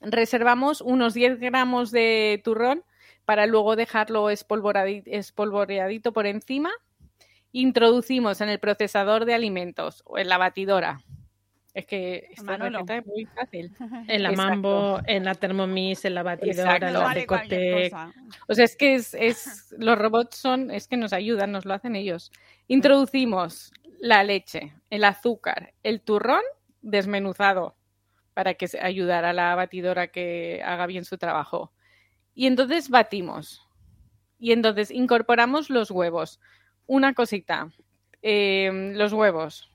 Reservamos 0.00 0.80
unos 0.80 1.14
10 1.14 1.38
gramos 1.38 1.90
de 1.92 2.40
turrón 2.44 2.84
para 3.24 3.46
luego 3.46 3.76
dejarlo 3.76 4.28
espolvoreadito 4.28 6.12
por 6.12 6.26
encima. 6.26 6.70
Introducimos 7.52 8.40
en 8.40 8.48
el 8.48 8.58
procesador 8.58 9.24
de 9.24 9.34
alimentos 9.34 10.02
o 10.04 10.18
en 10.18 10.28
la 10.28 10.38
batidora. 10.38 11.00
Es 11.72 11.86
que 11.86 12.26
esta 12.30 12.42
Manolo. 12.42 12.78
receta 12.80 12.96
es 12.98 13.06
muy 13.06 13.24
fácil. 13.26 13.72
En 14.08 14.22
la 14.22 14.30
Exacto. 14.30 14.50
Mambo, 14.50 15.00
en 15.06 15.24
la 15.24 15.34
Thermomix, 15.34 16.04
en 16.04 16.14
la 16.14 16.22
batidora, 16.24 16.76
en 16.76 16.92
la 16.92 16.98
vale. 17.00 17.90
O 18.48 18.54
sea, 18.54 18.64
es 18.64 18.76
que 18.76 18.94
es, 18.94 19.14
es- 19.14 19.74
los 19.78 19.96
robots 19.98 20.36
son, 20.36 20.70
es 20.70 20.88
que 20.88 20.96
nos 20.96 21.12
ayudan, 21.12 21.52
nos 21.52 21.64
lo 21.64 21.74
hacen 21.74 21.94
ellos. 21.96 22.32
Introducimos 22.66 23.72
la 24.00 24.24
leche, 24.24 24.72
el 24.90 25.04
azúcar, 25.04 25.74
el 25.82 26.00
turrón 26.00 26.42
desmenuzado 26.82 27.76
para 28.34 28.54
que 28.54 28.66
se- 28.68 28.80
ayudar 28.80 29.24
a 29.24 29.32
la 29.32 29.54
batidora 29.54 30.08
que 30.08 30.62
haga 30.64 30.86
bien 30.86 31.04
su 31.04 31.18
trabajo. 31.18 31.72
Y 32.34 32.46
entonces 32.46 32.88
batimos. 32.88 33.66
Y 34.38 34.52
entonces 34.52 34.90
incorporamos 34.90 35.68
los 35.70 35.90
huevos. 35.90 36.40
Una 36.86 37.12
cosita, 37.14 37.70
eh, 38.22 38.92
los 38.94 39.12
huevos. 39.12 39.70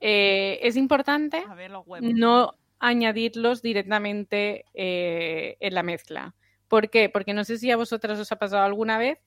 Eh, 0.00 0.58
es 0.62 0.76
importante 0.76 1.42
ver 1.56 1.72
no 2.00 2.54
añadirlos 2.78 3.62
directamente 3.62 4.64
eh, 4.74 5.56
en 5.60 5.74
la 5.74 5.82
mezcla. 5.82 6.34
¿Por 6.68 6.90
qué? 6.90 7.08
Porque 7.08 7.32
no 7.32 7.44
sé 7.44 7.58
si 7.58 7.70
a 7.70 7.76
vosotras 7.76 8.18
os 8.18 8.32
ha 8.32 8.36
pasado 8.36 8.64
alguna 8.64 8.98
vez 8.98 9.18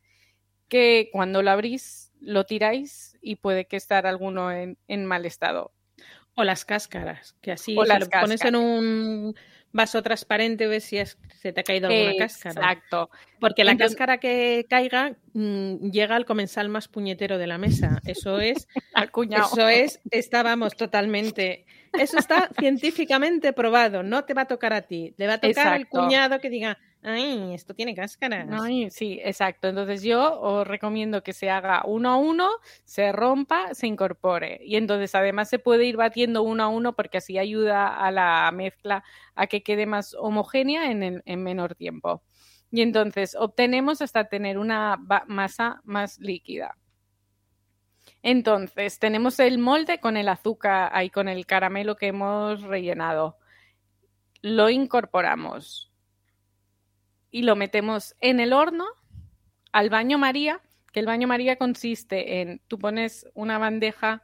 que 0.68 1.10
cuando 1.12 1.42
lo 1.42 1.52
abrís 1.52 2.12
lo 2.20 2.46
tiráis 2.46 3.18
y 3.22 3.38
puede 3.38 3.66
que 3.66 3.78
estar 3.78 4.06
alguno 4.06 4.52
en, 4.52 4.78
en 4.88 5.06
mal 5.06 5.26
estado. 5.26 5.72
O 6.36 6.44
las 6.44 6.64
cáscaras, 6.64 7.36
que 7.42 7.52
así 7.52 7.76
O 7.78 7.84
las 7.84 8.02
lo 8.02 8.10
pones 8.10 8.46
en 8.46 8.56
un 8.56 9.36
vaso 9.72 10.02
transparente 10.02 10.68
ves 10.68 10.84
si 10.84 10.98
es- 10.98 11.18
se 11.40 11.54
te 11.54 11.62
ha 11.62 11.64
caído 11.64 11.88
alguna 11.88 12.16
cáscara. 12.18 12.60
Exacto. 12.62 13.10
Porque 13.40 13.64
la 13.64 13.72
Entonces- 13.72 13.96
cáscara 13.96 14.18
que 14.18 14.66
caiga 14.70 15.16
mm, 15.34 15.92
llega 15.92 16.16
al 16.16 16.26
comensal 16.26 16.70
más 16.70 16.88
puñetero 16.88 17.38
de 17.38 17.48
la 17.48 17.58
mesa. 17.58 18.02
Eso 18.06 18.40
es, 18.40 18.68
Al 18.94 19.12
cuñado. 19.12 19.46
eso 19.54 19.68
es, 19.70 20.00
estábamos 20.12 20.76
totalmente. 20.76 21.66
Eso 21.94 22.18
está 22.18 22.50
científicamente 22.60 23.54
probado. 23.54 24.04
No 24.04 24.26
te 24.26 24.34
va 24.34 24.42
a 24.44 24.48
tocar 24.48 24.74
a 24.74 24.82
ti. 24.84 25.14
Le 25.18 25.28
va 25.28 25.34
a 25.34 25.38
tocar 25.40 25.68
al 25.68 25.82
Exacto. 25.82 26.00
cuñado 26.02 26.40
que 26.40 26.50
diga, 26.50 26.78
ay, 27.04 27.54
esto 27.54 27.74
tiene 27.74 27.96
cáscaras. 27.96 28.48
Ay, 28.52 28.90
sí, 28.90 29.20
exacto. 29.24 29.68
Entonces 29.68 30.04
yo 30.04 30.40
os 30.40 30.68
recomiendo 30.68 31.24
que 31.24 31.34
se 31.34 31.50
haga 31.50 31.84
uno 31.86 32.10
a 32.10 32.18
uno, 32.18 32.50
se 32.84 33.12
rompa, 33.12 33.74
se 33.74 33.88
incorpore. 33.88 34.60
Y 34.64 34.76
entonces 34.76 35.16
además 35.16 35.50
se 35.50 35.60
puede 35.60 35.86
ir 35.86 35.98
batiendo 35.98 36.44
uno 36.44 36.64
a 36.64 36.68
uno 36.68 36.94
porque 36.96 37.20
así 37.20 37.38
ayuda 37.38 37.88
a 37.88 38.12
la 38.12 38.52
mezcla 38.52 39.04
a 39.36 39.48
que 39.48 39.64
quede 39.64 39.86
más 39.86 40.14
homogénea 40.14 40.92
en, 40.92 41.22
en 41.26 41.44
menor 41.44 41.76
tiempo. 41.76 42.24
Y 42.72 42.82
entonces 42.82 43.36
obtenemos 43.36 44.02
hasta 44.02 44.26
tener 44.26 44.58
una 44.58 44.98
masa 45.28 45.82
más 45.86 46.20
líquida. 46.20 46.78
Entonces 48.22 49.00
tenemos 49.00 49.40
el 49.40 49.58
molde 49.58 50.00
con 50.00 50.18
el 50.18 50.28
azúcar 50.28 50.92
ahí, 50.94 51.10
con 51.10 51.30
el 51.30 51.46
caramelo 51.46 51.96
que 51.96 52.08
hemos 52.08 52.62
rellenado. 52.64 53.38
Lo 54.42 54.70
incorporamos 54.70 55.89
y 57.32 57.44
lo 57.44 57.56
metemos 57.56 58.16
en 58.22 58.40
el 58.40 58.54
horno 58.54 58.86
al 59.72 59.90
baño 59.90 60.18
María, 60.18 60.62
que 60.92 61.00
el 61.00 61.06
baño 61.06 61.28
María 61.28 61.58
consiste 61.58 62.42
en, 62.42 62.62
tú 62.68 62.80
pones 62.80 63.28
una 63.34 63.58
bandeja 63.58 64.24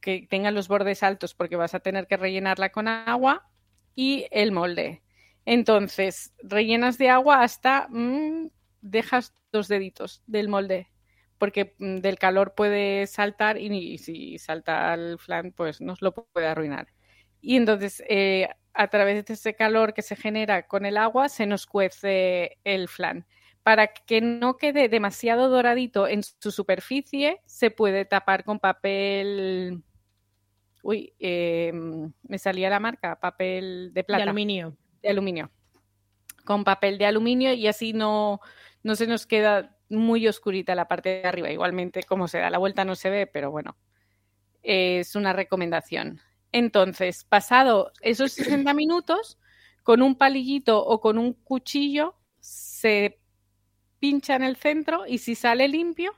que 0.00 0.26
tenga 0.28 0.50
los 0.50 0.68
bordes 0.68 1.02
altos 1.02 1.34
porque 1.34 1.56
vas 1.56 1.74
a 1.74 1.80
tener 1.80 2.06
que 2.06 2.16
rellenarla 2.16 2.70
con 2.70 2.88
agua 2.88 3.48
y 3.94 4.26
el 4.30 4.52
molde. 4.52 5.02
Entonces, 5.44 6.32
rellenas 6.42 6.98
de 6.98 7.08
agua 7.08 7.42
hasta, 7.42 7.88
mm, 7.90 8.48
dejas 8.80 9.34
dos 9.52 9.68
deditos 9.68 10.22
del 10.26 10.48
molde, 10.48 10.88
porque 11.38 11.74
mm, 11.78 11.98
del 11.98 12.18
calor 12.18 12.54
puede 12.54 13.06
saltar 13.06 13.58
y, 13.58 13.66
y 13.66 13.98
si 13.98 14.38
salta 14.38 14.92
al 14.92 15.18
flan, 15.18 15.52
pues 15.52 15.80
nos 15.80 16.02
lo 16.02 16.12
puede 16.14 16.46
arruinar. 16.46 16.88
Y 17.42 17.56
entonces, 17.56 18.02
eh, 18.08 18.48
a 18.72 18.88
través 18.88 19.26
de 19.26 19.34
ese 19.34 19.54
calor 19.54 19.92
que 19.92 20.00
se 20.02 20.16
genera 20.16 20.66
con 20.66 20.86
el 20.86 20.96
agua, 20.96 21.28
se 21.28 21.44
nos 21.44 21.66
cuece 21.66 22.58
el 22.64 22.88
flan. 22.88 23.26
Para 23.64 23.88
que 23.88 24.20
no 24.20 24.56
quede 24.56 24.88
demasiado 24.88 25.48
doradito 25.50 26.08
en 26.08 26.22
su 26.22 26.50
superficie, 26.52 27.42
se 27.44 27.70
puede 27.70 28.04
tapar 28.06 28.44
con 28.44 28.58
papel. 28.60 29.82
Uy, 30.82 31.12
eh, 31.18 31.72
me 32.22 32.38
salía 32.38 32.70
la 32.70 32.80
marca, 32.80 33.20
papel 33.20 33.90
de 33.92 34.04
De 34.04 34.04
plata 34.04 34.22
aluminio. 34.22 34.76
de 35.02 35.10
aluminio. 35.10 35.50
Con 36.44 36.64
papel 36.64 36.98
de 36.98 37.06
aluminio 37.06 37.52
y 37.52 37.66
así 37.68 37.92
no, 37.92 38.40
no 38.82 38.96
se 38.96 39.06
nos 39.06 39.26
queda 39.26 39.76
muy 39.88 40.26
oscurita 40.26 40.74
la 40.74 40.88
parte 40.88 41.20
de 41.22 41.28
arriba. 41.28 41.50
Igualmente, 41.50 42.02
como 42.04 42.26
se 42.28 42.38
da 42.38 42.50
la 42.50 42.58
vuelta 42.58 42.84
no 42.84 42.96
se 42.96 43.10
ve, 43.10 43.26
pero 43.26 43.50
bueno, 43.50 43.76
es 44.62 45.14
una 45.14 45.32
recomendación. 45.32 46.20
Entonces, 46.52 47.24
pasado 47.24 47.92
esos 48.00 48.32
60 48.32 48.72
minutos, 48.74 49.38
con 49.82 50.02
un 50.02 50.16
palillito 50.16 50.84
o 50.84 51.00
con 51.00 51.18
un 51.18 51.32
cuchillo, 51.32 52.14
se 52.40 53.18
pincha 53.98 54.36
en 54.36 54.42
el 54.42 54.56
centro 54.56 55.06
y 55.06 55.18
si 55.18 55.34
sale 55.34 55.68
limpio, 55.68 56.12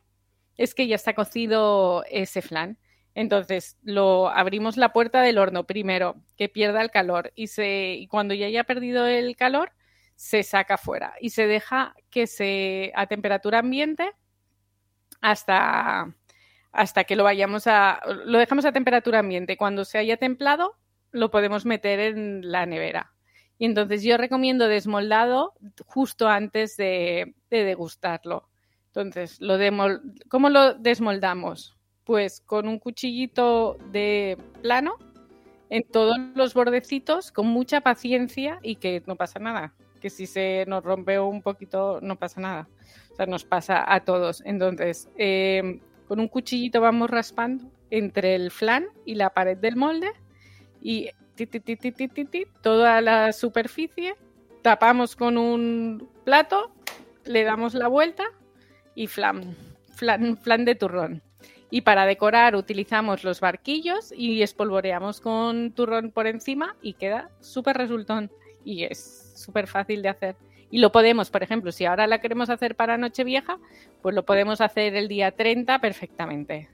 es 0.57 0.75
que 0.75 0.87
ya 0.87 0.97
está 0.97 1.15
cocido 1.15 2.05
ese 2.11 2.43
flan. 2.43 2.79
Entonces, 3.15 3.79
lo 3.83 4.29
abrimos 4.29 4.77
la 4.77 4.93
puerta 4.93 5.23
del 5.23 5.39
horno 5.39 5.65
primero, 5.67 6.17
que 6.37 6.49
pierda 6.49 6.83
el 6.83 6.91
calor 6.91 7.33
y 7.37 7.47
se 7.49 7.95
y 7.95 8.09
cuando 8.09 8.35
ya 8.35 8.47
haya 8.47 8.65
perdido 8.65 9.07
el 9.07 9.37
calor, 9.37 9.73
se 10.17 10.43
saca 10.43 10.79
fuera 10.79 11.15
y 11.21 11.31
se 11.31 11.47
deja 11.47 11.95
que 12.11 12.27
se 12.27 12.93
a 12.95 13.07
temperatura 13.07 13.61
ambiente 13.61 14.13
hasta 15.21 16.15
hasta 16.75 17.05
que 17.05 17.17
lo 17.17 17.25
vayamos 17.25 17.67
a 17.67 18.01
lo 18.27 18.39
dejamos 18.39 18.65
a 18.65 18.73
temperatura 18.73 19.21
ambiente. 19.21 19.57
Cuando 19.57 19.85
se 19.85 19.99
haya 19.99 20.17
templado, 20.17 20.77
lo 21.13 21.31
podemos 21.31 21.65
meter 21.65 22.01
en 22.01 22.51
la 22.51 22.67
nevera. 22.67 23.13
Y 23.57 23.67
entonces 23.67 24.03
yo 24.03 24.17
recomiendo 24.17 24.67
desmoldado 24.67 25.55
justo 25.87 26.29
antes 26.29 26.77
de, 26.77 27.35
de 27.51 27.65
degustarlo. 27.65 28.49
Entonces, 28.89 29.41
lo 29.41 29.57
demol- 29.57 30.03
¿cómo 30.29 30.51
lo 30.51 30.75
desmoldamos? 30.75 31.77
Pues 32.03 32.41
con 32.41 32.69
un 32.69 32.79
cuchillito 32.79 33.79
de 33.93 34.37
plano 34.61 34.97
en 35.71 35.85
todos 35.85 36.17
los 36.35 36.53
bordecitos, 36.53 37.31
con 37.33 37.47
mucha 37.47 37.81
paciencia 37.81 38.59
y 38.63 38.77
que 38.77 39.03
no 39.07 39.17
pasa 39.17 39.39
nada. 39.39 39.75
Que 40.01 40.11
si 40.11 40.27
se 40.27 40.65
nos 40.67 40.85
rompe 40.85 41.19
un 41.19 41.41
poquito, 41.41 42.01
no 42.03 42.17
pasa 42.19 42.41
nada. 42.41 42.69
O 43.13 43.17
sea, 43.17 43.27
nos 43.27 43.45
pasa 43.45 43.85
a 43.87 44.05
todos. 44.05 44.43
Entonces, 44.45 45.09
eh, 45.17 45.81
con 46.15 46.21
un 46.21 46.29
cuchillito 46.29 46.81
vamos 46.81 47.11
raspando 47.11 47.73
entre 47.91 48.37
el 48.37 48.53
flan 48.53 48.87
y 49.05 49.17
la 49.17 49.31
pared 49.31 49.59
del 49.59 49.75
molde 49.75 50.13
y 50.81 51.11
toda 52.63 53.01
la 53.01 53.33
superficie, 53.33 54.15
tapamos 54.63 55.17
con 55.17 55.37
un 55.37 56.09
plato, 56.25 56.71
le 57.25 57.43
damos 57.43 57.75
la 57.75 57.89
vuelta 57.89 58.23
y 58.95 59.09
flan, 59.09 59.57
flan, 59.97 60.37
flan 60.37 60.65
de 60.65 60.77
turrón. 60.77 61.21
Y 61.69 61.81
para 61.81 62.07
decorar 62.07 62.55
utilizamos 62.55 63.25
los 63.25 63.41
barquillos 63.41 64.15
y 64.17 64.43
espolvoreamos 64.43 65.21
con 65.21 65.73
turrón 65.73 66.13
por 66.13 66.29
encima 66.29 66.77
y 66.81 66.93
queda 66.93 67.29
súper 67.41 67.77
resultón 67.77 68.31
y 68.65 68.85
es 68.85 69.33
súper 69.35 69.67
fácil 69.67 70.01
de 70.03 70.11
hacer. 70.11 70.37
Y 70.75 70.79
lo 70.79 70.91
podemos, 70.91 71.31
por 71.31 71.45
ejemplo, 71.45 71.71
si 71.71 71.85
ahora 71.85 72.09
la 72.09 72.21
queremos 72.21 72.51
hacer 72.51 72.75
para 72.75 72.99
Nochevieja, 72.99 73.61
pues 74.03 74.13
lo 74.13 74.25
podemos 74.25 74.61
hacer 74.61 74.97
el 74.97 75.07
día 75.07 75.31
30 75.31 75.79
perfectamente. 75.79 76.69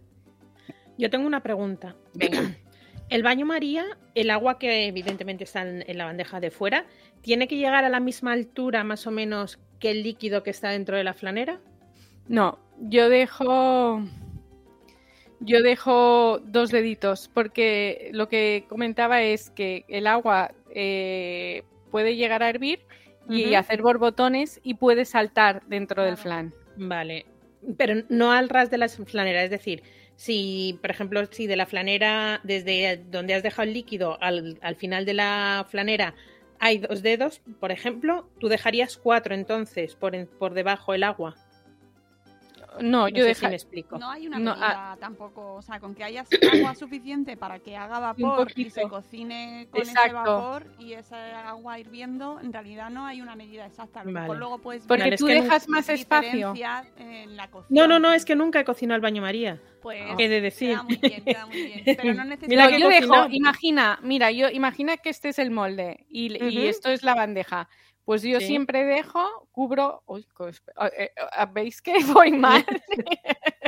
Yo 0.97 1.11
tengo 1.11 1.27
una 1.27 1.43
pregunta. 1.43 1.97
Venga. 2.15 2.57
El 3.11 3.23
baño 3.23 3.45
María, 3.45 3.85
el 4.15 4.31
agua 4.31 4.59
que 4.59 4.87
evidentemente 4.87 5.45
está 5.45 5.63
en, 5.63 5.85
en 5.87 5.99
la 5.99 6.05
bandeja 6.07 6.41
de 6.41 6.51
fuera, 6.51 6.87
¿tiene 7.21 7.47
que 7.47 7.57
llegar 7.57 7.85
a 7.85 7.89
la 7.91 8.01
misma 8.01 8.33
altura 8.33 8.85
más 8.85 9.07
o 9.07 9.11
menos 9.11 9.59
que 9.81 9.91
el 9.91 10.05
líquido 10.05 10.45
que 10.45 10.51
está 10.51 10.71
dentro 10.71 10.97
de 10.97 11.05
la 11.05 11.13
flanera? 11.13 11.61
No, 12.27 12.59
yo 12.79 13.11
dejo. 13.11 14.01
Yo 15.41 15.61
dejo 15.61 16.39
dos 16.39 16.71
deditos, 16.71 17.29
porque 17.35 18.11
lo 18.13 18.29
que 18.29 18.65
comentaba 18.69 19.23
es 19.23 19.51
que 19.51 19.85
el 19.89 20.07
agua 20.07 20.53
eh, 20.71 21.65
puede 21.91 22.17
llegar 22.17 22.43
a 22.43 22.49
hervir 22.49 22.81
y 23.29 23.55
hacer 23.55 23.83
borbotones 23.83 24.61
y 24.63 24.75
puede 24.75 25.05
saltar 25.05 25.63
dentro 25.67 26.03
del 26.03 26.17
flan. 26.17 26.53
Vale. 26.77 27.27
Pero 27.77 28.03
no 28.09 28.33
al 28.33 28.49
ras 28.49 28.71
de 28.71 28.79
la 28.79 28.89
flanera, 28.89 29.45
es 29.45 29.51
decir, 29.51 29.83
si, 30.17 30.79
por 30.81 30.91
ejemplo, 30.91 31.25
si 31.31 31.47
de 31.47 31.57
la 31.57 31.67
flanera, 31.67 32.41
desde 32.43 33.03
donde 33.11 33.35
has 33.35 33.43
dejado 33.43 33.69
el 33.69 33.75
líquido 33.75 34.19
al, 34.23 34.59
al 34.63 34.77
final 34.77 35.05
de 35.05 35.15
la 35.15 35.67
flanera 35.69 36.15
hay 36.63 36.77
dos 36.79 37.03
dedos, 37.03 37.41
por 37.59 37.73
ejemplo, 37.73 38.29
tú 38.39 38.49
dejarías 38.49 38.99
cuatro 38.99 39.35
entonces 39.35 39.95
por, 39.97 40.15
en- 40.15 40.27
por 40.27 40.53
debajo 40.53 40.93
el 40.93 41.05
agua. 41.05 41.35
No, 42.81 42.83
No 42.83 43.09
yo 43.09 43.25
sé 43.25 43.35
si 43.35 43.41
deja- 43.41 43.49
me 43.49 43.55
explico. 43.55 43.99
No 43.99 44.11
hay 44.11 44.27
una 44.27 44.39
No, 44.39 44.53
medida 44.55 44.97
tampoco, 45.01 45.55
o 45.55 45.63
sea, 45.63 45.81
con 45.81 45.95
que 45.95 46.05
haya 46.05 46.25
agua 46.53 46.75
suficiente 46.75 47.37
para 47.37 47.59
que 47.59 47.77
haga 47.77 47.99
vapor 47.99 48.53
y 48.55 48.71
se 48.71 48.83
cocine 48.83 49.69
con 49.71 49.83
ese 49.83 50.13
vapor 50.13 50.67
y 50.79 50.93
esa 50.93 51.49
agua 51.49 51.79
hirviendo, 51.79 52.39
en 52.41 52.53
realidad 52.53 52.91
no 52.91 53.07
hay 53.07 53.21
una 53.21 53.35
medida 53.37 53.67
exacta. 53.67 54.01
A 54.01 54.05
lo 54.05 54.13
mejor 54.13 54.29
Vale. 54.29 54.39
luego 54.41 54.59
puedes 54.59 54.87
Porque 54.87 55.09
es 55.09 55.21
tú 55.21 55.27
que 55.27 55.35
dejas 55.35 55.69
más 55.69 55.89
espacio. 55.89 56.55
en 56.97 57.37
la 57.37 57.51
cocina. 57.51 57.81
No, 57.83 57.89
no, 57.89 57.99
no, 57.99 58.13
es 58.13 58.25
que 58.25 58.37
nunca 58.37 58.61
he 58.61 58.65
cocinado 58.65 58.97
el 58.97 59.03
baño 59.03 59.23
María. 59.23 59.61
Pues 59.83 60.03
He 60.19 60.29
de 60.29 60.41
decir. 60.41 60.71
queda 60.71 60.83
muy 60.83 60.97
bien, 60.97 61.25
queda 61.25 61.47
muy 61.47 61.63
bien. 61.63 61.83
Pero 61.97 62.15
no 62.15 62.25
necesitas 62.25 62.49
Mira 62.49 62.69
que 62.69 62.81
yo 62.81 62.89
dejo, 62.89 63.27
imagina, 63.31 63.99
mira, 64.03 64.31
yo 64.31 64.49
imagina 64.51 64.97
que 64.99 65.09
este 65.11 65.31
es 65.31 65.39
el 65.39 65.51
molde 65.51 66.05
y, 66.09 66.37
esto 66.67 66.91
es 66.91 67.03
la 67.03 67.15
bandeja. 67.15 67.69
Pues 68.07 68.23
yo 68.23 68.41
Sí. 68.41 68.47
siempre 68.47 68.85
dejo, 68.85 69.49
cubro. 69.53 70.03
Uy, 70.07 70.27
eh, 70.97 71.11
¿Veis 71.53 71.81
que 71.83 71.95
voy 72.27 72.33
mal? 72.33 72.65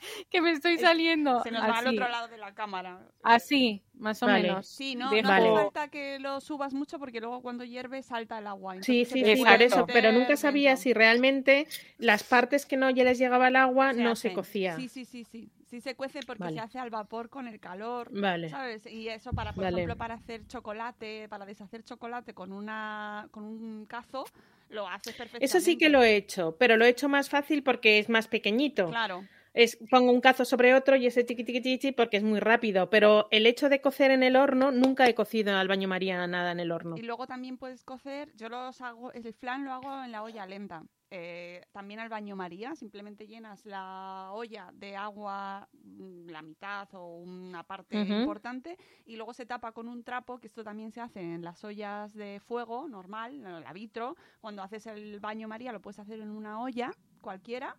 que 0.30 0.40
me 0.40 0.52
estoy 0.52 0.78
saliendo. 0.78 1.42
Se 1.42 1.50
nos 1.50 1.62
va 1.62 1.78
al 1.78 1.86
otro 1.88 2.08
lado 2.08 2.28
de 2.28 2.38
la 2.38 2.54
cámara. 2.54 3.00
Así, 3.22 3.82
más 3.94 4.22
o 4.22 4.26
Vale. 4.26 4.42
menos. 4.42 4.66
Sí, 4.68 4.94
no, 4.94 5.10
Dejo- 5.10 5.22
no 5.22 5.32
hace 5.32 5.48
Vale. 5.50 5.62
falta 5.62 5.88
que 5.88 6.18
lo 6.18 6.40
subas 6.40 6.74
mucho 6.74 6.98
porque 6.98 7.20
luego 7.20 7.42
cuando 7.42 7.64
hierve 7.64 8.02
salta 8.02 8.38
el 8.38 8.46
agua. 8.46 8.74
Sí, 8.82 9.00
entonces 9.02 9.28
sí, 9.28 9.36
sí, 9.36 9.44
por 9.44 9.62
eso, 9.62 9.86
pero 9.86 10.12
nunca 10.12 10.36
sabía 10.36 10.76
si 10.76 10.92
realmente 10.92 11.66
las 11.98 12.24
partes 12.24 12.66
que 12.66 12.76
no 12.76 12.90
ya 12.90 13.04
les 13.04 13.18
llegaba 13.18 13.48
el 13.48 13.56
agua 13.56 13.92
Se 13.94 14.02
no 14.02 14.16
se 14.16 14.32
cocía. 14.32 14.76
Sí, 14.76 14.88
sí, 14.88 15.04
sí, 15.04 15.24
sí. 15.24 15.48
Sí 15.68 15.82
se 15.82 15.94
cuece 15.94 16.20
porque 16.26 16.44
Vale. 16.44 16.54
se 16.56 16.60
hace 16.60 16.78
al 16.78 16.88
vapor 16.88 17.28
con 17.28 17.46
el 17.46 17.60
calor. 17.60 18.08
Vale. 18.10 18.48
¿Sabes? 18.48 18.86
Y 18.86 19.08
eso 19.08 19.32
para, 19.34 19.52
por 19.52 19.64
Vale. 19.64 19.76
ejemplo, 19.76 19.96
para 19.96 20.14
hacer 20.14 20.46
chocolate, 20.46 21.28
para 21.28 21.44
deshacer 21.44 21.84
chocolate 21.84 22.32
con 22.32 22.52
una 22.52 23.28
con 23.30 23.44
un 23.44 23.84
cazo, 23.84 24.24
lo 24.70 24.88
haces 24.88 25.14
perfectamente. 25.14 25.44
Eso 25.44 25.60
sí 25.60 25.76
que 25.76 25.90
lo 25.90 26.02
he 26.02 26.16
hecho, 26.16 26.56
pero 26.58 26.78
lo 26.78 26.86
he 26.86 26.88
hecho 26.88 27.10
más 27.10 27.28
fácil 27.28 27.62
porque 27.62 27.98
es 27.98 28.08
más 28.08 28.28
pequeñito. 28.28 28.88
Claro. 28.88 29.26
Es, 29.58 29.76
pongo 29.90 30.12
un 30.12 30.20
cazo 30.20 30.44
sobre 30.44 30.72
otro 30.72 30.94
y 30.94 31.08
ese 31.08 31.24
tiqui 31.24 31.42
tiqui 31.42 31.60
tiqui 31.60 31.90
porque 31.90 32.18
es 32.18 32.22
muy 32.22 32.38
rápido. 32.38 32.90
Pero 32.90 33.26
el 33.32 33.44
hecho 33.44 33.68
de 33.68 33.80
cocer 33.80 34.12
en 34.12 34.22
el 34.22 34.36
horno, 34.36 34.70
nunca 34.70 35.08
he 35.08 35.16
cocido 35.16 35.56
al 35.56 35.66
baño 35.66 35.88
María 35.88 36.24
nada 36.28 36.52
en 36.52 36.60
el 36.60 36.70
horno. 36.70 36.96
Y 36.96 37.02
luego 37.02 37.26
también 37.26 37.58
puedes 37.58 37.82
cocer, 37.82 38.30
yo 38.36 38.48
los 38.48 38.80
hago, 38.80 39.10
el 39.12 39.34
flan 39.34 39.64
lo 39.64 39.72
hago 39.72 40.04
en 40.04 40.12
la 40.12 40.22
olla 40.22 40.46
lenta. 40.46 40.84
Eh, 41.10 41.62
también 41.72 41.98
al 41.98 42.08
baño 42.08 42.36
María, 42.36 42.76
simplemente 42.76 43.26
llenas 43.26 43.66
la 43.66 44.28
olla 44.30 44.70
de 44.74 44.94
agua, 44.94 45.68
mm, 45.72 46.28
la 46.28 46.42
mitad 46.42 46.86
o 46.92 47.16
una 47.16 47.64
parte 47.64 47.98
importante, 47.98 48.76
y 49.06 49.16
luego 49.16 49.34
se 49.34 49.44
tapa 49.44 49.72
con 49.72 49.88
un 49.88 50.04
trapo, 50.04 50.38
que 50.38 50.46
esto 50.46 50.62
también 50.62 50.92
se 50.92 51.00
hace 51.00 51.18
en 51.20 51.42
las 51.42 51.64
ollas 51.64 52.14
de 52.14 52.38
fuego 52.38 52.86
normal, 52.86 53.34
en 53.34 53.60
la 53.64 53.72
vitro. 53.72 54.14
Cuando 54.40 54.62
haces 54.62 54.86
el 54.86 55.18
baño 55.18 55.48
María 55.48 55.72
lo 55.72 55.80
puedes 55.80 55.98
hacer 55.98 56.20
en 56.20 56.30
una 56.30 56.62
olla 56.62 56.92
cualquiera 57.20 57.74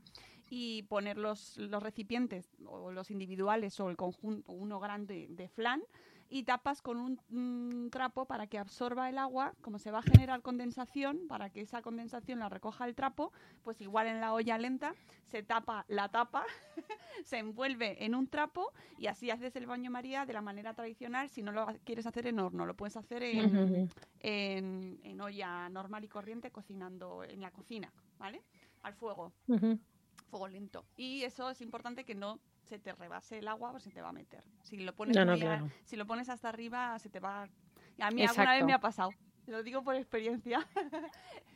y 0.49 0.83
poner 0.83 1.17
los, 1.17 1.57
los 1.57 1.81
recipientes 1.83 2.55
o 2.65 2.91
los 2.91 3.11
individuales 3.11 3.79
o 3.79 3.89
el 3.89 3.97
conjunto, 3.97 4.51
uno 4.51 4.79
grande 4.79 5.27
de 5.29 5.47
flan 5.47 5.81
y 6.31 6.43
tapas 6.43 6.81
con 6.81 6.97
un, 6.97 7.19
un 7.31 7.89
trapo 7.91 8.25
para 8.25 8.45
que 8.45 8.59
absorba 8.59 9.09
el 9.09 9.17
agua, 9.17 9.53
como 9.61 9.79
se 9.79 9.89
va 9.89 9.99
a 9.99 10.03
generar 10.03 10.41
condensación, 10.43 11.27
para 11.27 11.49
que 11.49 11.61
esa 11.61 11.81
condensación 11.81 12.39
la 12.39 12.49
recoja 12.49 12.85
el 12.85 12.93
trapo, 12.93 13.33
pues 13.63 13.81
igual 13.81 14.07
en 14.07 14.21
la 14.21 14.33
olla 14.33 14.57
lenta 14.59 14.93
se 15.25 15.41
tapa 15.41 15.85
la 15.87 16.09
tapa, 16.09 16.45
se 17.25 17.39
envuelve 17.39 18.05
en 18.05 18.13
un 18.13 18.27
trapo 18.27 18.71
y 18.97 19.07
así 19.07 19.31
haces 19.31 19.55
el 19.55 19.65
baño 19.65 19.89
María 19.89 20.25
de 20.25 20.33
la 20.33 20.41
manera 20.41 20.73
tradicional 20.75 21.29
si 21.29 21.41
no 21.41 21.51
lo 21.51 21.65
quieres 21.83 22.05
hacer 22.05 22.27
en 22.27 22.39
horno, 22.39 22.65
lo 22.65 22.75
puedes 22.75 22.95
hacer 22.95 23.23
en, 23.23 23.89
en, 24.19 24.99
en 25.03 25.21
olla 25.21 25.67
normal 25.69 26.03
y 26.03 26.07
corriente 26.09 26.51
cocinando 26.51 27.23
en 27.23 27.41
la 27.41 27.49
cocina, 27.49 27.91
¿vale? 28.19 28.43
Al 28.83 28.93
fuego. 28.93 29.33
Fuego 30.29 30.47
lento. 30.47 30.85
Y 30.95 31.23
eso 31.23 31.49
es 31.49 31.59
importante 31.61 32.05
que 32.05 32.15
no 32.15 32.39
se 32.63 32.79
te 32.79 32.93
rebase 32.93 33.39
el 33.39 33.47
agua 33.47 33.71
o 33.71 33.79
se 33.79 33.89
te 33.91 34.01
va 34.01 34.09
a 34.09 34.13
meter. 34.13 34.43
Si 34.63 34.77
lo 34.77 34.93
pones, 34.95 35.15
No, 35.15 35.25
no, 35.25 35.31
muy 35.33 35.41
a- 35.41 35.45
claro. 35.45 35.69
si 35.83 35.95
lo 35.95 36.05
pones 36.05 36.29
hasta 36.29 36.49
arriba, 36.49 36.97
se 36.99 37.09
te 37.09 37.19
va... 37.19 37.43
A 37.99 38.11
mí 38.11 38.21
alguna 38.23 38.23
vez 38.23 38.29
Exacto. 38.29 38.65
me 38.65 38.73
ha 38.73 38.79
pasado. 38.79 39.09
Lo 39.47 39.63
digo 39.63 39.83
por 39.83 39.95
experiencia. 39.95 40.65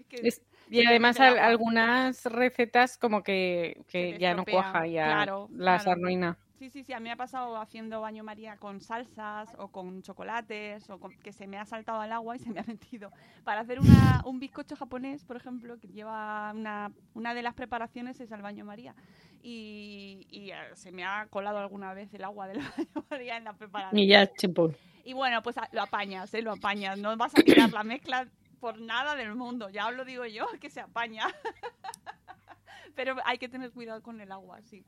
Que 0.10 0.28
Es- 0.28 0.36
se 0.36 0.44
y 0.70 0.86
además 0.86 1.20
al- 1.20 1.40
algunas 1.40 2.26
recetas 2.26 2.98
como 2.98 3.24
que, 3.24 3.82
que 3.88 4.18
ya 4.20 4.34
no 4.36 4.44
cuaja, 4.46 4.86
ya 4.86 5.06
claro, 5.06 5.48
las 5.52 5.84
claro. 5.84 6.00
arruina. 6.02 6.38
Sí, 6.64 6.70
sí, 6.70 6.84
sí. 6.86 6.94
A 6.94 7.00
mí 7.02 7.04
me 7.04 7.12
ha 7.12 7.18
pasado 7.18 7.58
haciendo 7.58 8.00
baño 8.00 8.24
María 8.24 8.56
con 8.56 8.80
salsas 8.80 9.54
o 9.58 9.68
con 9.68 10.02
chocolates 10.02 10.90
o 10.90 10.98
con, 10.98 11.12
que 11.20 11.34
se 11.34 11.46
me 11.46 11.58
ha 11.58 11.66
saltado 11.66 12.00
al 12.00 12.14
agua 12.14 12.38
y 12.38 12.40
se 12.40 12.52
me 12.52 12.62
ha 12.62 12.64
metido. 12.64 13.12
Para 13.44 13.60
hacer 13.60 13.82
una, 13.82 14.22
un 14.26 14.40
bizcocho 14.40 14.78
japonés, 14.78 15.26
por 15.26 15.36
ejemplo, 15.36 15.78
que 15.78 15.90
lleva 15.90 16.54
una, 16.56 16.94
una 17.16 17.34
de 17.34 17.42
las 17.42 17.54
preparaciones 17.54 18.18
es 18.22 18.32
el 18.32 18.42
baño 18.42 18.64
María. 18.64 18.96
Y, 19.42 20.26
y, 20.30 20.52
eh, 20.52 20.56
se 20.76 20.94
me 20.94 21.04
ha 21.04 21.28
colado 21.30 21.58
alguna 21.58 21.94
vez 21.94 22.14
el 22.14 22.24
agua 22.24 22.48
del 22.48 22.60
baño 22.78 23.06
María 23.10 23.36
en 23.36 23.44
la 23.44 23.52
preparación. 23.52 24.00
Y 24.00 24.08
ya, 24.08 24.32
chimpún. 24.34 24.74
Y 25.04 25.12
bueno, 25.12 25.44
pues 25.44 25.58
a- 25.58 25.68
lo 25.74 25.82
apañas, 25.82 26.34
¿eh? 26.34 26.42
Lo 26.42 26.54
apañas. 26.54 26.98
No 26.98 27.18
vas 27.18 27.38
a 27.38 27.44
tirar 27.44 27.74
la 27.74 27.84
mezcla 27.84 28.26
por 28.62 28.80
nada 28.80 29.18
del 29.18 29.36
mundo. 29.36 29.70
Ya 29.70 29.90
os 29.90 29.96
lo 29.96 30.06
digo 30.06 30.26
yo, 30.28 30.48
que 30.62 30.70
se 30.70 30.80
apaña. 30.80 31.28
Pero 32.96 33.16
hay 33.26 33.38
que 33.38 33.50
tener 33.50 33.72
cuidado 33.72 34.02
con 34.02 34.22
el 34.22 34.32
agua, 34.32 34.62
sí. 34.62 34.86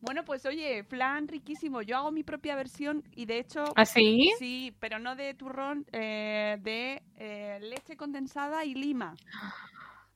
Bueno, 0.00 0.24
pues 0.24 0.46
oye, 0.46 0.82
plan 0.84 1.28
riquísimo. 1.28 1.82
Yo 1.82 1.96
hago 1.96 2.10
mi 2.10 2.22
propia 2.22 2.56
versión 2.56 3.04
y 3.14 3.26
de 3.26 3.38
hecho... 3.38 3.64
¿Así? 3.76 4.32
Sí, 4.38 4.74
pero 4.80 4.98
no 4.98 5.14
de 5.14 5.34
turrón, 5.34 5.86
eh, 5.92 6.58
de 6.62 7.02
eh, 7.16 7.58
leche 7.60 7.96
condensada 7.96 8.64
y 8.64 8.74
lima. 8.74 9.14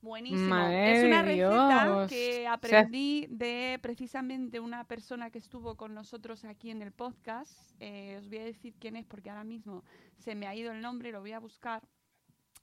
Buenísimo. 0.01 0.49
Madre 0.49 0.99
es 0.99 1.03
una 1.03 1.23
receta 1.23 1.83
Dios. 1.85 2.09
que 2.09 2.47
aprendí 2.47 3.25
de 3.29 3.79
precisamente 3.81 4.59
una 4.59 4.83
persona 4.83 5.31
que 5.31 5.39
estuvo 5.39 5.75
con 5.75 5.95
nosotros 5.95 6.45
aquí 6.45 6.69
en 6.69 6.83
el 6.83 6.91
podcast. 6.91 7.51
Eh, 7.79 8.17
os 8.19 8.29
voy 8.29 8.37
a 8.37 8.45
decir 8.45 8.75
quién 8.79 8.97
es 8.97 9.05
porque 9.05 9.31
ahora 9.31 9.43
mismo 9.43 9.83
se 10.17 10.35
me 10.35 10.45
ha 10.45 10.53
ido 10.53 10.71
el 10.71 10.81
nombre, 10.81 11.11
lo 11.11 11.21
voy 11.21 11.31
a 11.31 11.39
buscar. 11.39 11.81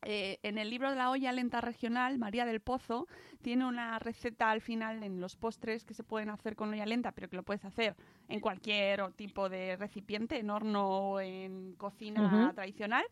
Eh, 0.05 0.41
en 0.43 0.59
el 0.59 0.69
libro 0.69 0.91
de 0.91 0.97
la 0.97 1.11
olla 1.11 1.31
lenta 1.31 1.61
regional, 1.61 2.19
María 2.19 2.45
del 2.45 2.61
Pozo 2.61 3.07
tiene 3.41 3.67
una 3.67 3.99
receta 4.01 4.51
al 4.51 4.61
final 4.61 5.03
en 5.05 5.21
los 5.21 5.37
postres 5.37 5.85
que 5.85 5.95
se 5.95 6.03
pueden 6.03 6.29
hacer 6.29 6.57
con 6.57 6.73
olla 6.73 6.87
lenta, 6.87 7.13
pero 7.13 7.29
que 7.29 7.37
lo 7.37 7.45
puedes 7.45 7.65
hacer 7.65 7.95
en 8.29 8.41
cualquier 8.41 9.13
tipo 9.13 9.49
de 9.49 9.77
recipiente, 9.77 10.39
en 10.39 10.51
horno 10.51 10.89
o 10.89 11.21
en 11.21 11.75
cocina 11.75 12.53
tradicional, 12.55 13.05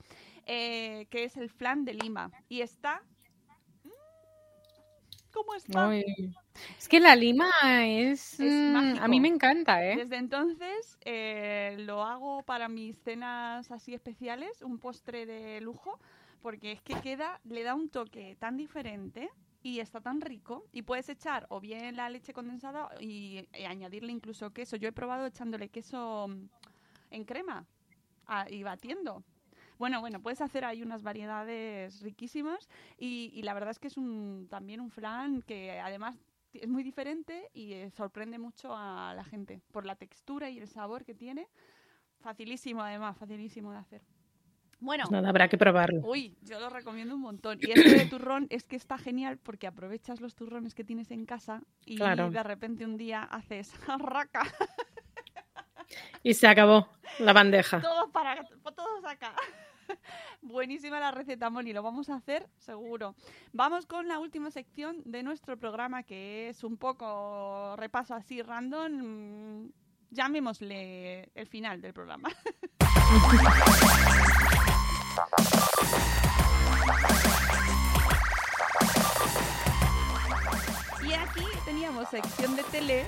eh, 0.46 1.06
que 1.10 1.24
es 1.24 1.36
el 1.36 1.48
flan 1.48 1.84
de 1.84 1.94
lima. 1.94 2.30
Y 2.48 2.60
está... 2.60 3.02
¡Mm! 3.84 3.88
¿Cómo 5.32 5.54
está? 5.54 5.88
Ay. 5.88 6.04
Es 6.76 6.88
que 6.88 7.00
la 7.00 7.14
lima 7.14 7.48
es... 7.86 8.40
Es 8.40 8.52
mm, 8.52 8.98
a 9.00 9.08
mí 9.08 9.20
me 9.20 9.28
encanta, 9.28 9.84
¿eh? 9.84 9.96
Desde 9.96 10.16
entonces 10.16 10.98
eh, 11.02 11.76
lo 11.78 12.02
hago 12.02 12.42
para 12.42 12.68
mis 12.68 12.98
cenas 13.02 13.70
así 13.70 13.94
especiales, 13.94 14.62
un 14.62 14.78
postre 14.78 15.26
de 15.26 15.60
lujo, 15.60 16.00
porque 16.40 16.72
es 16.72 16.82
que 16.82 16.94
queda, 17.00 17.40
le 17.44 17.62
da 17.62 17.74
un 17.74 17.88
toque 17.88 18.36
tan 18.38 18.56
diferente 18.56 19.30
y 19.62 19.80
está 19.80 20.00
tan 20.00 20.20
rico. 20.20 20.66
Y 20.72 20.82
puedes 20.82 21.08
echar 21.08 21.46
o 21.50 21.60
bien 21.60 21.96
la 21.96 22.08
leche 22.10 22.32
condensada 22.32 22.88
y, 23.00 23.46
añadirle 23.66 24.12
incluso 24.12 24.52
queso. 24.52 24.76
Yo 24.76 24.88
he 24.88 24.92
probado 24.92 25.26
echándole 25.26 25.68
queso 25.68 26.28
mm, 26.28 26.48
en 27.10 27.24
crema 27.24 27.66
y 28.48 28.62
batiendo. 28.62 29.24
Bueno, 29.78 30.00
bueno, 30.00 30.20
puedes 30.20 30.40
hacer 30.40 30.64
ahí 30.64 30.82
unas 30.82 31.02
variedades 31.02 32.02
riquísimas 32.02 32.68
y, 32.98 33.40
la 33.42 33.54
verdad 33.54 33.70
es 33.70 33.78
que 33.78 33.88
es 33.88 33.96
también 34.48 34.80
un 34.80 34.90
flan 34.90 35.42
que 35.42 35.80
además 35.80 36.16
es 36.52 36.68
muy 36.68 36.82
diferente 36.82 37.48
y 37.54 37.72
eh, 37.72 37.90
sorprende 37.90 38.38
mucho 38.38 38.74
a 38.76 39.14
la 39.14 39.24
gente 39.24 39.62
por 39.72 39.86
la 39.86 39.96
textura 39.96 40.50
y 40.50 40.58
el 40.58 40.68
sabor 40.68 41.04
que 41.04 41.14
tiene. 41.14 41.48
Facilísimo 42.20 42.82
además, 42.82 43.16
facilísimo 43.16 43.72
de 43.72 43.78
hacer. 43.78 44.02
Bueno, 44.80 45.04
Pues 45.04 45.12
nada, 45.12 45.28
habrá 45.28 45.48
que 45.48 45.58
probarlo. 45.58 46.00
uy, 46.04 46.36
yo 46.42 46.58
lo 46.58 46.70
recomiendo 46.70 47.14
un 47.14 47.20
montón. 47.20 47.58
Y 47.60 47.70
este 47.70 47.96
de 47.98 48.06
turrón 48.06 48.46
es 48.50 48.64
que 48.64 48.76
está 48.76 48.96
genial 48.98 49.38
porque 49.38 49.66
aprovechas 49.66 50.20
los 50.20 50.34
turrones 50.34 50.74
que 50.74 50.84
tienes 50.84 51.10
en 51.10 51.26
casa 51.26 51.62
y 51.84 51.96
Claro. 51.96 52.30
de 52.30 52.42
repente 52.42 52.84
un 52.84 52.96
día 52.96 53.22
haces 53.24 53.72
raca, 53.98 54.42
Y 56.22 56.34
se 56.34 56.46
acabó 56.48 56.88
la 57.18 57.32
bandeja. 57.32 57.80
todos 57.80 58.10
para 58.10 58.42
todos 58.74 59.04
acá. 59.08 59.34
Buenísima 60.40 61.00
la 61.00 61.10
receta, 61.10 61.50
Moni, 61.50 61.72
lo 61.72 61.82
vamos 61.82 62.08
a 62.10 62.14
hacer 62.14 62.48
seguro. 62.58 63.16
Vamos 63.52 63.86
con 63.86 64.06
la 64.06 64.18
última 64.20 64.50
sección 64.52 65.02
de 65.04 65.22
nuestro 65.24 65.58
programa, 65.58 66.04
que 66.04 66.48
es 66.48 66.62
un 66.64 66.76
poco 66.76 67.74
repaso 67.76 68.14
así 68.14 68.40
random. 68.40 68.92
mm, 69.64 69.72
Llamémosle 70.12 71.30
el 71.34 71.46
final 71.48 71.80
del 71.80 71.92
programa. 71.92 72.30
Y 81.02 81.12
aquí 81.14 81.44
teníamos 81.64 82.08
sección 82.08 82.56
de 82.56 82.62
tele. 82.64 83.06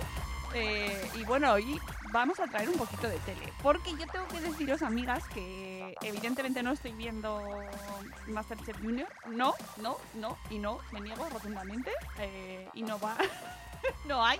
eh, 0.54 1.10
y 1.14 1.24
bueno, 1.24 1.52
hoy 1.52 1.80
vamos 2.12 2.38
a 2.40 2.46
traer 2.46 2.68
un 2.68 2.76
poquito 2.76 3.08
de 3.08 3.18
tele. 3.20 3.52
Porque 3.62 3.92
yo 3.92 4.06
tengo 4.06 4.26
que 4.28 4.40
deciros, 4.40 4.82
amigas, 4.82 5.24
que 5.28 5.94
evidentemente 6.02 6.62
no 6.62 6.72
estoy 6.72 6.92
viendo 6.92 7.42
Masterchef 8.26 8.78
Junior. 8.80 9.08
No, 9.26 9.54
no, 9.78 9.96
no, 10.14 10.36
y 10.50 10.58
no, 10.58 10.78
me 10.92 11.00
niego 11.00 11.28
rotundamente. 11.30 11.90
eh, 12.18 12.68
y 12.74 12.82
no 12.82 12.98
va. 12.98 13.16
no 14.04 14.24
hay. 14.24 14.38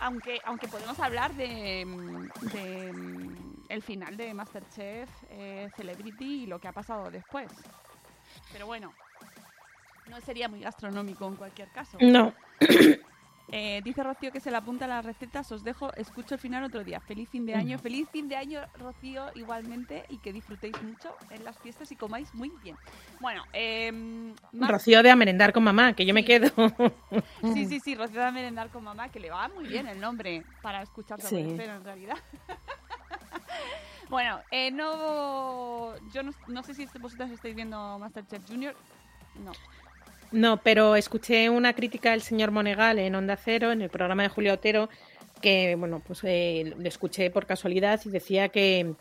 aunque, 0.00 0.40
aunque 0.44 0.68
podemos 0.68 0.98
hablar 1.00 1.34
de, 1.34 1.84
mm, 1.86 2.28
de, 2.52 2.92
mm, 2.92 3.45
el 3.68 3.82
final 3.82 4.16
de 4.16 4.32
Masterchef 4.34 5.08
eh, 5.30 5.68
Celebrity 5.76 6.42
y 6.42 6.46
lo 6.46 6.58
que 6.58 6.68
ha 6.68 6.72
pasado 6.72 7.10
después. 7.10 7.48
Pero 8.52 8.66
bueno, 8.66 8.92
no 10.08 10.20
sería 10.20 10.48
muy 10.48 10.60
gastronómico 10.60 11.26
en 11.26 11.36
cualquier 11.36 11.70
caso. 11.70 11.98
No. 12.00 12.32
Eh, 13.52 13.80
dice 13.84 14.02
Rocío 14.02 14.32
que 14.32 14.40
se 14.40 14.50
le 14.50 14.56
apunta 14.56 14.86
a 14.86 14.88
las 14.88 15.04
recetas. 15.04 15.50
Os 15.52 15.62
dejo, 15.62 15.92
escucho 15.94 16.34
el 16.34 16.40
final 16.40 16.64
otro 16.64 16.82
día. 16.82 16.98
Feliz 17.00 17.28
fin 17.28 17.46
de 17.46 17.54
año. 17.54 17.78
Feliz 17.78 18.08
fin 18.10 18.28
de 18.28 18.36
año, 18.36 18.60
Rocío, 18.76 19.26
igualmente. 19.36 20.04
Y 20.08 20.18
que 20.18 20.32
disfrutéis 20.32 20.74
mucho 20.82 21.14
en 21.30 21.44
las 21.44 21.56
fiestas 21.58 21.92
y 21.92 21.96
comáis 21.96 22.34
muy 22.34 22.50
bien. 22.62 22.76
Bueno, 23.20 23.44
eh, 23.52 24.34
Rocío 24.52 25.02
de 25.02 25.10
a 25.10 25.16
merendar 25.16 25.52
con 25.52 25.62
mamá, 25.62 25.92
que 25.92 26.04
yo 26.04 26.12
me 26.12 26.24
quedo. 26.24 26.50
Sí, 27.54 27.66
sí, 27.66 27.78
sí, 27.78 27.94
Rocío 27.94 28.20
de 28.20 28.32
merendar 28.32 28.70
con 28.70 28.82
mamá, 28.82 29.10
que 29.10 29.20
le 29.20 29.30
va 29.30 29.48
muy 29.48 29.68
bien 29.68 29.86
el 29.86 30.00
nombre 30.00 30.42
para 30.60 30.82
escuchar 30.82 31.20
Sí. 31.20 31.36
en 31.38 31.84
realidad. 31.84 32.16
bueno, 34.08 34.40
eh, 34.50 34.70
no, 34.70 35.94
yo 36.12 36.22
no, 36.22 36.32
no 36.48 36.62
sé 36.62 36.74
si 36.74 36.86
vosotras 37.00 37.30
estáis 37.30 37.54
viendo 37.54 37.98
Masterchef 37.98 38.42
Junior. 38.48 38.74
No. 39.44 39.52
No, 40.32 40.56
pero 40.58 40.96
escuché 40.96 41.48
una 41.50 41.72
crítica 41.72 42.10
del 42.10 42.22
señor 42.22 42.50
Monegal 42.50 42.98
en 42.98 43.14
Onda 43.14 43.36
Cero, 43.36 43.72
en 43.72 43.82
el 43.82 43.90
programa 43.90 44.24
de 44.24 44.28
Julio 44.28 44.54
Otero, 44.54 44.88
que 45.40 45.76
bueno, 45.76 46.02
pues 46.04 46.20
eh, 46.24 46.74
le 46.76 46.88
escuché 46.88 47.30
por 47.30 47.46
casualidad 47.46 48.00
y 48.04 48.10
decía 48.10 48.48
que, 48.48 48.94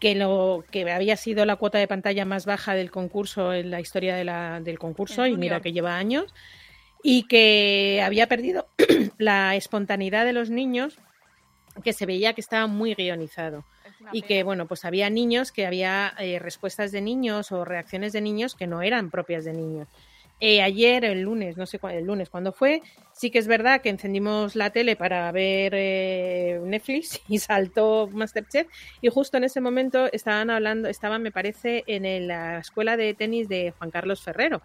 que 0.00 0.14
lo 0.14 0.64
que 0.70 0.90
había 0.90 1.16
sido 1.16 1.46
la 1.46 1.56
cuota 1.56 1.78
de 1.78 1.88
pantalla 1.88 2.24
más 2.26 2.44
baja 2.44 2.74
del 2.74 2.90
concurso 2.90 3.54
en 3.54 3.70
la 3.70 3.80
historia 3.80 4.16
de 4.16 4.24
la- 4.24 4.60
del 4.60 4.78
concurso, 4.78 5.26
y 5.26 5.36
mira 5.36 5.60
que 5.62 5.72
lleva 5.72 5.96
años, 5.96 6.34
y 7.02 7.26
que 7.26 8.02
había 8.04 8.26
perdido 8.28 8.66
la 9.18 9.56
espontaneidad 9.56 10.24
de 10.26 10.32
los 10.34 10.50
niños, 10.50 10.98
que 11.82 11.92
se 11.92 12.06
veía 12.06 12.32
que 12.34 12.40
estaba 12.40 12.66
muy 12.66 12.94
guionizado. 12.94 13.64
Y 14.12 14.22
que, 14.22 14.42
bueno, 14.42 14.66
pues 14.66 14.84
había 14.84 15.10
niños 15.10 15.50
que 15.50 15.66
había 15.66 16.14
eh, 16.18 16.38
respuestas 16.38 16.92
de 16.92 17.00
niños 17.00 17.50
o 17.52 17.64
reacciones 17.64 18.12
de 18.12 18.20
niños 18.20 18.54
que 18.54 18.66
no 18.66 18.82
eran 18.82 19.10
propias 19.10 19.44
de 19.44 19.52
niños. 19.54 19.88
Eh, 20.40 20.62
ayer, 20.62 21.04
el 21.04 21.22
lunes, 21.22 21.56
no 21.56 21.64
sé 21.64 21.78
cuál, 21.78 21.94
el 21.94 22.04
lunes 22.04 22.28
cuando 22.28 22.52
fue, 22.52 22.82
sí 23.12 23.30
que 23.30 23.38
es 23.38 23.46
verdad 23.46 23.80
que 23.80 23.88
encendimos 23.88 24.56
la 24.56 24.70
tele 24.70 24.96
para 24.96 25.30
ver 25.32 25.72
eh, 25.76 26.60
Netflix 26.62 27.20
y 27.28 27.38
saltó 27.38 28.08
Masterchef 28.12 28.66
y 29.00 29.08
justo 29.08 29.36
en 29.36 29.44
ese 29.44 29.60
momento 29.60 30.06
estaban 30.12 30.50
hablando, 30.50 30.88
estaban, 30.88 31.22
me 31.22 31.30
parece, 31.30 31.84
en 31.86 32.04
el- 32.04 32.26
la 32.28 32.58
escuela 32.58 32.96
de 32.96 33.14
tenis 33.14 33.48
de 33.48 33.72
Juan 33.78 33.90
Carlos 33.90 34.22
Ferrero 34.22 34.60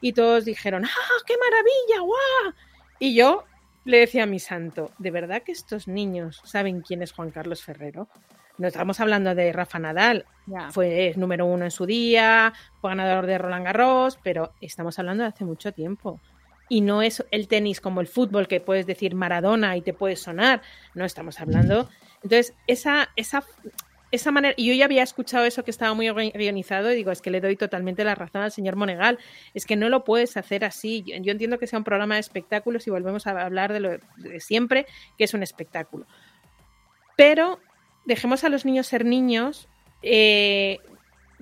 y 0.00 0.12
todos 0.12 0.44
dijeron, 0.44 0.84
¡ah, 0.84 1.22
qué 1.26 1.34
maravilla, 1.36 2.00
guau! 2.06 2.54
Y 3.00 3.14
yo 3.14 3.44
le 3.84 3.98
decía 3.98 4.24
a 4.24 4.26
mi 4.26 4.38
santo, 4.38 4.90
¿de 4.98 5.10
verdad 5.10 5.42
que 5.42 5.52
estos 5.52 5.88
niños 5.88 6.40
saben 6.44 6.82
quién 6.82 7.02
es 7.02 7.12
Juan 7.12 7.30
Carlos 7.30 7.62
Ferrero? 7.62 8.08
No 8.58 8.68
estamos 8.68 9.00
hablando 9.00 9.34
de 9.34 9.52
Rafa 9.52 9.78
Nadal, 9.78 10.26
fue 10.70 11.14
número 11.16 11.46
uno 11.46 11.64
en 11.64 11.70
su 11.70 11.86
día, 11.86 12.52
fue 12.80 12.90
ganador 12.90 13.26
de 13.26 13.38
Roland 13.38 13.64
Garros, 13.64 14.18
pero 14.22 14.52
estamos 14.60 14.98
hablando 14.98 15.22
de 15.22 15.30
hace 15.30 15.46
mucho 15.46 15.72
tiempo. 15.72 16.20
Y 16.68 16.82
no 16.82 17.00
es 17.00 17.24
el 17.30 17.48
tenis 17.48 17.80
como 17.80 18.02
el 18.02 18.06
fútbol 18.06 18.48
que 18.48 18.60
puedes 18.60 18.86
decir 18.86 19.14
Maradona 19.14 19.76
y 19.76 19.80
te 19.80 19.94
puede 19.94 20.14
sonar. 20.14 20.60
No 20.94 21.04
estamos 21.04 21.40
hablando. 21.40 21.88
Entonces, 22.22 22.54
esa, 22.66 23.08
esa, 23.16 23.42
esa 24.10 24.30
manera. 24.30 24.54
Y 24.56 24.66
yo 24.66 24.74
ya 24.74 24.84
había 24.84 25.02
escuchado 25.02 25.44
eso 25.44 25.64
que 25.64 25.70
estaba 25.70 25.94
muy 25.94 26.10
guionizado 26.10 26.92
y 26.92 26.96
digo, 26.96 27.10
es 27.10 27.22
que 27.22 27.30
le 27.30 27.40
doy 27.40 27.56
totalmente 27.56 28.04
la 28.04 28.14
razón 28.14 28.42
al 28.42 28.52
señor 28.52 28.76
Monegal. 28.76 29.18
Es 29.54 29.66
que 29.66 29.76
no 29.76 29.88
lo 29.88 30.04
puedes 30.04 30.36
hacer 30.36 30.64
así. 30.64 31.02
Yo, 31.02 31.32
entiendo 31.32 31.58
que 31.58 31.66
sea 31.66 31.78
un 31.78 31.84
programa 31.84 32.14
de 32.14 32.20
espectáculos 32.20 32.86
y 32.86 32.90
volvemos 32.90 33.26
a 33.26 33.30
hablar 33.30 33.72
de 33.72 33.80
lo 33.80 33.90
de 34.16 34.40
siempre, 34.40 34.86
que 35.16 35.24
es 35.24 35.34
un 35.34 35.42
espectáculo. 35.42 36.06
Pero 37.16 37.60
dejemos 38.04 38.44
a 38.44 38.48
los 38.48 38.64
niños 38.64 38.86
ser 38.86 39.04
niños. 39.04 39.68
eh, 40.02 40.78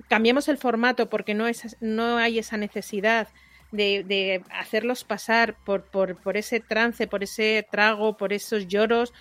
cambiemos 0.07 0.47
el 0.47 0.57
formato 0.57 1.09
porque 1.09 1.33
no, 1.33 1.47
es, 1.47 1.77
no 1.81 2.17
hay 2.17 2.39
esa 2.39 2.57
necesidad 2.57 3.27
de, 3.71 4.03
de 4.03 4.43
hacerlos 4.51 5.03
pasar 5.03 5.55
por, 5.63 5.83
por 5.83 6.37
ese 6.37 6.59
trance, 6.59 7.07
por 7.07 7.23
ese 7.23 7.67
trago, 7.69 8.17
por 8.17 8.33
esos 8.33 8.67
lloros. 8.67 9.13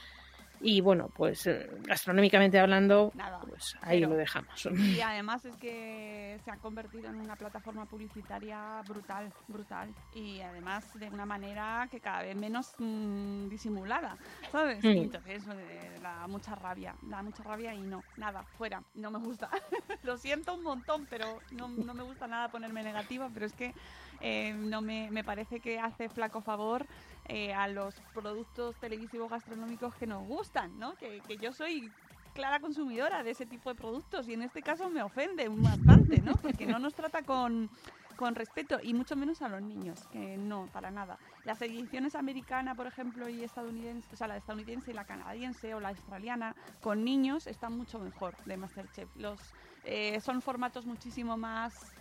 Y 0.61 0.81
bueno, 0.81 1.09
pues 1.15 1.47
eh, 1.47 1.71
gastronómicamente 1.83 2.59
hablando, 2.59 3.13
Nada, 3.15 3.41
pues 3.41 3.77
ahí 3.81 4.01
lo 4.01 4.11
dejamos. 4.11 4.69
Y 4.73 5.01
además 5.01 5.45
es 5.45 5.57
que 5.57 6.39
se 6.45 6.51
ha 6.51 6.57
convertido 6.57 7.09
en 7.09 7.17
una 7.17 7.37
plataforma 7.37 7.87
publicitaria 7.87 8.83
brutal, 8.87 9.33
brutal. 9.47 9.95
Y 10.15 10.41
además 10.41 10.85
de 10.99 11.09
una 11.09 11.27
manera 11.27 11.87
que 11.91 12.01
cada 12.01 12.23
vez 12.23 12.37
menos 12.37 12.75
mm, 12.79 13.49
disimulada, 13.49 14.17
¿sabes? 14.51 14.83
Mm. 14.83 14.89
Entonces 14.89 15.45
eh, 15.47 15.99
da 16.03 16.27
mucha 16.27 16.55
rabia, 16.55 16.95
da 17.03 17.23
mucha 17.23 17.43
rabia 17.43 17.75
y 17.75 17.83
no, 17.83 18.03
nada, 18.17 18.43
fuera, 18.57 18.83
no 18.95 19.11
me 19.11 19.19
gusta. 19.19 19.51
Lo 20.03 20.17
siento 20.17 20.55
un 20.55 20.63
montón, 20.63 21.07
pero 21.09 21.41
no, 21.53 21.69
no 21.69 21.95
me 21.95 22.03
gusta 22.03 22.27
nada 22.27 22.49
ponerme 22.49 22.83
negativa, 22.83 23.31
pero 23.33 23.47
es 23.47 23.53
que 23.53 23.75
eh, 24.21 24.53
no 24.53 24.81
me, 24.81 25.11
me 25.11 25.23
parece 25.23 25.61
que 25.61 25.79
hace 25.79 26.09
flaco 26.09 26.41
favor 26.41 26.87
eh, 27.29 27.53
a 27.53 27.69
los 27.69 27.95
productos 28.15 28.77
televisivos 28.77 29.31
gastronómicos 29.31 29.95
que 29.95 30.07
nos 30.07 30.27
gustan, 30.27 30.79
¿no? 30.79 30.95
Que, 30.97 31.21
que 31.21 31.37
yo 31.37 31.53
soy 31.53 31.93
clara 32.33 32.61
consumidora 32.61 33.23
de 33.23 33.33
ese 33.33 33.47
tipo 33.47 33.69
de 33.69 33.75
productos 33.75 34.29
y 34.29 34.35
en 34.35 34.43
este 34.43 34.63
caso 34.63 34.89
me 34.91 35.03
ofende 35.03 35.49
bastante, 35.49 36.21
¿no? 36.23 36.35
Porque 36.37 36.67
no 36.67 36.79
nos 36.79 36.95
trata 36.95 37.23
con, 37.23 37.69
con 38.17 38.35
respeto 38.35 38.79
y 38.83 38.95
mucho 38.95 39.17
menos 39.17 39.43
a 39.43 39.49
los 39.49 39.61
niños, 39.61 40.07
que 40.13 40.37
no, 40.37 40.67
para 40.73 40.91
nada. 40.91 41.19
Las 41.45 41.61
ediciones 41.63 42.15
americana, 42.15 42.75
por 42.75 42.87
ejemplo, 42.87 43.29
y 43.29 43.43
estadounidense, 43.43 44.09
o 44.13 44.17
sea, 44.17 44.29
la 44.29 44.37
estadounidense 44.37 44.91
y 44.91 44.95
la 44.95 45.05
canadiense 45.05 45.75
o 45.75 45.81
la 45.81 45.89
australiana 45.91 46.55
con 46.81 47.05
niños 47.05 47.47
están 47.47 47.77
mucho 47.77 47.99
mejor 47.99 48.37
de 48.45 48.57
Masterchef. 48.57 49.09
Los 49.17 49.41
eh, 49.85 50.21
son 50.21 50.43
formatos 50.43 50.87
muchísimo 50.87 51.37
más 51.37 51.95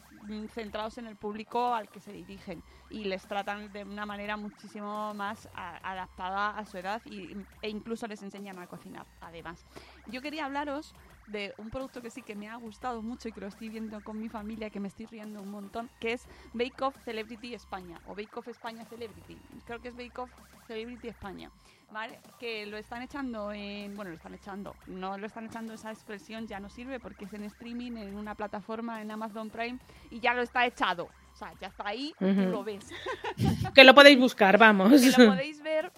centrados 0.50 0.98
en 0.98 1.08
el 1.08 1.16
público 1.16 1.74
al 1.74 1.90
que 1.90 2.00
se 2.00 2.12
dirigen 2.12 2.64
y 2.90 3.06
les 3.06 3.28
tratan 3.28 3.72
de 3.72 3.84
una 3.84 4.06
manera 4.06 4.38
muchísimo 4.38 5.14
más 5.14 5.50
a- 5.54 5.78
adaptada 5.92 6.58
a 6.58 6.66
su 6.66 6.78
edad 6.78 7.02
y, 7.06 7.38
e 7.62 7.70
incluso 7.70 8.08
les 8.08 8.22
enseñan 8.24 8.60
a 8.60 8.68
cocinar, 8.68 9.06
además. 9.22 9.66
Yo 10.06 10.22
quería 10.22 10.46
hablaros 10.46 10.96
de 11.28 11.54
un 11.58 11.70
producto 11.70 12.02
que 12.02 12.10
sí 12.10 12.22
que 12.22 12.36
me 12.36 12.48
ha 12.50 12.56
gustado 12.56 13.02
mucho 13.02 13.28
y 13.30 13.32
que 13.32 13.42
lo 13.42 13.48
estoy 13.48 13.70
viendo 13.70 14.02
con 14.02 14.20
mi 14.20 14.30
familia, 14.30 14.70
que 14.70 14.80
me 14.80 14.88
estoy 14.88 15.06
riendo 15.06 15.42
un 15.42 15.52
montón, 15.52 15.90
que 16.00 16.14
es 16.14 16.26
Bake 16.54 16.82
Off 16.82 16.96
Celebrity 17.04 17.54
España 17.54 18.00
o 18.06 18.16
Bake 18.16 18.36
Off 18.38 18.48
España 18.48 18.86
Celebrity. 18.86 19.38
Creo 19.66 19.80
que 19.80 19.90
es 19.90 19.96
Bake 19.96 20.18
Off 20.20 20.32
Celebrity 20.68 21.08
España. 21.10 21.52
¿Vale? 21.90 22.20
Que 22.38 22.66
lo 22.66 22.76
están 22.76 23.02
echando 23.02 23.54
en. 23.54 23.96
Bueno, 23.96 24.12
lo 24.12 24.18
están 24.18 24.34
echando. 24.34 24.76
No 24.88 25.18
lo 25.18 25.26
están 25.26 25.46
echando, 25.46 25.74
esa 25.74 25.90
expresión 25.90 26.46
ya 26.46 26.60
no 26.60 26.70
sirve 26.70 27.00
porque 27.00 27.24
es 27.24 27.34
en 27.34 27.44
streaming, 27.44 27.94
en 27.94 28.16
una 28.16 28.36
plataforma, 28.36 29.02
en 29.02 29.10
Amazon 29.10 29.50
Prime 29.50 29.80
y 30.12 30.20
ya 30.20 30.34
lo 30.34 30.42
está 30.42 30.66
echado. 30.66 31.06
O 31.06 31.36
sea, 31.38 31.54
ya 31.62 31.68
está 31.68 31.88
ahí, 31.88 32.14
tú 32.20 32.26
Ujú. 32.26 32.42
lo 32.50 32.64
ves. 32.64 32.90
que 33.76 33.84
lo 33.86 33.94
podéis 33.96 34.20
buscar, 34.20 34.58
vamos. 34.58 34.90
que 34.90 35.24
lo 35.24 35.30
podéis 35.30 35.62
ver 35.62 35.94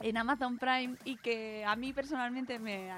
en 0.00 0.16
Amazon 0.16 0.58
Prime 0.58 0.96
y 1.04 1.16
que 1.16 1.64
a 1.64 1.76
mí 1.76 1.92
personalmente 1.92 2.58
me, 2.58 2.90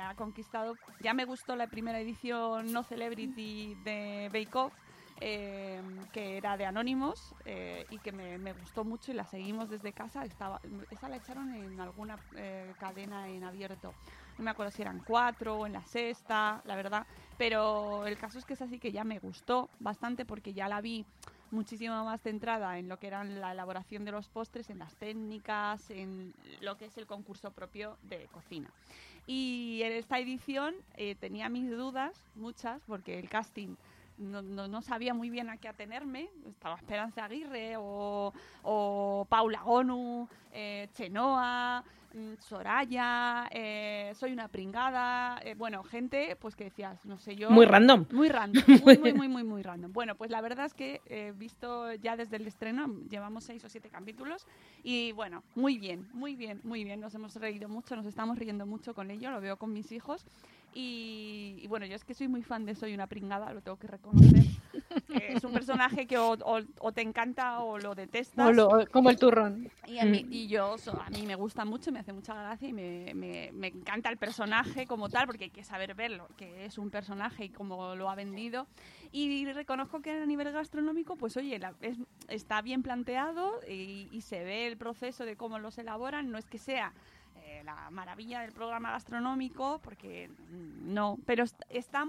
ha 0.00 0.14
conquistado. 0.14 0.76
Ya 1.00 1.14
me 1.14 1.24
gustó 1.24 1.56
la 1.56 1.66
primera 1.66 1.98
edición 2.00 2.72
no 2.72 2.82
celebrity 2.82 3.74
de 3.84 4.28
Bake 4.32 4.54
Off, 4.54 4.72
eh, 5.20 5.80
que 6.12 6.36
era 6.36 6.56
de 6.56 6.64
Anónimos 6.64 7.34
eh, 7.44 7.86
y 7.90 7.98
que 7.98 8.12
me, 8.12 8.38
me 8.38 8.52
gustó 8.52 8.84
mucho 8.84 9.12
y 9.12 9.14
la 9.14 9.24
seguimos 9.24 9.70
desde 9.70 9.92
casa. 9.92 10.24
Estaba, 10.24 10.60
esa 10.90 11.08
la 11.08 11.16
echaron 11.16 11.54
en 11.54 11.80
alguna 11.80 12.18
eh, 12.36 12.72
cadena 12.78 13.28
en 13.28 13.44
abierto. 13.44 13.94
No 14.38 14.44
me 14.44 14.50
acuerdo 14.50 14.72
si 14.72 14.82
eran 14.82 15.00
cuatro 15.00 15.58
o 15.58 15.66
en 15.66 15.74
la 15.74 15.82
sexta, 15.84 16.62
la 16.64 16.76
verdad. 16.76 17.06
Pero 17.36 18.06
el 18.06 18.16
caso 18.16 18.38
es 18.38 18.44
que 18.44 18.54
es 18.54 18.62
así 18.62 18.78
que 18.78 18.92
ya 18.92 19.04
me 19.04 19.18
gustó 19.18 19.70
bastante 19.78 20.24
porque 20.24 20.52
ya 20.52 20.68
la 20.68 20.80
vi 20.80 21.04
muchísimo 21.50 22.04
más 22.04 22.20
centrada 22.20 22.78
en 22.78 22.88
lo 22.88 22.98
que 22.98 23.08
era 23.08 23.24
la 23.24 23.52
elaboración 23.52 24.04
de 24.04 24.12
los 24.12 24.28
postres, 24.28 24.70
en 24.70 24.78
las 24.78 24.94
técnicas, 24.96 25.90
en 25.90 26.34
lo 26.60 26.76
que 26.76 26.86
es 26.86 26.96
el 26.96 27.06
concurso 27.06 27.50
propio 27.50 27.98
de 28.02 28.26
cocina. 28.32 28.70
Y 29.26 29.80
en 29.84 29.92
esta 29.92 30.18
edición 30.18 30.74
eh, 30.96 31.14
tenía 31.14 31.48
mis 31.48 31.70
dudas, 31.70 32.24
muchas, 32.34 32.82
porque 32.86 33.18
el 33.18 33.28
casting 33.28 33.76
no, 34.20 34.82
sabía 34.82 35.14
muy 35.14 35.30
bien 35.30 35.48
a 35.48 35.56
qué 35.56 35.68
atenerme. 35.68 36.28
Estaba 36.46 36.76
Esperanza 36.76 37.24
Aguirre 37.24 37.76
o, 37.78 38.32
o 38.62 39.26
Paula 39.28 39.62
Gonu, 39.62 40.28
eh, 40.52 40.88
Chenoa, 40.94 41.82
Soraya, 42.40 43.48
eh, 43.50 44.12
Soy 44.14 44.32
una 44.32 44.48
pringada. 44.48 45.40
eh, 45.44 45.54
bueno, 45.54 45.82
gente 45.84 46.36
pues 46.40 46.56
que 46.56 46.64
decías, 46.64 47.04
no 47.04 47.18
sé 47.18 47.36
yo. 47.36 47.50
Muy 47.50 47.66
random. 47.66 48.06
Muy 48.12 48.28
random, 48.28 48.62
muy, 48.84 48.98
muy, 48.98 49.12
muy, 49.12 49.28
muy, 49.28 49.44
muy 49.44 49.62
random. 49.62 49.92
Bueno, 49.92 50.14
pues 50.16 50.30
la 50.30 50.40
verdad 50.40 50.66
es 50.66 50.74
que 50.74 51.00
he 51.06 51.32
visto 51.32 51.92
ya 51.94 52.16
desde 52.16 52.36
el 52.36 52.46
estreno, 52.46 52.86
llevamos 53.08 53.44
seis 53.44 53.64
o 53.64 53.68
siete 53.68 53.88
capítulos 53.90 54.46
y 54.82 55.12
bueno, 55.12 55.42
muy 55.54 55.78
bien, 55.78 56.08
muy 56.12 56.34
bien, 56.36 56.60
muy 56.64 56.84
bien. 56.84 57.00
Nos 57.00 57.14
hemos 57.14 57.34
reído 57.36 57.68
mucho, 57.68 57.94
nos 57.96 58.06
estamos 58.06 58.38
riendo 58.38 58.66
mucho 58.66 58.94
con 58.94 59.10
ello, 59.10 59.30
lo 59.30 59.40
veo 59.40 59.56
con 59.56 59.72
mis 59.72 59.92
hijos. 59.92 60.24
Y, 60.72 61.56
y 61.62 61.66
bueno, 61.66 61.86
yo 61.86 61.96
es 61.96 62.04
que 62.04 62.14
soy 62.14 62.28
muy 62.28 62.42
fan 62.42 62.64
de 62.64 62.74
Soy 62.76 62.94
una 62.94 63.06
pringada, 63.08 63.52
lo 63.52 63.60
tengo 63.60 63.76
que 63.78 63.88
reconocer. 63.88 64.44
Es 65.14 65.44
un 65.44 65.52
personaje 65.52 66.06
que 66.06 66.18
o, 66.18 66.32
o- 66.32 66.60
o 66.80 66.92
te 66.92 67.00
encanta 67.02 67.60
o 67.60 67.78
lo 67.78 67.94
detestas. 67.94 68.48
O 68.48 68.52
lo- 68.52 68.86
como 68.90 69.10
el 69.10 69.16
turrón. 69.18 69.70
Y, 69.86 69.98
a 69.98 70.04
mí, 70.04 70.26
y 70.30 70.48
yo, 70.48 70.78
so- 70.78 71.00
a 71.00 71.10
mí 71.10 71.26
me 71.26 71.34
gusta 71.36 71.64
mucho, 71.64 71.92
me 71.92 72.00
hace 72.00 72.12
mucha 72.12 72.34
gracia 72.34 72.68
y 72.68 72.72
me, 72.72 73.12
me- 73.14 73.50
me 73.52 73.68
encanta 73.68 74.08
el 74.10 74.16
personaje 74.16 74.86
como 74.86 75.08
tal, 75.08 75.26
porque 75.26 75.44
hay 75.44 75.50
que 75.50 75.62
saber 75.64 75.94
verlo, 75.94 76.28
que 76.36 76.64
es 76.64 76.78
un 76.78 76.90
personaje 76.90 77.44
y 77.44 77.48
cómo 77.50 77.94
lo 77.94 78.10
ha 78.10 78.14
vendido. 78.14 78.66
Y 79.12 79.44
reconozco 79.52 80.00
que 80.00 80.10
a 80.12 80.26
nivel 80.26 80.50
gastronómico, 80.52 81.16
pues 81.16 81.36
oye, 81.36 81.58
la- 81.58 81.74
es- 81.80 81.98
está 82.28 82.60
bien 82.62 82.82
planteado 82.82 83.60
y, 83.68 84.08
y 84.10 84.20
se 84.22 84.42
ve 84.44 84.66
el 84.66 84.76
proceso 84.76 85.24
de 85.24 85.36
cómo 85.36 85.58
los 85.58 85.78
elaboran. 85.78 86.30
No 86.30 86.38
es 86.38 86.46
que 86.46 86.58
sea 86.58 86.92
eh, 87.42 87.62
la 87.64 87.90
maravilla 87.90 88.40
del 88.42 88.52
programa 88.52 88.90
gastronómico, 88.90 89.80
porque 89.82 90.28
mm, 90.28 90.92
no, 90.92 91.18
pero 91.26 91.44
est- 91.44 91.62
está 91.68 92.04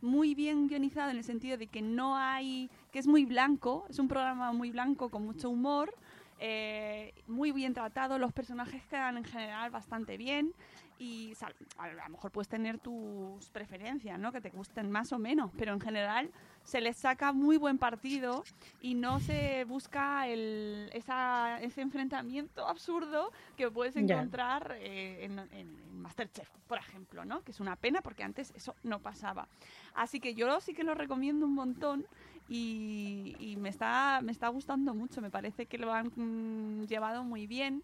muy 0.00 0.34
bien 0.34 0.68
guionizado 0.68 1.10
en 1.10 1.16
el 1.16 1.24
sentido 1.24 1.56
de 1.56 1.66
que 1.66 1.82
no 1.82 2.16
hay, 2.16 2.70
que 2.92 2.98
es 2.98 3.06
muy 3.06 3.24
blanco, 3.24 3.86
es 3.88 3.98
un 3.98 4.08
programa 4.08 4.52
muy 4.52 4.70
blanco 4.70 5.08
con 5.08 5.24
mucho 5.24 5.50
humor, 5.50 5.94
eh, 6.40 7.14
muy 7.26 7.52
bien 7.52 7.74
tratado, 7.74 8.18
los 8.18 8.32
personajes 8.32 8.82
quedan 8.86 9.16
en 9.16 9.24
general 9.24 9.70
bastante 9.70 10.16
bien 10.16 10.54
y 10.98 11.32
a 11.76 11.88
lo 11.88 12.08
mejor 12.10 12.32
puedes 12.32 12.48
tener 12.48 12.78
tus 12.78 13.48
preferencias, 13.50 14.18
¿no? 14.18 14.32
Que 14.32 14.40
te 14.40 14.50
gusten 14.50 14.90
más 14.90 15.12
o 15.12 15.18
menos, 15.18 15.52
pero 15.56 15.72
en 15.72 15.80
general 15.80 16.30
se 16.64 16.80
les 16.80 16.96
saca 16.96 17.32
muy 17.32 17.56
buen 17.56 17.78
partido 17.78 18.44
y 18.80 18.94
no 18.94 19.20
se 19.20 19.64
busca 19.64 20.26
el, 20.26 20.90
esa, 20.92 21.60
ese 21.60 21.82
enfrentamiento 21.82 22.66
absurdo 22.66 23.32
que 23.56 23.70
puedes 23.70 23.96
encontrar 23.96 24.76
eh, 24.80 25.24
en, 25.24 25.88
Masterchef, 25.98 26.48
por 26.66 26.78
ejemplo, 26.78 27.24
¿no? 27.24 27.42
Que 27.42 27.52
es 27.52 27.60
una 27.60 27.76
pena 27.76 28.00
porque 28.02 28.22
antes 28.22 28.52
eso 28.56 28.74
no 28.82 29.00
pasaba. 29.00 29.48
Así 29.94 30.20
que 30.20 30.34
yo 30.34 30.60
sí 30.60 30.74
que 30.74 30.84
lo 30.84 30.94
recomiendo 30.94 31.46
un 31.46 31.54
montón 31.54 32.06
y, 32.48 33.36
y 33.38 33.56
me, 33.56 33.68
está, 33.68 34.20
me 34.22 34.32
está 34.32 34.48
gustando 34.48 34.94
mucho. 34.94 35.20
Me 35.20 35.30
parece 35.30 35.66
que 35.66 35.78
lo 35.78 35.92
han 35.92 36.12
mm, 36.14 36.86
llevado 36.86 37.24
muy 37.24 37.46
bien 37.46 37.82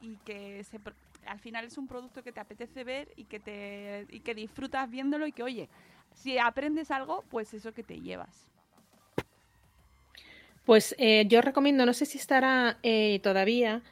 y 0.00 0.16
que 0.24 0.64
se, 0.64 0.80
al 1.26 1.38
final 1.40 1.64
es 1.64 1.78
un 1.78 1.86
producto 1.86 2.22
que 2.22 2.32
te 2.32 2.40
apetece 2.40 2.84
ver 2.84 3.08
y 3.16 3.24
que, 3.24 3.40
te, 3.40 4.06
y 4.10 4.20
que 4.20 4.34
disfrutas 4.34 4.90
viéndolo 4.90 5.26
y 5.26 5.32
que, 5.32 5.42
oye, 5.42 5.68
si 6.14 6.38
aprendes 6.38 6.90
algo, 6.90 7.24
pues 7.30 7.52
eso 7.54 7.72
que 7.72 7.82
te 7.82 8.00
llevas. 8.00 8.46
Pues 10.64 10.94
eh, 10.98 11.26
yo 11.28 11.42
recomiendo, 11.42 11.84
no 11.84 11.92
sé 11.92 12.06
si 12.06 12.16
estará 12.18 12.78
eh, 12.82 13.20
todavía, 13.22 13.82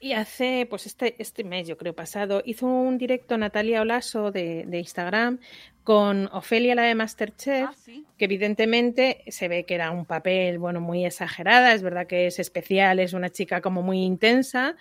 y 0.00 0.12
hace, 0.12 0.66
pues 0.68 0.86
este, 0.86 1.14
este 1.18 1.44
mes, 1.44 1.66
yo 1.68 1.76
creo, 1.76 1.94
pasado, 1.94 2.42
hizo 2.44 2.66
un 2.66 2.98
directo 2.98 3.36
Natalia 3.38 3.82
Olaso 3.82 4.30
de, 4.30 4.64
de 4.66 4.78
Instagram 4.78 5.38
con 5.82 6.28
Ofelia, 6.32 6.74
la 6.74 6.82
de 6.82 6.94
Masterchef, 6.94 7.68
Ah, 7.70 7.74
sí. 7.74 8.04
que 8.18 8.24
evidentemente 8.24 9.22
se 9.28 9.48
ve 9.48 9.64
que 9.64 9.74
era 9.74 9.90
un 9.90 10.06
papel, 10.06 10.58
bueno, 10.58 10.80
muy 10.80 11.04
exagerada, 11.04 11.74
es 11.74 11.82
verdad 11.82 12.06
que 12.06 12.26
es 12.26 12.38
especial, 12.38 13.00
es 13.00 13.12
una 13.12 13.28
chica 13.30 13.60
como 13.60 13.82
muy 13.82 14.02
intensa, 14.02 14.76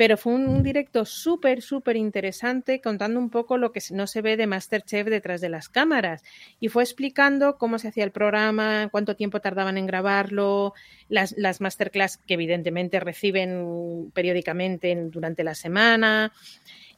pero 0.00 0.16
fue 0.16 0.32
un, 0.32 0.62
directo 0.62 1.04
súper, 1.04 1.60
súper 1.60 1.94
interesante 1.94 2.80
contando 2.80 3.20
un 3.20 3.28
poco 3.28 3.58
lo 3.58 3.70
que 3.70 3.82
no 3.90 4.06
se 4.06 4.22
ve 4.22 4.38
de 4.38 4.46
Masterchef 4.46 5.06
detrás 5.06 5.42
de 5.42 5.50
las 5.50 5.68
cámaras 5.68 6.22
y 6.58 6.68
fue 6.68 6.84
explicando 6.84 7.58
cómo 7.58 7.78
se 7.78 7.88
hacía 7.88 8.04
el 8.04 8.10
programa, 8.10 8.88
cuánto 8.90 9.14
tiempo 9.14 9.42
tardaban 9.42 9.76
en 9.76 9.84
grabarlo, 9.84 10.72
las, 11.10 11.34
las 11.36 11.60
masterclass 11.60 12.16
que 12.16 12.32
evidentemente 12.32 12.98
reciben 12.98 14.10
periódicamente 14.14 14.90
en- 14.90 15.10
durante 15.10 15.44
la 15.44 15.54
semana. 15.54 16.32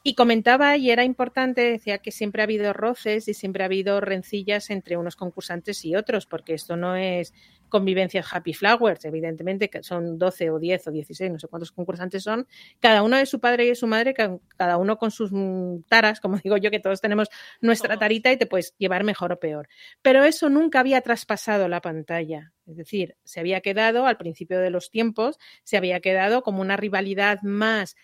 Y 0.04 0.14
comentaba, 0.16 0.76
y 0.76 0.90
era 0.90 1.04
importante, 1.04 1.60
decía 1.62 1.98
que 1.98 2.10
siempre 2.10 2.42
ha 2.42 2.44
habido 2.44 2.72
roces 2.72 3.28
y 3.28 3.34
siempre 3.34 3.62
ha 3.62 3.66
habido 3.66 4.00
rencillas 4.00 4.70
entre 4.70 4.96
unos 4.96 5.14
concursantes 5.14 5.84
y 5.84 5.94
otros, 5.94 6.26
porque 6.26 6.54
esto 6.54 6.76
no 6.76 6.96
es 6.96 7.32
convivencia 7.68 8.22
Happy 8.30 8.52
Flowers, 8.52 9.04
evidentemente 9.04 9.70
que 9.70 9.82
son 9.82 10.18
12 10.18 10.50
o 10.50 10.58
10 10.58 10.86
o 10.88 10.90
16, 10.90 11.30
no 11.30 11.38
sé 11.38 11.46
cuántos 11.48 11.70
concursantes 11.72 12.22
son, 12.24 12.46
cada 12.80 13.02
uno 13.02 13.16
de 13.16 13.26
su 13.26 13.40
padre 13.40 13.64
y 13.64 13.68
de 13.68 13.74
su 13.76 13.86
madre, 13.86 14.12
ca- 14.12 14.36
cada 14.58 14.76
uno 14.76 14.98
con 14.98 15.10
sus 15.12 15.30
mm, 15.32 15.82
taras, 15.88 16.20
como 16.20 16.36
digo 16.44 16.56
yo, 16.56 16.70
que 16.70 16.80
todos 16.80 17.00
tenemos 17.00 17.28
nuestra 17.60 17.96
tarita 17.96 18.32
y 18.32 18.36
te 18.36 18.46
puedes 18.46 18.74
llevar 18.78 19.04
mejor 19.04 19.32
o 19.32 19.38
peor. 19.38 19.68
Pero 20.02 20.24
eso 20.24 20.48
nunca 20.50 20.80
había 20.80 21.00
traspasado 21.00 21.68
la 21.68 21.80
pantalla. 21.80 22.52
Es 22.66 22.76
decir, 22.76 23.16
se 23.24 23.40
había 23.40 23.60
quedado 23.60 24.06
al 24.06 24.16
principio 24.18 24.58
de 24.60 24.70
los 24.70 24.90
tiempos, 24.90 25.38
se 25.64 25.76
había 25.76 26.00
quedado 26.00 26.42
como 26.42 26.60
una 26.60 26.76
rivalidad 26.76 27.38
más 27.42 27.96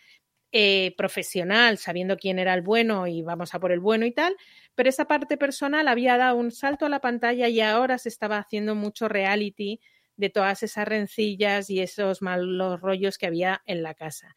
eh, 0.52 0.94
profesional, 0.96 1.78
sabiendo 1.78 2.16
quién 2.16 2.38
era 2.38 2.54
el 2.54 2.62
bueno 2.62 3.06
y 3.06 3.22
vamos 3.22 3.54
a 3.54 3.60
por 3.60 3.72
el 3.72 3.80
bueno 3.80 4.06
y 4.06 4.12
tal, 4.12 4.36
pero 4.74 4.88
esa 4.88 5.06
parte 5.06 5.36
personal 5.36 5.88
había 5.88 6.16
dado 6.16 6.36
un 6.36 6.50
salto 6.50 6.86
a 6.86 6.88
la 6.88 7.00
pantalla 7.00 7.48
y 7.48 7.60
ahora 7.60 7.98
se 7.98 8.08
estaba 8.08 8.38
haciendo 8.38 8.74
mucho 8.74 9.08
reality 9.08 9.80
de 10.16 10.30
todas 10.30 10.62
esas 10.62 10.88
rencillas 10.88 11.70
y 11.70 11.80
esos 11.80 12.22
malos 12.22 12.80
rollos 12.80 13.18
que 13.18 13.26
había 13.26 13.62
en 13.66 13.82
la 13.82 13.94
casa. 13.94 14.34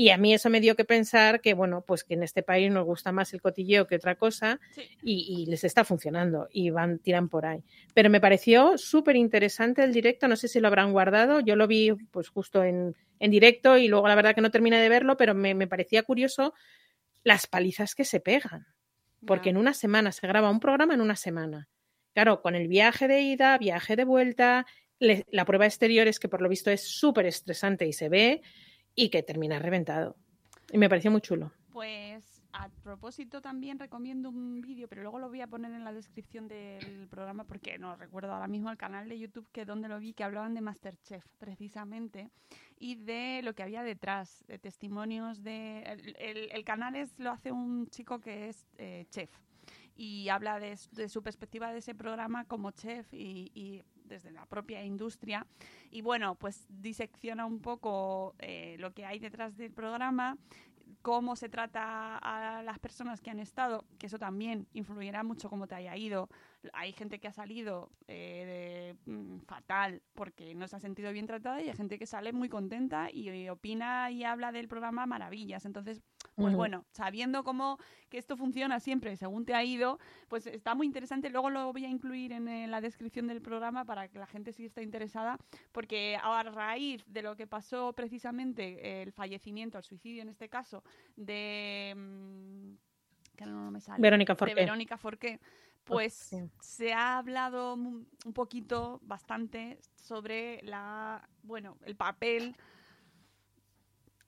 Y 0.00 0.10
a 0.10 0.16
mí 0.16 0.32
eso 0.32 0.48
me 0.48 0.60
dio 0.60 0.76
que 0.76 0.84
pensar 0.84 1.40
que, 1.40 1.54
bueno, 1.54 1.82
pues 1.84 2.04
que 2.04 2.14
en 2.14 2.22
este 2.22 2.44
país 2.44 2.70
nos 2.70 2.84
gusta 2.84 3.10
más 3.10 3.34
el 3.34 3.42
cotilleo 3.42 3.88
que 3.88 3.96
otra 3.96 4.14
cosa 4.14 4.60
Sí. 4.70 4.82
y, 5.02 5.42
y 5.42 5.46
les 5.46 5.64
está 5.64 5.82
funcionando 5.84 6.46
y 6.52 6.70
van, 6.70 7.00
tiran 7.00 7.28
por 7.28 7.44
ahí. 7.46 7.64
Pero 7.94 8.08
me 8.08 8.20
pareció 8.20 8.78
súper 8.78 9.16
interesante 9.16 9.82
el 9.82 9.92
directo, 9.92 10.28
no 10.28 10.36
sé 10.36 10.46
si 10.46 10.60
lo 10.60 10.68
habrán 10.68 10.92
guardado, 10.92 11.40
yo 11.40 11.56
lo 11.56 11.66
vi 11.66 11.90
pues 12.12 12.28
justo 12.28 12.62
en, 12.62 12.94
en 13.18 13.30
directo 13.32 13.76
y 13.76 13.88
luego 13.88 14.06
la 14.06 14.14
verdad 14.14 14.36
que 14.36 14.40
no 14.40 14.52
terminé 14.52 14.78
de 14.80 14.88
verlo, 14.88 15.16
pero 15.16 15.34
me, 15.34 15.52
me 15.56 15.66
parecía 15.66 16.04
curioso 16.04 16.54
las 17.24 17.48
palizas 17.48 17.96
que 17.96 18.04
se 18.04 18.20
pegan, 18.20 18.66
porque 19.26 19.50
en 19.50 19.56
una 19.56 19.74
semana 19.74 20.12
se 20.12 20.28
graba 20.28 20.48
un 20.48 20.60
programa 20.60 20.94
en 20.94 21.00
una 21.00 21.16
semana. 21.16 21.68
Claro, 22.14 22.40
con 22.40 22.54
el 22.54 22.68
viaje 22.68 23.08
de 23.08 23.20
ida, 23.22 23.58
viaje 23.58 23.96
de 23.96 24.04
vuelta, 24.04 24.64
le- 25.00 25.26
la 25.32 25.44
prueba 25.44 25.66
exterior 25.66 26.06
es 26.06 26.20
que 26.20 26.28
por 26.28 26.40
lo 26.40 26.48
visto 26.48 26.70
es 26.70 26.82
súper 26.86 27.26
estresante 27.26 27.84
y 27.84 27.92
se 27.92 28.08
ve 28.08 28.42
y 28.98 29.10
que 29.10 29.22
termina 29.22 29.60
reventado. 29.60 30.16
Y 30.72 30.76
me 30.78 30.88
pareció 30.88 31.12
muy 31.12 31.20
chulo. 31.20 31.52
Pues 31.72 32.42
a 32.52 32.68
propósito 32.82 33.40
también 33.40 33.78
recomiendo 33.78 34.28
un 34.28 34.60
vídeo, 34.60 34.88
pero 34.88 35.02
luego 35.02 35.20
lo 35.20 35.28
voy 35.28 35.40
a 35.40 35.46
poner 35.46 35.70
en 35.70 35.84
la 35.84 35.92
descripción 35.92 36.48
del 36.48 37.06
programa 37.08 37.44
porque 37.44 37.78
no 37.78 37.94
recuerdo 37.94 38.32
ahora 38.32 38.48
mismo 38.48 38.70
el 38.70 38.76
canal 38.76 39.08
de 39.08 39.16
YouTube 39.16 39.46
que 39.52 39.64
donde 39.64 39.86
lo 39.86 40.00
vi 40.00 40.14
que 40.14 40.24
hablaban 40.24 40.52
de 40.52 40.62
Masterchef 40.62 41.24
precisamente 41.38 42.28
y 42.76 42.96
de 42.96 43.40
lo 43.44 43.54
que 43.54 43.62
había 43.62 43.84
detrás, 43.84 44.44
de 44.48 44.58
testimonios 44.58 45.44
de 45.44 45.84
el, 46.52 46.64
canal 46.64 46.96
es 46.96 47.16
lo 47.20 47.30
hace 47.30 47.52
un 47.52 47.86
chico 47.90 48.18
que 48.18 48.48
es 48.48 48.66
eh, 48.78 49.06
chef 49.10 49.30
y 49.94 50.28
habla 50.28 50.58
de, 50.58 50.76
su 50.76 51.22
perspectiva 51.22 51.72
de 51.72 51.78
ese 51.78 51.94
programa 51.94 52.46
como 52.46 52.72
chef 52.72 53.06
y 53.14 53.84
desde 54.08 54.30
la 54.30 54.46
propia 54.46 54.84
industria 54.84 55.46
y 55.90 56.02
bueno 56.02 56.34
pues 56.34 56.66
disecciona 56.68 57.46
un 57.46 57.60
poco 57.60 58.34
eh, 58.38 58.76
lo 58.78 58.92
que 58.92 59.04
hay 59.04 59.18
detrás 59.18 59.56
del 59.56 59.72
programa 59.72 60.36
cómo 61.02 61.36
se 61.36 61.48
trata 61.48 62.18
a 62.18 62.62
las 62.62 62.78
personas 62.78 63.20
que 63.20 63.30
han 63.30 63.38
estado, 63.38 63.84
que 63.98 64.06
eso 64.06 64.18
también 64.18 64.66
influirá 64.72 65.22
mucho 65.22 65.48
cómo 65.48 65.66
te 65.66 65.74
haya 65.74 65.96
ido. 65.96 66.28
Hay 66.72 66.92
gente 66.92 67.18
que 67.18 67.28
ha 67.28 67.32
salido 67.32 67.90
eh, 68.08 68.94
mm, 69.06 69.38
fatal 69.40 70.02
porque 70.14 70.54
no 70.54 70.66
se 70.68 70.76
ha 70.76 70.80
sentido 70.80 71.12
bien 71.12 71.26
tratada 71.26 71.62
y 71.62 71.68
hay 71.68 71.76
gente 71.76 71.98
que 71.98 72.06
sale 72.06 72.32
muy 72.32 72.48
contenta 72.48 73.08
y, 73.12 73.30
y 73.30 73.48
opina 73.48 74.10
y 74.10 74.24
habla 74.24 74.52
del 74.52 74.68
programa 74.68 75.06
maravillas. 75.06 75.64
Entonces, 75.64 76.02
pues 76.38 76.54
bueno, 76.54 76.84
sabiendo 76.92 77.42
cómo 77.42 77.78
que 78.08 78.18
esto 78.18 78.36
funciona 78.36 78.80
siempre 78.80 79.16
según 79.16 79.44
te 79.44 79.54
ha 79.54 79.64
ido, 79.64 79.98
pues 80.28 80.46
está 80.46 80.74
muy 80.74 80.86
interesante. 80.86 81.30
Luego 81.30 81.50
lo 81.50 81.72
voy 81.72 81.84
a 81.84 81.88
incluir 81.88 82.32
en, 82.32 82.70
la 82.70 82.80
descripción 82.80 83.26
del 83.26 83.42
programa 83.42 83.84
para 83.84 84.08
que 84.08 84.18
la 84.18 84.26
gente 84.26 84.52
si 84.52 84.64
está 84.64 84.82
interesada, 84.82 85.38
porque 85.72 86.16
a 86.22 86.42
raíz 86.44 87.04
de 87.06 87.22
lo 87.22 87.36
que 87.36 87.46
pasó 87.46 87.92
precisamente 87.92 89.02
el 89.02 89.12
fallecimiento, 89.12 89.78
el 89.78 89.84
suicidio 89.84 90.22
en 90.22 90.28
este 90.28 90.48
caso, 90.48 90.84
de... 91.16 91.94
mm, 91.96 92.72
que 93.36 93.44
ahora 93.44 93.56
no 93.56 93.70
me 93.70 93.80
sale, 93.80 94.00
Verónica 94.00 94.34
de 94.34 94.38
Forqué. 94.38 94.54
Verónica 94.54 94.96
Forqué, 94.96 95.40
pues 95.84 96.12
sí. 96.14 96.38
se 96.60 96.92
ha 96.92 97.18
hablado 97.18 97.74
un 97.74 98.32
poquito, 98.32 99.00
bastante, 99.02 99.78
sobre 99.96 100.60
la, 100.62 101.28
bueno, 101.42 101.76
el 101.84 101.96
papel 101.96 102.56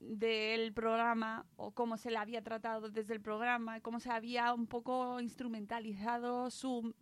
del 0.01 0.72
programa 0.72 1.44
o 1.57 1.72
cómo 1.72 1.96
se 1.98 2.11
le 2.11 2.16
había 2.16 2.42
tratado 2.42 2.88
desde 2.90 3.12
el 3.14 3.20
programa, 3.20 3.80
cómo 3.80 4.01
se 4.01 4.11
había 4.11 4.53
un 4.55 4.66
poco 4.66 5.20
instrumentalizado 5.20 6.51
su 6.51 6.94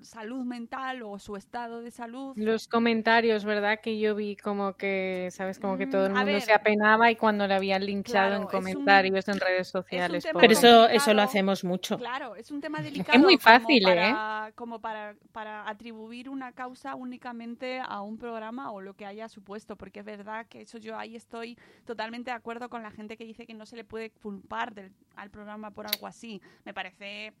salud 0.00 0.44
mental 0.44 1.02
o 1.02 1.18
su 1.18 1.36
estado 1.36 1.82
de 1.82 1.90
salud. 1.90 2.32
Los 2.36 2.66
comentarios, 2.66 3.44
¿verdad? 3.44 3.78
Que 3.82 3.98
yo 3.98 4.14
vi 4.14 4.34
como 4.34 4.72
que, 4.74 5.28
¿sabes? 5.32 5.58
Como 5.60 5.76
que 5.76 5.86
Mm, 5.86 5.90
todo 5.90 6.06
el 6.06 6.12
mundo 6.14 6.24
ver. 6.26 6.40
se 6.40 6.52
apenaba 6.54 7.10
y 7.10 7.16
cuando 7.16 7.46
le 7.46 7.54
habían 7.54 7.84
linchado 7.84 8.28
Claro, 8.28 8.36
en 8.36 8.42
es 8.42 8.46
un- 8.46 8.50
comentarios, 8.74 9.28
en 9.28 9.38
redes 9.38 9.68
sociales. 9.68 10.26
Pero 10.32 10.52
eso, 10.52 10.88
eso 10.88 11.12
lo 11.12 11.22
hacemos 11.22 11.62
mucho. 11.62 11.98
Claro, 11.98 12.36
es 12.36 12.50
un 12.50 12.60
tema 12.62 12.80
delicado. 12.80 13.18
muy 13.18 13.36
como 13.36 13.42
fácil, 13.42 13.82
¿eh? 13.82 13.84
para- 13.84 14.52
Como 14.54 14.80
para, 14.80 15.14
para 15.32 15.68
atribuir 15.68 16.30
una 16.30 16.52
causa 16.52 16.94
únicamente 16.94 17.78
a 17.84 18.00
un 18.00 18.16
programa 18.16 18.70
o 18.72 18.80
lo 18.80 18.94
que 18.94 19.04
haya 19.04 19.28
supuesto, 19.28 19.76
porque 19.76 20.00
es 20.00 20.06
verdad 20.06 20.46
que 20.46 20.62
eso 20.62 20.78
yo 20.78 20.96
ahí 20.96 21.16
estoy 21.16 21.58
totalmente 21.84 22.30
acuerdo 22.36 22.68
con 22.68 22.82
la 22.82 22.90
gente 22.90 23.16
que 23.16 23.24
dice 23.24 23.46
que 23.46 23.54
no 23.54 23.66
se 23.66 23.76
le 23.76 23.84
puede 23.84 24.10
culpar 24.10 24.74
del- 24.74 24.92
al 25.16 25.30
programa 25.30 25.70
por 25.72 25.86
algo 25.86 26.06
así. 26.06 26.40
Me 26.64 26.72
parece 26.74 27.32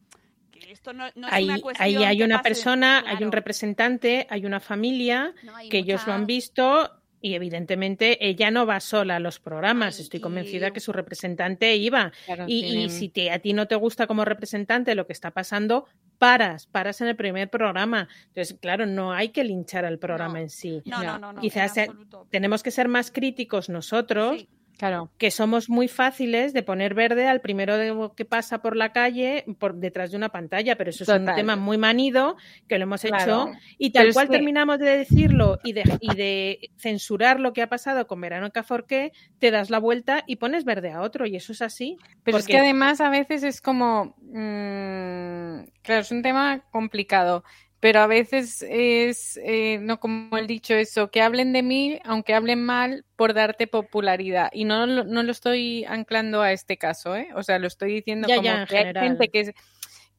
que 0.50 0.72
esto 0.72 0.92
no, 0.92 1.04
no 1.14 1.28
es 1.28 1.44
una 1.44 1.60
cuestión 1.60 1.86
ahí 1.86 1.96
hay 2.02 2.22
una 2.22 2.36
pase- 2.38 2.48
persona, 2.48 3.04
hay 3.06 3.22
un 3.24 3.32
representante, 3.32 4.26
hay 4.30 4.46
una 4.46 4.60
familia 4.60 5.34
no, 5.42 5.54
hay 5.56 5.68
que 5.68 5.78
ellos 5.78 6.06
lo 6.06 6.12
han 6.14 6.26
visto 6.26 6.90
y 7.20 7.34
evidentemente 7.34 8.24
ella 8.26 8.50
no 8.50 8.66
va 8.66 8.78
sola 8.78 9.16
a 9.16 9.20
los 9.20 9.40
programas. 9.40 9.96
Ay, 9.96 10.02
Estoy 10.02 10.18
y- 10.18 10.20
convencida 10.20 10.70
que 10.70 10.80
su 10.80 10.92
representante 10.92 11.74
iba. 11.74 12.12
Claro, 12.26 12.44
Y, 12.46 12.88
si 12.90 13.08
te- 13.08 13.30
a 13.32 13.38
ti 13.40 13.52
no 13.52 13.66
te 13.66 13.74
gusta 13.74 14.06
como 14.06 14.24
representante 14.24 14.94
lo 14.94 15.06
que 15.06 15.12
está 15.14 15.30
pasando, 15.32 15.86
paras, 16.18 16.66
paras 16.66 17.00
en 17.00 17.08
el 17.08 17.16
primer 17.16 17.50
programa. 17.50 18.08
Entonces, 18.28 18.56
claro, 18.60 18.86
no 18.86 19.12
hay 19.12 19.30
que 19.30 19.42
linchar 19.44 19.84
al 19.84 19.98
programa 19.98 20.34
No. 20.34 20.40
en 20.40 20.50
sí. 20.50 20.82
No, 20.84 21.02
no, 21.02 21.18
no, 21.18 21.32
no, 21.32 21.40
Quizás 21.40 21.76
en 21.78 21.90
eh. 21.90 21.94
Tenemos 22.30 22.62
que 22.62 22.70
ser 22.70 22.86
más 22.86 23.10
críticos 23.10 23.68
nosotros, 23.70 24.38
Sí, 24.40 24.48
Claro. 24.78 25.10
que 25.18 25.30
somos 25.30 25.70
muy 25.70 25.88
fáciles 25.88 26.52
de 26.52 26.62
poner 26.62 26.94
verde 26.94 27.26
al 27.28 27.40
primero 27.40 27.78
de- 27.78 28.10
que 28.16 28.24
pasa 28.24 28.60
por 28.60 28.76
la 28.76 28.92
calle 28.92 29.44
por 29.58 29.74
detrás 29.76 30.10
de 30.10 30.16
una 30.18 30.28
pantalla, 30.28 30.76
pero 30.76 30.90
eso 30.90 31.04
es 31.04 31.08
un 31.08 31.24
tema 31.34 31.56
muy 31.56 31.78
manido 31.78 32.36
que 32.68 32.76
lo 32.78 32.82
hemos 32.84 33.00
Claro. 33.02 33.16
hecho 33.22 33.58
y 33.78 33.90
Pero 33.90 34.00
tal 34.02 34.08
es 34.08 34.14
cual 34.14 34.26
que- 34.28 34.32
terminamos 34.32 34.78
de 34.78 34.98
decirlo 34.98 35.58
y 35.64 35.72
de, 35.72 35.84
y 36.00 36.14
de 36.14 36.70
censurar 36.76 37.40
lo 37.40 37.52
que 37.52 37.62
ha 37.62 37.68
pasado 37.68 38.06
con 38.06 38.20
Verano 38.20 38.50
Caforqué, 38.50 39.12
te 39.38 39.50
das 39.50 39.70
la 39.70 39.78
vuelta 39.78 40.24
y 40.26 40.36
pones 40.36 40.64
verde 40.64 40.90
a 40.92 41.00
otro 41.00 41.26
y 41.26 41.36
eso 41.36 41.52
es 41.52 41.62
así. 41.62 41.96
Pero 42.22 42.36
es 42.38 42.44
porque- 42.44 42.52
que 42.52 42.58
además 42.58 43.00
a 43.00 43.08
veces 43.08 43.44
es 43.44 43.60
como, 43.62 44.14
mm, 44.20 45.64
claro, 45.82 46.00
es 46.02 46.10
un 46.10 46.22
tema 46.22 46.62
complicado, 46.70 47.44
pero 47.86 48.00
a 48.00 48.08
veces 48.08 48.62
es, 48.68 49.38
eh, 49.44 49.78
no 49.80 50.00
como 50.00 50.36
el 50.38 50.48
dicho 50.48 50.74
eso, 50.74 51.08
que 51.12 51.22
hablen 51.22 51.52
de 51.52 51.62
mí, 51.62 52.00
aunque 52.02 52.34
hablen 52.34 52.60
mal, 52.64 53.04
por 53.14 53.32
darte 53.32 53.68
popularidad. 53.68 54.48
Y 54.52 54.64
no, 54.64 54.86
lo- 54.86 55.04
no 55.04 55.22
lo 55.22 55.30
estoy 55.30 55.84
anclando 55.84 56.42
a 56.42 56.50
este 56.50 56.78
caso, 56.78 57.14
¿eh? 57.14 57.28
O 57.36 57.44
sea, 57.44 57.60
lo 57.60 57.68
estoy 57.68 57.92
diciendo 57.92 58.26
Ya, 58.26 58.34
como 58.36 58.44
ya, 58.46 58.60
en 58.62 58.66
que 58.66 58.76
hay 58.78 58.92
gente 58.92 59.28
que, 59.28 59.40
es- 59.40 59.52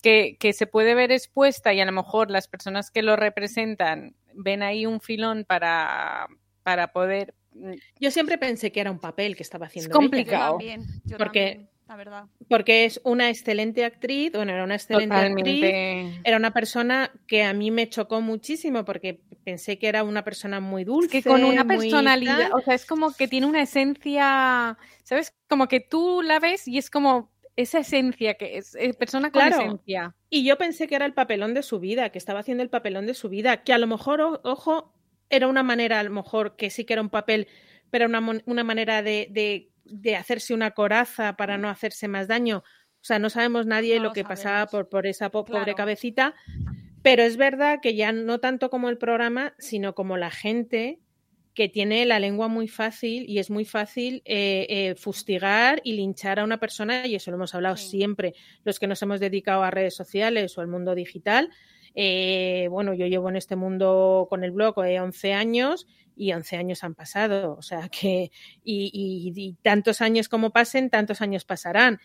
que, 0.01 0.37
que 0.39 0.53
se 0.53 0.65
puede 0.65 0.95
ver 0.95 1.11
expuesta 1.11 1.73
y 1.73 1.81
a 1.81 1.85
lo 1.85 1.91
mejor 1.91 2.31
las 2.31 2.47
personas 2.47 2.89
que 2.89 3.01
lo 3.01 3.17
representan 3.17 4.15
ven 4.33 4.63
ahí 4.63 4.85
un 4.85 5.01
filón 5.01 5.43
para, 5.45 6.27
para 6.63 6.93
poder... 6.93 7.35
mm, 7.51 7.73
Yo 7.99 8.11
siempre 8.11 8.37
pensé 8.37 8.71
que 8.71 8.79
era 8.79 8.91
un 8.91 8.99
papel 8.99 9.35
que 9.35 9.43
estaba 9.43 9.65
haciendo 9.65 9.89
yo 9.89 9.93
complicado. 9.99 10.51
también, 10.51 10.85
yo 11.03 11.17
Porque- 11.17 11.49
también, 11.49 11.69
la 11.87 11.95
verdad. 11.95 12.25
porque 12.49 12.85
es 12.85 12.99
una 13.03 13.29
excelente 13.29 13.85
actriz, 13.85 14.31
bueno, 14.33 14.51
era 14.51 14.63
una 14.63 14.75
excelente 14.75 15.15
actriz. 15.15 15.61
Totalmente. 15.61 16.21
Era 16.23 16.37
una 16.37 16.51
persona 16.51 17.11
que 17.27 17.43
a 17.43 17.53
mí 17.53 17.71
me 17.71 17.89
chocó 17.89 18.21
muchísimo 18.21 18.83
porque 18.85 19.21
pensé 19.43 19.77
que 19.79 19.87
era 19.87 20.03
una 20.03 20.23
persona 20.23 20.59
muy 20.59 20.83
dulce. 20.83 21.21
que 21.21 21.23
con 21.29 21.43
una 21.43 21.63
muy 21.63 21.77
personalidad, 21.77 22.49
tal. 22.49 22.53
o 22.53 22.61
sea, 22.61 22.73
es 22.75 22.85
como 22.85 23.13
que 23.13 23.27
tiene 23.27 23.45
una 23.47 23.61
esencia, 23.61 24.77
¿sabes? 25.03 25.33
Como 25.47 25.67
que 25.67 25.79
tú 25.79 26.21
la 26.21 26.39
ves 26.39 26.67
y 26.67 26.77
es 26.77 26.89
como 26.89 27.31
esa 27.55 27.79
esencia 27.79 28.35
que 28.35 28.57
es, 28.57 28.75
es 28.75 28.95
persona 28.95 29.31
con 29.31 29.41
Claro. 29.41 29.63
esencia. 29.63 30.15
Y 30.29 30.43
yo 30.45 30.57
pensé 30.57 30.87
que 30.87 30.95
era 30.95 31.05
el 31.05 31.13
papelón 31.13 31.53
de 31.53 31.63
su 31.63 31.79
vida, 31.79 32.09
que 32.11 32.17
estaba 32.17 32.41
haciendo 32.41 32.63
el 32.63 32.69
papelón 32.69 33.05
de 33.07 33.13
su 33.13 33.29
vida, 33.29 33.63
que 33.63 33.73
a 33.73 33.77
lo 33.77 33.87
mejor, 33.87 34.21
o- 34.21 34.41
ojo, 34.43 34.93
era 35.29 35.47
una 35.47 35.63
manera, 35.63 35.99
a 35.99 36.03
lo 36.03 36.11
mejor, 36.11 36.55
que 36.55 36.69
sí 36.69 36.85
que 36.85 36.93
era 36.93 37.01
un 37.01 37.09
papel, 37.09 37.47
pero 37.89 38.05
una, 38.05 38.19
una 38.45 38.63
manera 38.63 39.01
de, 39.01 39.27
de- 39.31 39.71
de 39.89 40.15
hacerse 40.15 40.53
una 40.53 40.71
coraza 40.71 41.35
para 41.37 41.57
no 41.57 41.69
hacerse 41.69 42.07
más 42.07 42.27
daño. 42.27 42.63
O 42.99 43.03
sea, 43.07 43.19
no 43.19 43.29
sabemos 43.29 43.65
nadie 43.65 43.95
No 43.97 44.03
lo 44.03 44.07
lo 44.09 44.13
que 44.13 44.23
pasaba 44.23 44.65
por, 44.67 44.89
por 44.89 45.07
esa 45.07 45.29
po- 45.29 45.45
pobre 45.45 45.75
cabecita, 45.75 46.33
pero 47.03 47.23
es 47.23 47.37
verdad 47.37 47.79
que 47.81 47.95
ya 47.95 48.11
no 48.11 48.39
tanto 48.39 48.69
como 48.69 48.89
el 48.89 48.97
programa, 48.97 49.53
sino 49.59 49.95
como 49.95 50.17
la 50.17 50.31
gente 50.31 50.99
que 51.53 51.69
tiene 51.69 52.05
la 52.05 52.19
lengua 52.19 52.47
muy 52.49 52.67
fácil 52.67 53.25
y 53.27 53.39
es 53.39 53.49
muy 53.49 53.65
fácil 53.65 54.21
eh, 54.25 54.67
eh, 54.69 54.95
fustigar 54.95 55.81
y 55.83 55.93
linchar 55.93 56.39
a 56.39 56.43
una 56.43 56.59
persona, 56.59 57.07
y 57.07 57.15
eso 57.15 57.31
lo 57.31 57.37
hemos 57.37 57.55
hablado 57.55 57.77
Sí. 57.77 57.89
siempre, 57.89 58.35
los 58.63 58.77
que 58.77 58.85
nos 58.87 59.01
hemos 59.01 59.19
dedicado 59.19 59.63
a 59.63 59.71
redes 59.71 59.95
sociales 59.95 60.55
o 60.57 60.61
al 60.61 60.67
mundo 60.67 60.93
digital. 60.93 61.49
Eh, 61.99 62.67
bueno, 62.69 62.93
yo 62.93 63.07
llevo 63.07 63.27
en 63.27 63.37
este 63.37 63.55
mundo 63.55 64.27
con 64.29 64.43
el 64.43 64.51
blog 64.51 64.83
eh, 64.85 64.99
11 64.99 65.33
años 65.33 65.87
y 66.15 66.31
11 66.31 66.55
años 66.55 66.83
han 66.83 66.93
pasado, 66.93 67.55
o 67.57 67.63
sea 67.63 67.89
que, 67.89 68.29
y, 68.63 69.57
tantos 69.63 70.01
años 70.01 70.29
como 70.29 70.51
pasen, 70.51 70.91
tantos 70.91 71.21
años 71.21 71.43
pasarán. 71.43 71.97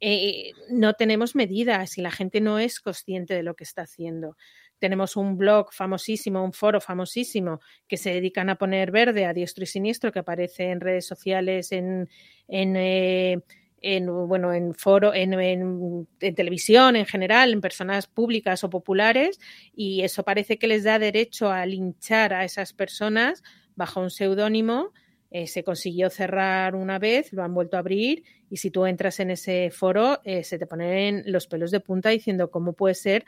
Eh, 0.00 0.50
no 0.70 0.94
tenemos 0.94 1.36
medidas 1.36 1.98
y 1.98 2.02
la 2.02 2.10
gente 2.10 2.40
no 2.40 2.58
es 2.58 2.80
consciente 2.80 3.34
de 3.34 3.44
lo 3.44 3.54
que 3.54 3.62
está 3.62 3.82
haciendo. 3.82 4.36
Tenemos 4.80 5.14
un 5.14 5.38
blog 5.38 5.72
famosísimo, 5.72 6.42
un 6.42 6.52
foro 6.52 6.80
famosísimo 6.80 7.60
que 7.86 7.96
se 7.96 8.10
dedican 8.10 8.50
a 8.50 8.56
poner 8.56 8.90
verde 8.90 9.24
a 9.24 9.32
diestro 9.32 9.62
y 9.62 9.68
siniestro, 9.68 10.10
que 10.10 10.18
aparece 10.18 10.70
en 10.70 10.80
redes 10.80 11.06
sociales, 11.06 11.70
en, 11.70 12.08
en, 12.48 12.74
eh, 12.74 13.38
en, 13.80 14.06
bueno, 14.28 14.52
en 14.52 14.74
foro, 14.74 15.12
en, 15.14 16.06
televisión 16.18 16.96
en 16.96 17.06
general, 17.06 17.52
en 17.52 17.60
personas 17.60 18.06
públicas 18.06 18.64
o 18.64 18.70
populares, 18.70 19.38
y 19.74 20.02
eso 20.02 20.22
parece 20.22 20.58
que 20.58 20.68
les 20.68 20.84
da 20.84 20.98
derecho 20.98 21.50
a 21.50 21.64
linchar 21.66 22.32
a 22.34 22.44
esas 22.44 22.72
personas 22.72 23.42
bajo 23.76 24.00
un 24.00 24.10
seudónimo. 24.10 24.92
Eh, 25.30 25.46
se 25.46 25.62
consiguió 25.62 26.08
cerrar 26.08 26.74
una 26.74 26.98
vez, 26.98 27.32
lo 27.32 27.42
han 27.42 27.52
vuelto 27.52 27.76
a 27.76 27.80
abrir, 27.80 28.24
y 28.50 28.56
si 28.56 28.70
tú 28.70 28.86
entras 28.86 29.20
en 29.20 29.30
ese 29.30 29.70
foro, 29.70 30.20
eh, 30.24 30.42
se 30.42 30.58
te 30.58 30.66
ponen 30.66 31.22
los 31.26 31.46
pelos 31.46 31.70
de 31.70 31.80
punta 31.80 32.08
diciendo 32.08 32.50
cómo 32.50 32.72
puede 32.72 32.94
ser 32.94 33.24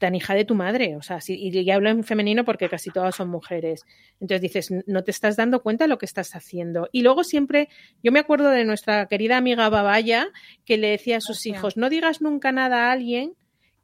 tan 0.00 0.16
hija 0.16 0.34
de 0.34 0.44
tu 0.44 0.56
madre. 0.56 0.96
O 0.96 1.02
sea, 1.02 1.20
si, 1.20 1.34
y 1.34 1.64
ya 1.64 1.76
hablo 1.76 1.90
en 1.90 2.02
femenino 2.02 2.44
porque 2.44 2.68
casi 2.68 2.90
todas 2.90 3.14
son 3.14 3.28
mujeres. 3.28 3.84
Entonces 4.18 4.40
dices, 4.40 4.70
no 4.86 5.04
te 5.04 5.12
estás 5.12 5.36
dando 5.36 5.62
cuenta 5.62 5.84
de 5.84 5.88
lo 5.88 5.98
que 5.98 6.06
estás 6.06 6.34
haciendo. 6.34 6.88
Y 6.90 7.02
luego 7.02 7.22
siempre, 7.22 7.68
yo 8.02 8.10
me 8.10 8.18
acuerdo 8.18 8.48
de 8.50 8.64
nuestra 8.64 9.06
querida 9.06 9.36
amiga 9.36 9.68
Babaya, 9.68 10.28
que 10.64 10.78
le 10.78 10.88
decía 10.88 11.18
a 11.18 11.20
sus 11.20 11.46
hijos, 11.46 11.76
no 11.76 11.90
digas 11.90 12.20
nunca 12.20 12.50
nada 12.50 12.88
a 12.88 12.92
alguien 12.92 13.34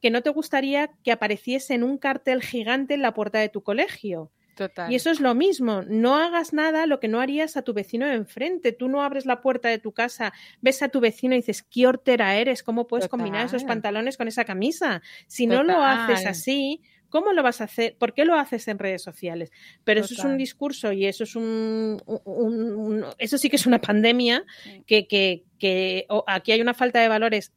que 0.01 0.09
no 0.09 0.21
te 0.21 0.29
gustaría 0.31 0.89
que 1.03 1.11
apareciese 1.11 1.75
en 1.75 1.83
un 1.83 1.97
cartel 1.97 2.41
gigante 2.41 2.95
en 2.95 3.03
la 3.03 3.13
puerta 3.13 3.39
de 3.39 3.49
tu 3.49 3.61
colegio. 3.61 4.31
Total. 4.57 4.91
Y 4.91 4.95
eso 4.95 5.09
es 5.11 5.19
lo 5.21 5.33
mismo, 5.35 5.83
no 5.83 6.15
hagas 6.17 6.51
nada 6.51 6.85
lo 6.87 6.99
que 6.99 7.07
no 7.07 7.21
harías 7.21 7.55
a 7.55 7.61
tu 7.61 7.73
vecino 7.73 8.05
de 8.07 8.15
enfrente. 8.15 8.71
Tú 8.73 8.89
no 8.89 9.01
abres 9.03 9.25
la 9.25 9.41
puerta 9.41 9.69
de 9.69 9.77
tu 9.77 9.91
casa, 9.93 10.33
ves 10.61 10.81
a 10.81 10.89
tu 10.89 10.99
vecino 10.99 11.33
y 11.35 11.37
dices, 11.37 11.63
qué 11.63 11.87
hortera 11.87 12.35
eres, 12.35 12.63
¿cómo 12.63 12.87
puedes 12.87 13.05
combinar 13.11 13.45
esos 13.45 13.61
pantalones 13.67 14.17
con 14.17 14.27
esa 14.27 14.43
camisa? 14.45 15.01
Si 15.27 15.45
no 15.47 15.63
lo 15.63 15.73
haces 15.83 16.25
así, 16.29 16.81
¿cómo 17.09 17.31
lo 17.31 17.41
vas 17.43 17.61
a 17.61 17.65
hacer? 17.65 17.95
¿Por 17.97 18.13
qué 18.13 18.25
lo 18.25 18.35
haces 18.35 18.67
en 18.67 18.79
redes 18.79 19.01
sociales? 19.03 19.51
Pero 19.85 20.01
eso 20.01 20.13
es 20.13 20.19
un 20.25 20.37
discurso 20.37 20.91
y 20.91 21.05
eso 21.05 21.23
es 21.23 21.35
un, 21.35 22.01
un- 22.05 22.75
un- 22.75 23.05
eso 23.17 23.37
sí 23.37 23.49
que 23.49 23.55
es 23.55 23.65
una 23.65 23.79
pandemia 23.79 24.43
que, 24.85 25.07
que- 25.07 25.43
que 25.59 26.05
aquí 26.25 26.51
hay 26.51 26.61
una 26.61 26.73
falta 26.73 26.99
de 26.99 27.07
valores 27.07 27.53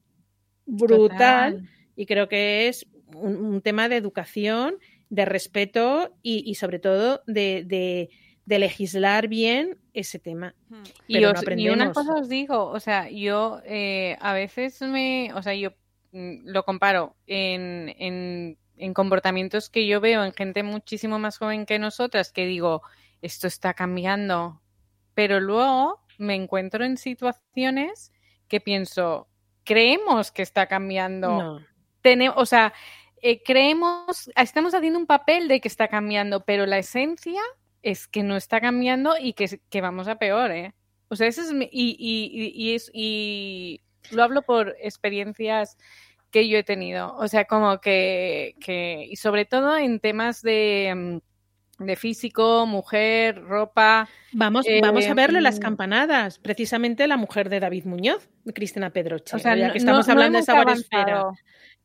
brutal 0.66 1.54
Total. 1.54 1.68
y 1.96 2.06
creo 2.06 2.28
que 2.28 2.68
es 2.68 2.86
un, 3.14 3.36
un 3.36 3.60
tema 3.60 3.88
de 3.88 3.96
educación, 3.96 4.76
de 5.10 5.24
respeto 5.26 6.16
y, 6.22 6.48
y 6.50 6.54
sobre 6.54 6.78
todo 6.78 7.22
de, 7.26 7.64
de- 7.66 8.08
de 8.46 8.58
legislar 8.58 9.28
bien 9.28 9.78
ese 9.92 10.18
tema. 10.18 10.54
Hmm. 10.70 10.82
Y, 11.06 11.14
pero 11.20 11.32
no 11.32 11.60
y 11.60 11.68
una 11.68 11.92
cosa 11.92 12.14
os 12.14 12.28
digo, 12.28 12.64
o 12.66 12.80
sea, 12.80 13.08
yo 13.10 13.60
eh, 13.64 14.16
a 14.20 14.32
veces 14.32 14.80
me, 14.82 15.30
o 15.34 15.42
sea, 15.42 15.54
yo 15.54 15.70
mm, 16.12 16.46
lo 16.48 16.64
comparo 16.64 17.14
en, 17.28 17.94
en, 17.98 18.58
en 18.76 18.94
comportamientos 18.94 19.68
que 19.70 19.86
yo 19.86 20.00
veo 20.00 20.24
en 20.24 20.32
gente 20.32 20.62
muchísimo 20.64 21.18
más 21.20 21.38
joven 21.38 21.64
que 21.66 21.78
nosotras, 21.78 22.32
que 22.32 22.46
digo, 22.46 22.82
esto 23.22 23.46
está 23.46 23.74
cambiando, 23.74 24.60
pero 25.14 25.38
luego 25.38 26.00
me 26.18 26.34
encuentro 26.34 26.84
en 26.84 26.96
situaciones 26.96 28.10
que 28.48 28.60
pienso, 28.60 29.28
creemos 29.64 30.32
que 30.32 30.42
está 30.42 30.66
cambiando, 30.66 31.28
No. 31.30 31.60
tenemos, 32.02 32.36
o 32.38 32.46
sea, 32.46 32.72
eh, 33.22 33.42
creemos, 33.44 34.30
estamos 34.36 34.74
haciendo 34.74 34.98
un 34.98 35.06
papel 35.06 35.48
de 35.48 35.60
que 35.60 35.68
está 35.68 35.88
cambiando, 35.88 36.44
pero 36.44 36.66
la 36.66 36.78
esencia 36.78 37.40
es 37.82 38.06
que 38.08 38.22
no 38.22 38.36
está 38.36 38.60
cambiando 38.60 39.14
y 39.20 39.32
que, 39.32 39.60
que 39.70 39.80
vamos 39.80 40.08
a 40.08 40.16
peor, 40.18 40.50
¿eh? 40.52 40.74
O 41.08 41.16
sea, 41.16 41.26
eso 41.26 41.42
es 41.42 41.52
mi- 41.52 41.68
y, 41.72 41.96
y, 41.98 42.52
y, 42.54 42.74
es, 42.74 42.90
y 42.94 43.80
lo 44.10 44.22
hablo 44.22 44.42
por 44.42 44.76
experiencias 44.80 45.76
que 46.30 46.48
yo 46.48 46.58
he 46.58 46.62
tenido. 46.62 47.16
O 47.16 47.26
sea, 47.26 47.46
como 47.46 47.80
que, 47.80 48.54
que 48.60 49.06
y 49.10 49.16
sobre 49.16 49.44
todo 49.44 49.76
en 49.76 49.98
temas 49.98 50.42
de, 50.42 51.20
mm, 51.78 51.84
de 51.84 51.96
físico, 51.96 52.66
mujer, 52.66 53.42
ropa. 53.42 54.08
Vamos, 54.32 54.66
Eh, 54.68 54.80
vamos 54.82 55.06
a 55.06 55.14
verle 55.14 55.40
las 55.40 55.58
mm. 55.58 55.62
campanadas. 55.62 56.38
Precisamente 56.38 57.08
la 57.08 57.16
mujer 57.16 57.48
de 57.48 57.58
David 57.58 57.86
Muñoz, 57.86 58.28
Cristina 58.54 58.90
Pedroche. 58.90 59.34
O 59.34 59.38
sea, 59.40 59.56
ya 59.56 59.72
que 59.72 59.78
estamos 59.78 60.06
no- 60.06 60.14
no 60.14 60.20
hablando 60.20 60.40
de 60.44 60.52
avanzado. 60.52 61.32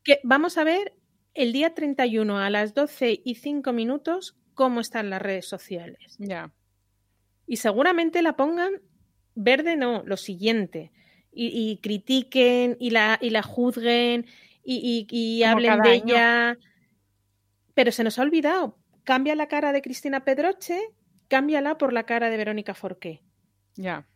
Que 0.03 0.19
vamos 0.23 0.57
a 0.59 0.63
ver 0.63 0.93
el 1.35 1.53
día 1.53 1.73
31 1.75 2.39
a 2.39 2.49
las 2.49 2.73
12 2.73 3.21
y 3.23 3.35
5 3.35 3.71
minutos 3.73 4.35
cómo 4.53 4.79
están 4.81 5.09
las 5.09 5.21
redes 5.21 5.47
sociales. 5.47 6.15
Ya. 6.17 6.51
Y 7.45 7.57
seguramente 7.57 8.21
la 8.21 8.35
pongan 8.35 8.81
verde, 9.35 9.75
no, 9.75 10.01
lo 10.03 10.17
siguiente. 10.17 10.91
Y, 11.31 11.47
y 11.53 11.77
critiquen 11.77 12.77
y 12.79 12.89
la, 12.91 13.19
y 13.21 13.29
la 13.29 13.43
juzguen 13.43 14.25
y, 14.63 15.05
y- 15.11 15.43
hablen 15.43 15.81
de 15.81 15.89
año. 15.89 16.03
ella. 16.15 16.57
Pero 17.73 17.91
se 17.91 18.03
nos 18.03 18.17
ha 18.17 18.21
olvidado. 18.23 18.77
Cambia 19.03 19.35
la 19.35 19.47
cara 19.47 19.73
de 19.73 19.81
Cristina 19.81 20.23
Pedroche, 20.23 20.79
cámbiala 21.27 21.77
por 21.77 21.91
la 21.93 22.05
cara 22.05 22.29
de 22.29 22.37
Verónica 22.37 22.73
Forqué. 22.73 23.21
Ya. 23.75 24.07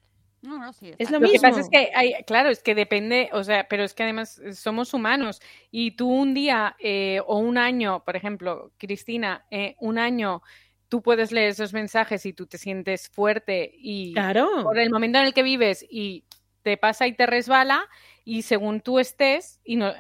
No, 0.42 0.58
no, 0.58 0.72
sí. 0.74 0.94
Es 0.98 1.12
lo 1.12 1.20
Lo 1.20 1.28
que 1.28 1.34
mismo. 1.34 1.50
pasa 1.50 1.62
es 1.62 1.70
que, 1.70 1.92
hay, 1.94 2.14
claro, 2.26 2.50
es 2.50 2.64
que 2.64 2.74
depende, 2.76 3.30
o 3.34 3.44
sea, 3.44 3.68
pero 3.70 3.84
es 3.84 3.94
que 3.94 4.04
además 4.04 4.40
eh, 4.40 4.54
somos 4.54 4.94
humanos 4.94 5.42
y 5.70 5.92
tú 5.92 6.10
un 6.10 6.34
día 6.34 6.76
eh, 6.80 7.20
o 7.28 7.38
un 7.40 7.58
año, 7.58 8.04
por 8.06 8.16
ejemplo, 8.16 8.72
Cristina, 8.78 9.46
eh, 9.52 9.76
un 9.80 9.98
año 9.98 10.42
tú 10.88 11.02
puedes 11.02 11.32
leer 11.32 11.50
esos 11.50 11.74
mensajes 11.74 12.26
y 12.26 12.34
tú 12.34 12.48
te 12.48 12.58
sientes 12.58 13.10
fuerte 13.10 13.70
y 13.74 14.14
Claro. 14.14 14.64
por 14.64 14.80
el 14.80 14.90
momento 14.90 15.20
en 15.20 15.26
el 15.26 15.34
que 15.34 15.44
vives 15.44 15.86
y 15.90 16.24
te 16.64 16.78
pasa 16.78 17.06
y 17.06 17.14
te 17.14 17.26
resbala 17.26 17.88
y 18.26 18.42
según 18.44 18.82
tú 18.82 19.00
estés, 19.00 19.60
y 19.64 19.76
no, 19.76 19.94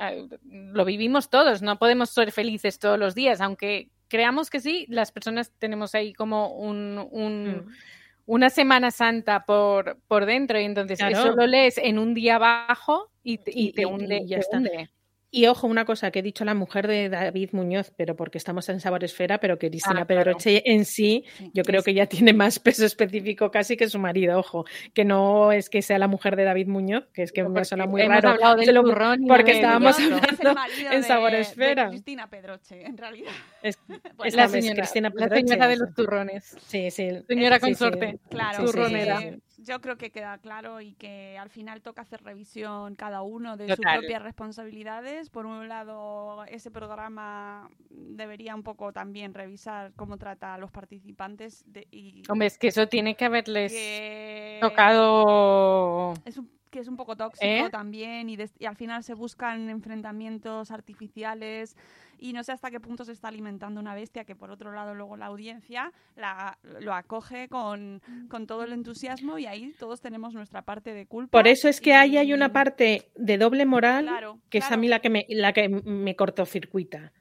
lo 0.43 0.85
vivimos 0.85 1.29
todos, 1.29 1.61
no 1.61 1.77
podemos 1.79 2.09
ser 2.11 2.31
felices 2.31 2.79
todos 2.79 2.97
los 2.99 3.13
días, 3.15 3.39
aunque 3.41 3.89
creamos 4.07 4.49
que 4.49 4.59
sí, 4.59 4.85
las 4.89 5.11
personas 5.11 5.51
tenemos 5.59 5.95
ahí 5.95 6.13
como 6.13 6.53
un, 6.55 7.07
un- 7.11 7.65
Mm. 7.67 7.71
Una 8.29 8.49
Semana 8.51 8.91
Santa 8.91 9.43
por, 9.45 9.97
por 10.07 10.25
dentro 10.27 10.59
y 10.59 10.63
entonces 10.65 10.99
Claro. 10.99 11.17
eso 11.17 11.35
lo 11.35 11.47
lees 11.47 11.77
en 11.79 11.97
un 11.97 12.13
día 12.13 12.37
bajo 12.37 13.11
y, 13.23 13.39
te- 13.39 13.51
y 13.51 13.69
Y- 13.69 13.71
te 13.73 13.85
hunde. 13.87 14.17
y 14.23 14.27
ya 14.27 14.37
te 14.37 14.41
está. 14.41 14.59
Y 15.31 15.45
ojo, 15.45 15.67
una 15.67 15.85
cosa 15.85 16.09
que 16.09 16.19
he 16.19 16.21
dicho 16.23 16.43
la 16.43 16.55
mujer 16.55 16.87
de 16.87 17.07
David 17.07 17.49
Muñoz, 17.51 17.91
pero 17.95 18.15
porque 18.15 18.39
estamos 18.39 18.67
en 18.69 18.79
Sabor 18.79 19.03
Esfera, 19.03 19.39
pero 19.39 19.59
que 19.59 19.69
Cristina 19.69 20.01
Ah, 20.01 20.05
claro. 20.07 20.23
Pedroche 20.23 20.63
en 20.65 20.85
sí, 20.85 21.23
Sí. 21.37 21.51
yo 21.53 21.63
creo 21.63 21.83
que 21.83 21.93
ya 21.93 22.07
tiene 22.07 22.33
más 22.33 22.57
peso 22.59 22.83
específico 22.83 23.51
casi 23.51 23.77
que 23.77 23.87
su 23.89 23.99
marido, 23.99 24.39
ojo, 24.39 24.65
que 24.93 25.05
no 25.05 25.51
es 25.51 25.69
que 25.69 25.83
sea 25.83 25.99
la 25.99 26.07
mujer 26.07 26.35
de 26.35 26.45
David 26.45 26.67
Muñoz, 26.67 27.05
que 27.13 27.21
es 27.21 27.31
que 27.31 27.43
me 27.43 27.63
suena 27.63 27.85
muy 27.85 28.01
hemos 28.01 28.15
raro. 28.15 28.29
hablado 28.29 28.55
del 28.55 28.73
lo- 28.73 28.81
turrón 28.83 29.19
porque 29.27 29.51
estábamos 29.51 29.99
hablando 29.99 30.27
Es 30.31 30.39
el 30.39 30.53
marido 30.55 30.91
en 30.93 31.03
Sabor 31.03 31.31
de 31.31 31.39
Esfera. 31.41 31.89
Cristina 31.89 32.27
Pedroche, 32.27 32.81
en 32.83 32.97
realidad. 32.97 33.31
Es, 33.61 33.77
Bueno, 33.87 34.01
es 34.25 34.33
La 34.35 34.45
es 34.45 34.51
señora, 34.51 34.75
Cristina 34.77 35.09
la 35.09 35.13
Pedroche, 35.15 35.47
señora 35.47 35.67
de 35.67 35.77
los 35.77 35.93
turrones. 35.93 36.57
Sí, 36.65 36.89
sí. 36.89 37.09
Señora 37.27 37.57
Sí, 37.57 37.65
sí. 37.65 37.65
consorte. 37.67 38.19
Claro, 38.29 38.61
Sí, 38.61 38.65
sí, 38.65 38.71
turronera. 38.73 39.19
Yo 39.61 39.81
creo 39.81 39.97
que 39.97 40.09
queda 40.11 40.37
claro 40.37 40.81
y 40.81 40.93
que 40.93 41.37
al 41.37 41.49
final 41.49 41.81
toca 41.81 42.01
hacer 42.01 42.23
revisión 42.23 42.95
cada 42.95 43.21
uno 43.21 43.57
de 43.57 43.67
Total. 43.67 43.75
sus 43.75 43.99
propias 43.99 44.21
responsabilidades. 44.21 45.29
Por 45.29 45.45
un 45.45 45.67
lado, 45.67 46.43
ese 46.45 46.71
programa 46.71 47.69
debería 47.89 48.55
un 48.55 48.63
poco 48.63 48.93
también 48.93 49.33
revisar 49.33 49.91
cómo 49.95 50.17
trata 50.17 50.53
a 50.53 50.57
los 50.57 50.71
participantes 50.71 51.63
de- 51.67 51.87
y 51.91 52.23
Hombre, 52.29 52.47
es 52.47 52.57
que 52.57 52.67
eso 52.67 52.87
tiene 52.87 53.15
que 53.15 53.25
haberles 53.25 53.71
que 53.71 54.59
tocado. 54.61 56.13
es 56.25 56.37
un, 56.37 56.49
que 56.69 56.79
es 56.79 56.87
un 56.87 56.95
poco 56.95 57.15
tóxico 57.15 57.45
¿Eh? 57.45 57.69
también 57.71 58.29
y, 58.29 58.37
y 58.59 58.65
al 58.65 58.75
final 58.75 59.03
se 59.03 59.13
buscan 59.13 59.69
enfrentamientos 59.69 60.71
artificiales 60.71 61.75
y 62.19 62.33
no 62.33 62.43
sé 62.43 62.51
hasta 62.51 62.69
qué 62.71 62.79
punto 62.79 63.05
se 63.05 63.11
está 63.13 63.27
alimentando 63.29 63.79
una 63.79 63.95
bestia 63.95 64.25
que 64.25 64.35
por 64.35 64.51
otro 64.51 64.71
lado 64.73 64.93
luego 64.93 65.17
la 65.17 65.27
audiencia 65.27 65.91
la, 66.15 66.57
lo 66.81 66.93
acoge 66.93 67.47
con, 67.49 68.01
con 68.29 68.45
todo 68.47 68.63
el 68.63 68.73
entusiasmo 68.73 69.37
y 69.39 69.45
ahí 69.45 69.73
todos 69.79 70.01
tenemos 70.01 70.33
nuestra 70.33 70.61
parte 70.63 70.93
de 70.93 71.05
culpa. 71.05 71.37
Por 71.37 71.47
eso 71.47 71.67
es 71.67 71.79
que 71.81 71.93
ahí 71.93 72.17
hay 72.17 72.29
y- 72.29 72.33
una 72.33 72.51
parte 72.51 73.11
de 73.15 73.37
doble 73.37 73.65
moral 73.65 74.05
Claro, 74.05 74.39
que 74.49 74.57
es 74.59 74.71
a 74.71 74.77
mí 74.77 74.87
la 74.87 74.99
que 74.99 75.09
me, 75.09 75.25
la 75.29 75.53
que 75.53 75.69
me 75.69 76.15
cortocircuita. 76.15 77.11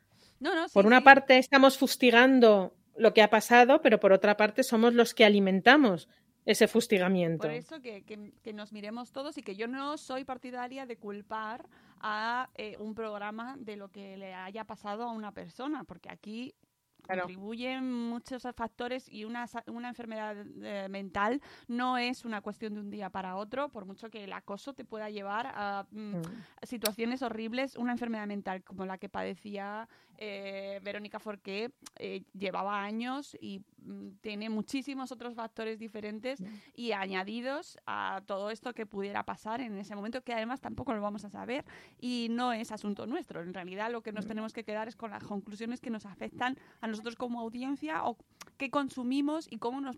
No, 0.41 0.55
no, 0.55 0.69
sí, 0.69 0.75
Por 0.75 0.87
una 0.87 0.99
sí. 0.99 1.05
parte 1.05 1.39
estamos 1.39 1.79
fustigando 1.79 2.75
lo 2.97 3.15
que 3.15 3.23
ha 3.23 3.31
pasado, 3.31 3.81
pero 3.83 4.01
por 4.01 4.13
otra 4.13 4.37
parte 4.37 4.63
somos 4.63 4.95
los 4.95 5.15
que 5.15 5.25
alimentamos 5.25 6.09
ese 6.51 6.67
fustigamiento. 6.67 7.43
Por 7.43 7.51
eso 7.51 7.81
que, 7.81 8.03
que- 8.03 8.33
que 8.43 8.53
nos 8.53 8.73
miremos 8.73 9.13
todos 9.13 9.37
y 9.39 9.43
que 9.43 9.55
yo 9.55 9.69
no 9.69 9.97
soy 9.99 10.25
partidaria 10.25 10.87
de 10.87 10.97
culpar 10.97 11.69
a 12.01 12.49
eh, 12.55 12.77
un 12.79 12.95
programa 12.95 13.57
de 13.59 13.77
lo 13.77 13.89
que 13.91 14.17
le 14.17 14.35
haya 14.35 14.65
pasado 14.65 15.03
a 15.05 15.13
una 15.13 15.33
persona, 15.33 15.85
porque 15.85 16.11
aquí 16.11 16.55
Claro. 17.03 17.23
contribuyen 17.23 17.91
muchos 18.11 18.43
factores 18.55 19.09
y 19.09 19.25
una, 19.25 19.47
una 19.69 19.89
enfermedad 19.89 20.37
eh, 20.63 20.89
mental 20.91 21.41
no 21.69 21.97
es 21.97 22.25
una 22.25 22.41
cuestión 22.43 22.75
de 22.75 22.81
un 22.81 22.91
día 22.91 23.09
para 23.09 23.37
otro, 23.37 23.69
por 23.71 23.87
mucho 23.87 24.11
que 24.11 24.25
el 24.25 24.33
acoso 24.33 24.75
te 24.75 24.85
pueda 24.85 25.09
llevar 25.09 25.47
a 25.47 25.87
mm, 25.91 26.17
Mm. 26.17 26.23
situaciones 26.65 27.23
horribles, 27.23 27.77
una 27.77 27.93
enfermedad 27.93 28.27
mental 28.27 28.63
como 28.65 28.85
la 28.85 28.99
que 28.99 29.09
padecía 29.09 29.89
eh, 30.21 30.81
Verónica 30.83 31.19
Forqué 31.21 31.71
eh, 31.97 32.25
llevaba 32.35 32.83
años 32.83 33.37
y 33.41 33.61
mm, 33.85 34.09
tiene 34.21 34.51
muchísimos 34.51 35.13
otros 35.13 35.35
factores 35.35 35.79
diferentes 35.79 36.43
y 36.75 36.91
añadidos 36.93 37.79
a 37.87 38.21
todo 38.27 38.51
esto 38.51 38.75
que 38.75 38.85
pudiera 38.85 39.23
pasar 39.25 39.61
en 39.61 39.79
ese 39.79 39.95
momento, 39.95 40.21
que 40.23 40.33
además 40.33 40.61
tampoco 40.61 40.93
lo 40.93 41.01
vamos 41.01 41.25
a 41.25 41.31
saber 41.31 41.65
y 42.01 42.27
no 42.31 42.53
es 42.53 42.73
asunto 42.73 43.07
nuestro. 43.07 43.41
En 43.43 43.55
realidad 43.55 43.91
lo 43.93 44.03
que 44.03 44.13
nos 44.13 44.27
tenemos 44.27 44.53
que 44.53 44.65
quedar 44.65 44.89
es 44.89 44.97
con 44.97 45.11
las 45.13 45.23
conclusiones 45.23 45.81
que 45.81 45.91
nos 45.91 46.05
afectan 46.05 46.59
a 46.81 46.89
nosotros 46.89 47.15
como 47.15 47.41
audiencia 47.41 48.05
o 48.05 48.17
qué 48.57 48.71
consumimos 48.71 49.47
y 49.51 49.59
cómo 49.59 49.81
nos, 49.81 49.97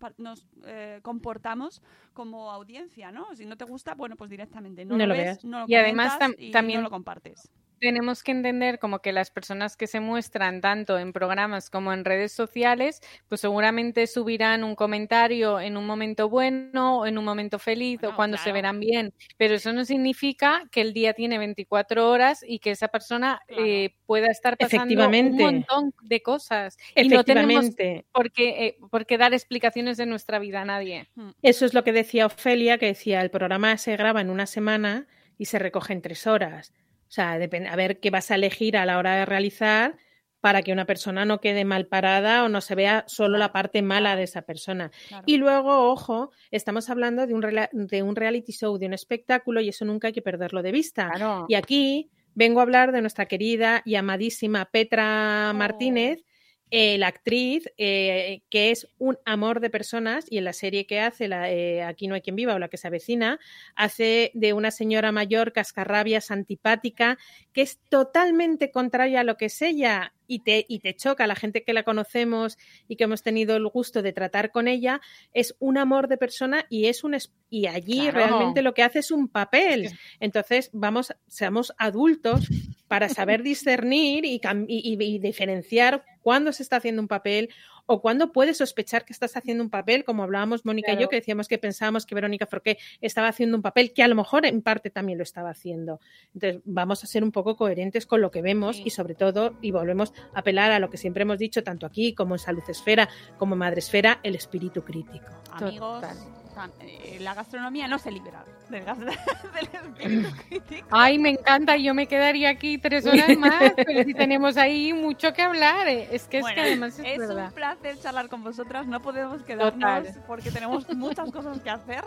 eh, 0.66 1.00
comportamos 1.02 1.82
como 2.12 2.50
audiencia, 2.50 3.10
¿no? 3.10 3.34
Si 3.34 3.46
no 3.46 3.56
te 3.56 3.64
gusta, 3.64 3.94
bueno, 3.94 4.16
pues 4.16 4.28
directamente 4.28 4.84
no, 4.84 4.96
No 4.98 5.06
lo 5.06 5.14
ves, 5.14 5.22
veas. 5.24 5.44
no 5.44 5.60
lo 5.60 5.64
Y 5.66 5.74
además 5.76 6.14
comentas 6.18 6.38
tam- 6.38 6.42
y 6.42 6.50
también- 6.50 6.78
no 6.80 6.82
lo 6.84 6.90
compartes. 6.90 7.50
Tenemos 7.80 8.22
que 8.22 8.32
entender 8.32 8.78
como 8.78 9.00
que 9.00 9.12
las 9.12 9.30
personas 9.30 9.76
que 9.76 9.86
se 9.88 10.00
muestran 10.00 10.60
tanto 10.60 10.98
en 10.98 11.12
programas 11.12 11.70
como 11.70 11.92
en 11.92 12.04
redes 12.04 12.32
sociales, 12.32 13.00
pues 13.28 13.40
seguramente 13.40 14.06
subirán 14.06 14.64
un 14.64 14.74
comentario 14.76 15.58
en 15.60 15.76
un 15.76 15.86
momento 15.86 16.28
bueno 16.28 17.00
o 17.00 17.06
en 17.06 17.18
un 17.18 17.24
momento 17.24 17.58
feliz 17.58 18.00
Bueno, 18.00 18.12
o 18.14 18.16
cuando 18.16 18.36
se 18.38 18.52
verán 18.52 18.80
bien, 18.80 19.12
pero 19.38 19.54
eso 19.54 19.72
no 19.72 19.84
significa 19.84 20.68
que 20.70 20.82
el 20.82 20.92
día 20.92 21.14
tiene 21.14 21.38
24 21.38 22.08
horas 22.10 22.44
y 22.46 22.58
que 22.60 22.70
esa 22.72 22.88
persona 22.88 23.40
Claro. 23.46 23.64
eh, 23.66 23.96
pueda 24.06 24.28
estar 24.28 24.58
pasando 24.58 25.16
un 25.22 25.36
montón 25.36 25.92
de 26.02 26.22
cosas 26.22 26.76
y 26.94 27.08
no 27.08 27.24
tenemos 27.24 27.66
Efectivamente. 27.66 28.06
por 28.12 28.30
qué, 28.32 28.66
eh, 28.66 28.76
por 28.90 29.06
qué 29.06 29.18
dar 29.18 29.32
explicaciones 29.34 29.96
de 29.96 30.06
nuestra 30.06 30.38
vida 30.38 30.62
a 30.62 30.64
nadie. 30.64 31.08
Eso 31.42 31.64
es 31.64 31.72
lo 31.74 31.84
que 31.84 31.92
decía 31.92 32.26
Ofelia, 32.26 32.78
que 32.78 32.86
decía, 32.86 33.20
el 33.22 33.30
programa 33.30 33.76
se 33.78 33.96
graba 33.96 34.20
en 34.20 34.30
una 34.30 34.46
semana 34.46 35.06
y 35.38 35.46
se 35.46 35.58
recoge 35.58 35.92
en 35.94 36.02
tres 36.02 36.26
horas. 36.26 36.72
O 37.11 37.12
sea, 37.12 37.40
depende, 37.40 37.68
a 37.68 37.74
ver 37.74 37.98
qué 37.98 38.11
vas 38.11 38.30
a 38.30 38.36
elegir 38.36 38.76
a 38.76 38.86
la 38.86 38.96
hora 38.96 39.16
de 39.16 39.26
realizar 39.26 39.96
para 40.40 40.62
que 40.62 40.72
una 40.72 40.86
persona 40.86 41.24
no 41.24 41.40
quede 41.40 41.64
mal 41.64 41.88
parada 41.88 42.44
o 42.44 42.48
no 42.48 42.61
se 42.61 42.76
vea 42.76 43.02
solo 43.08 43.36
la 43.36 43.50
parte 43.52 43.82
mala 43.82 44.14
de 44.14 44.22
esa 44.22 44.42
persona. 44.42 44.92
Claro. 45.08 45.24
Y 45.26 45.36
luego, 45.36 45.90
ojo, 45.90 46.30
estamos 46.52 46.88
hablando 46.88 47.26
de 47.26 47.34
un, 47.34 47.44
de 47.72 48.02
un 48.04 48.14
reality 48.14 48.52
show, 48.52 48.78
de 48.78 48.86
un 48.86 48.94
espectáculo 48.94 49.61
y 49.61 49.70
eso 49.70 49.84
nunca 49.84 50.06
hay 50.06 50.12
que 50.12 50.22
perderlo 50.22 50.62
de 50.62 50.70
vista. 50.70 51.11
Claro. 51.11 51.46
Y 51.48 51.56
aquí 51.56 52.11
vengo 52.34 52.61
a 52.61 52.62
hablar 52.62 52.92
de 52.92 53.00
nuestra 53.00 53.26
querida 53.26 53.82
y 53.84 53.96
amadísima 53.96 54.66
Petra 54.66 55.50
Oh. 55.50 55.54
Martínez, 55.54 56.24
eh, 56.70 56.98
la 56.98 57.08
actriz, 57.08 57.70
eh, 57.78 58.42
que 58.50 58.70
es 58.70 58.88
un 58.98 59.18
amor 59.24 59.60
de 59.60 59.70
personas 59.70 60.26
y 60.30 60.38
en 60.38 60.44
la 60.44 60.52
serie 60.52 60.86
que 60.86 61.00
hace, 61.00 61.28
la, 61.28 61.50
eh, 61.50 61.82
Aquí 61.82 62.06
no 62.06 62.14
hay 62.14 62.20
quien 62.20 62.36
viva 62.36 62.54
o 62.54 62.58
la 62.58 62.68
que 62.68 62.76
se 62.76 62.86
avecina, 62.88 63.38
hace 63.74 64.30
de 64.34 64.52
una 64.52 64.70
señora 64.70 65.12
mayor 65.12 65.52
cascarrabias, 65.52 66.30
antipática, 66.30 67.18
que 67.52 67.62
es 67.62 67.80
totalmente 67.88 68.70
contraria 68.70 69.20
a 69.20 69.24
lo 69.24 69.36
que 69.36 69.46
es 69.46 69.62
ella 69.62 70.12
y 70.30 70.38
te, 70.40 70.64
y 70.68 70.78
te 70.78 70.94
choca 70.94 71.26
la 71.26 71.34
gente 71.34 71.64
que 71.64 71.72
la 71.72 71.82
conocemos 71.82 72.56
y 72.86 72.94
que 72.96 73.04
hemos 73.04 73.22
tenido 73.22 73.56
el 73.56 73.66
gusto 73.66 74.00
de 74.00 74.12
tratar 74.12 74.52
con 74.52 74.68
ella, 74.68 75.00
es 75.34 75.56
un 75.58 75.76
amor 75.76 76.06
de 76.06 76.16
persona 76.16 76.64
y 76.70 76.86
es 76.86 77.02
un 77.02 77.14
es- 77.14 77.32
y 77.50 77.66
allí 77.66 78.02
Claro. 78.02 78.12
realmente 78.16 78.62
lo 78.62 78.72
que 78.74 78.84
hace 78.84 79.00
es 79.00 79.10
un 79.10 79.26
papel. 79.28 79.86
Es 79.86 79.92
que- 79.92 79.98
Entonces, 80.20 80.70
vamos, 80.72 81.12
seamos 81.26 81.72
adultos 81.78 82.46
para 82.86 83.08
saber 83.08 83.42
discernir 83.42 84.24
y- 84.24 84.40
y- 84.68 84.96
y 85.04 85.18
diferenciar 85.18 86.04
cuándo 86.22 86.52
se 86.52 86.62
está 86.62 86.76
haciendo 86.76 87.02
un 87.02 87.08
papel 87.08 87.48
o 87.93 88.01
cuándo 88.01 88.30
puedes 88.30 88.59
sospechar 88.59 89.05
que 89.05 89.12
estás 89.12 89.36
haciendo 89.36 89.64
un 89.64 89.68
papel, 89.68 90.05
como 90.05 90.22
hablábamos 90.22 90.64
Mónica 90.64 90.93
y 90.93 90.97
yo, 90.97 91.09
que 91.09 91.16
decíamos 91.16 91.49
que 91.49 91.59
pensábamos 91.59 92.07
que 92.07 92.14
Verónica 92.14 92.47
Forqué 92.47 92.78
estaba 93.01 93.26
haciendo 93.26 93.57
un 93.57 93.62
papel 93.62 93.93
que 93.93 94.05
a 94.05 94.09
lo 94.09 94.14
mejor 94.14 94.47
en 94.47 94.62
parte 94.62 94.91
también 94.91 95.18
lo 95.18 95.24
estaba 95.24 95.51
haciendo. 95.51 95.99
Entonces, 96.32 96.62
vamos 96.64 97.03
a 97.03 97.09
ser 97.09 97.24
un 97.24 97.32
poco 97.32 97.57
coherentes 97.57 98.07
con 98.07 98.20
lo 98.20 98.30
que 98.30 98.43
vemos 98.43 98.76
Sí. 98.76 98.84
y 98.86 98.91
sobre 98.91 99.16
todo, 99.16 99.57
y 99.61 99.72
volvemos 99.72 100.12
a 100.34 100.38
apelar 100.38 100.70
a 100.70 100.78
lo 100.78 100.88
que 100.88 100.99
siempre 100.99 101.22
hemos 101.22 101.38
dicho, 101.38 101.64
tanto 101.64 101.84
aquí 101.84 102.14
como 102.14 102.36
en 102.36 102.38
Salud 102.38 102.62
Esfera, 102.68 103.09
como 103.38 103.57
en 103.57 103.59
Madre 103.59 103.80
Esfera, 103.80 104.20
el 104.22 104.36
espíritu 104.36 104.84
crítico. 104.84 105.26
Amigos, 105.51 106.01
Total. 106.01 106.39
Eh, 106.80 107.18
la 107.20 107.34
gastronomía 107.34 107.88
no 107.88 107.98
se 107.98 108.11
libera 108.11 108.44
del, 108.68 108.84
gas- 108.84 108.98
del 109.55 109.68
espíritu 109.72 110.36
crítico. 110.48 110.88
Ay, 110.90 111.18
me 111.18 111.30
encanta, 111.30 111.76
yo 111.76 111.92
me 111.94 112.07
quedaría 112.07 112.51
aquí 112.51 112.78
tres 112.78 113.05
horas 113.07 113.28
más, 113.38 113.72
pero 113.76 114.03
si 114.05 114.14
tenemos 114.14 114.57
ahí 114.57 114.92
mucho 114.92 115.32
que 115.32 115.42
hablar. 115.42 115.88
eh, 115.88 116.09
Es 116.12 116.24
que 116.28 116.38
es 116.38 116.42
Bueno, 116.42 116.55
que 116.57 116.61
además 116.62 116.98
es, 116.98 117.05
es 117.07 117.18
verdad. 117.18 117.46
un 117.48 117.53
placer 117.53 117.98
charlar 118.01 118.28
con 118.28 118.42
vosotras. 118.44 118.86
No 118.86 119.01
podemos 119.01 119.42
quedarnos 119.42 120.05
Total. 120.05 120.24
porque 120.26 120.51
tenemos 120.51 120.88
muchas 120.94 121.30
cosas 121.30 121.61
que 121.61 121.70
hacer. 121.70 122.05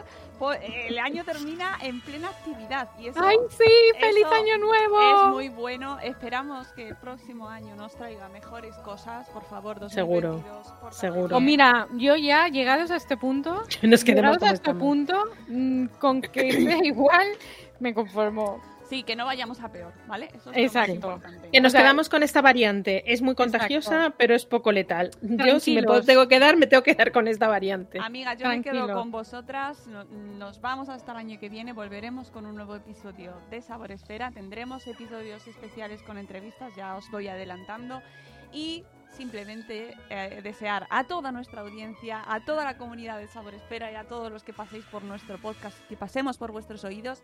El 0.61 0.99
año 0.99 1.23
termina 1.23 1.77
en 1.81 2.01
plena 2.01 2.27
actividad 2.29 2.89
y 2.99 3.07
eso 3.07 3.19
Ay, 3.23 3.37
sí, 3.49 3.63
feliz 3.99 4.25
eso 4.25 4.33
año 4.33 4.57
nuevo. 4.57 5.27
es 5.27 5.31
muy 5.31 5.49
bueno. 5.49 5.99
Esperamos 6.01 6.67
que 6.73 6.89
el 6.89 6.95
próximo 6.97 7.47
año 7.47 7.75
nos 7.75 7.95
traiga 7.95 8.27
mejores 8.29 8.75
cosas. 8.79 9.27
Por 9.29 9.43
favor, 9.45 9.79
2022. 9.79 10.41
Seguro, 10.43 10.91
seguro. 10.91 11.21
Pues 11.29 11.29
bien. 11.29 11.45
mira, 11.45 11.87
yo 11.93 12.15
ya 12.17 12.47
llegados 12.49 12.91
a 12.91 12.97
este 12.97 13.15
punto, 13.15 13.63
Nos 13.83 14.03
quedamos 14.03 14.37
llegados 14.43 14.59
como 14.61 14.71
a 14.71 14.73
este 14.73 14.73
punto, 14.73 15.25
mm, 15.47 15.85
con 15.99 16.21
que 16.21 16.51
sea 16.51 16.83
igual, 16.85 17.27
me 17.79 17.93
conformo. 17.93 18.61
Sí, 18.89 19.01
que 19.01 19.15
no 19.15 19.25
vayamos 19.25 19.59
a 19.61 19.71
peor, 19.71 19.91
¿vale? 20.07 20.29
Eso 20.35 20.51
es 20.51 20.57
Exacto. 20.57 20.91
importante. 20.91 21.49
Que 21.51 21.61
nos 21.61 21.69
O 21.69 21.71
sea, 21.71 21.81
quedamos 21.81 22.09
con 22.09 22.21
esta 22.21 22.41
variante. 22.41 23.11
Es 23.11 23.21
muy 23.23 23.33
contagiosa, 23.33 23.95
Exacto. 23.95 24.15
pero 24.19 24.35
es 24.35 24.45
poco 24.45 24.71
letal. 24.71 25.09
Yo, 25.21 25.59
si 25.59 25.73
me 25.73 25.81
puedo- 25.83 26.03
tengo 26.03 26.27
que 26.27 26.37
dar, 26.37 26.57
me 26.57 26.67
tengo 26.67 26.83
que 26.83 26.93
dar 26.93 27.11
con 27.11 27.27
esta 27.27 27.47
variante. 27.47 27.97
Amigas, 27.99 28.37
yo 28.37 28.47
me 28.49 28.61
quedo 28.61 28.93
con 28.93 29.09
vosotras. 29.09 29.87
No- 29.87 30.03
Nos 30.03 30.61
vamos 30.61 30.89
hasta 30.89 31.13
el 31.13 31.17
año 31.17 31.39
que 31.39 31.49
viene. 31.49 31.73
Volveremos 31.73 32.29
con 32.29 32.45
un 32.45 32.55
nuevo 32.55 32.75
episodio 32.75 33.33
de 33.49 33.61
Sabor 33.61 33.91
Esfera. 33.91 34.29
Tendremos 34.31 34.85
episodios 34.85 35.47
especiales 35.47 36.03
con 36.03 36.17
entrevistas, 36.19 36.75
ya 36.75 36.95
os 36.95 37.09
voy 37.09 37.29
adelantando. 37.29 37.99
Y 38.51 38.83
simplemente 39.13 39.95
eh, 40.09 40.41
desear 40.43 40.87
a 40.89 41.03
toda 41.05 41.31
nuestra 41.31 41.61
audiencia, 41.61 42.23
a 42.27 42.43
toda 42.43 42.63
la 42.63 42.77
comunidad 42.77 43.17
de 43.19 43.27
Sabor 43.27 43.53
Esfera 43.53 43.91
y 43.91 43.95
a 43.95 44.03
todos 44.07 44.31
los 44.31 44.43
que 44.43 44.53
paséis 44.53 44.83
por 44.85 45.03
nuestro 45.03 45.37
podcast, 45.39 45.77
que 45.87 45.95
pasemos 45.97 46.37
por 46.37 46.51
vuestros 46.51 46.83
oídos, 46.83 47.23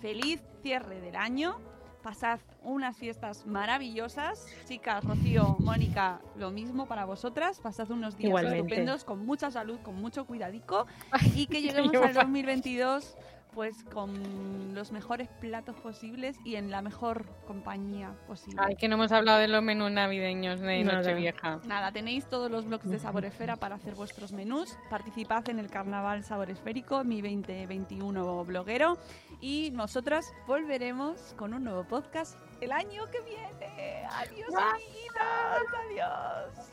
feliz 0.00 0.40
cierre 0.62 1.00
del 1.00 1.16
año. 1.16 1.58
Pasad 2.02 2.40
unas 2.64 2.96
fiestas 2.96 3.46
maravillosas. 3.46 4.48
Chicas, 4.66 5.04
Rocío, 5.04 5.56
Mónica, 5.60 6.20
lo 6.34 6.50
mismo 6.50 6.86
para 6.86 7.04
vosotras. 7.04 7.60
Pasad 7.60 7.88
unos 7.92 8.16
días 8.16 8.26
Igualmente. 8.30 8.58
estupendos, 8.58 9.04
con 9.04 9.24
mucha 9.24 9.52
salud, 9.52 9.78
con 9.84 9.94
mucho 9.94 10.24
cuidadico. 10.26 10.88
Y 11.36 11.46
que 11.46 11.62
lleguemos 11.62 11.94
al 11.94 12.12
fa- 12.14 12.22
2022 12.24 13.16
pues 13.54 13.84
con 13.84 14.74
los 14.74 14.92
mejores 14.92 15.28
platos 15.40 15.76
posibles 15.76 16.36
y 16.44 16.56
en 16.56 16.70
la 16.70 16.82
mejor 16.82 17.26
compañía 17.46 18.14
posible. 18.26 18.60
Ay, 18.62 18.76
que 18.76 18.88
no 18.88 18.94
hemos 18.94 19.12
hablado 19.12 19.38
de 19.38 19.48
los 19.48 19.62
menús 19.62 19.90
navideños 19.90 20.60
de 20.60 20.84
Nada. 20.84 20.98
Nochevieja. 20.98 21.60
Nada, 21.66 21.92
tenéis 21.92 22.26
todos 22.26 22.50
los 22.50 22.66
blogs 22.66 22.88
de 22.88 22.98
Sabor 22.98 23.24
Esfera 23.24 23.56
para 23.56 23.76
hacer 23.76 23.94
vuestros 23.94 24.32
menús. 24.32 24.76
Participad 24.90 25.48
en 25.48 25.58
el 25.58 25.70
Carnaval 25.70 26.24
Sabor 26.24 26.50
Esférico, 26.50 27.04
mi 27.04 27.20
2021 27.20 28.44
bloguero. 28.44 28.98
Y 29.40 29.70
nosotras 29.72 30.32
volveremos 30.46 31.34
con 31.36 31.54
un 31.54 31.64
nuevo 31.64 31.84
podcast 31.84 32.38
el 32.60 32.72
año 32.72 33.10
que 33.10 33.20
viene. 33.20 34.06
Adiós, 34.10 34.54
amiguitas. 34.54 35.62
Adiós. 35.90 36.72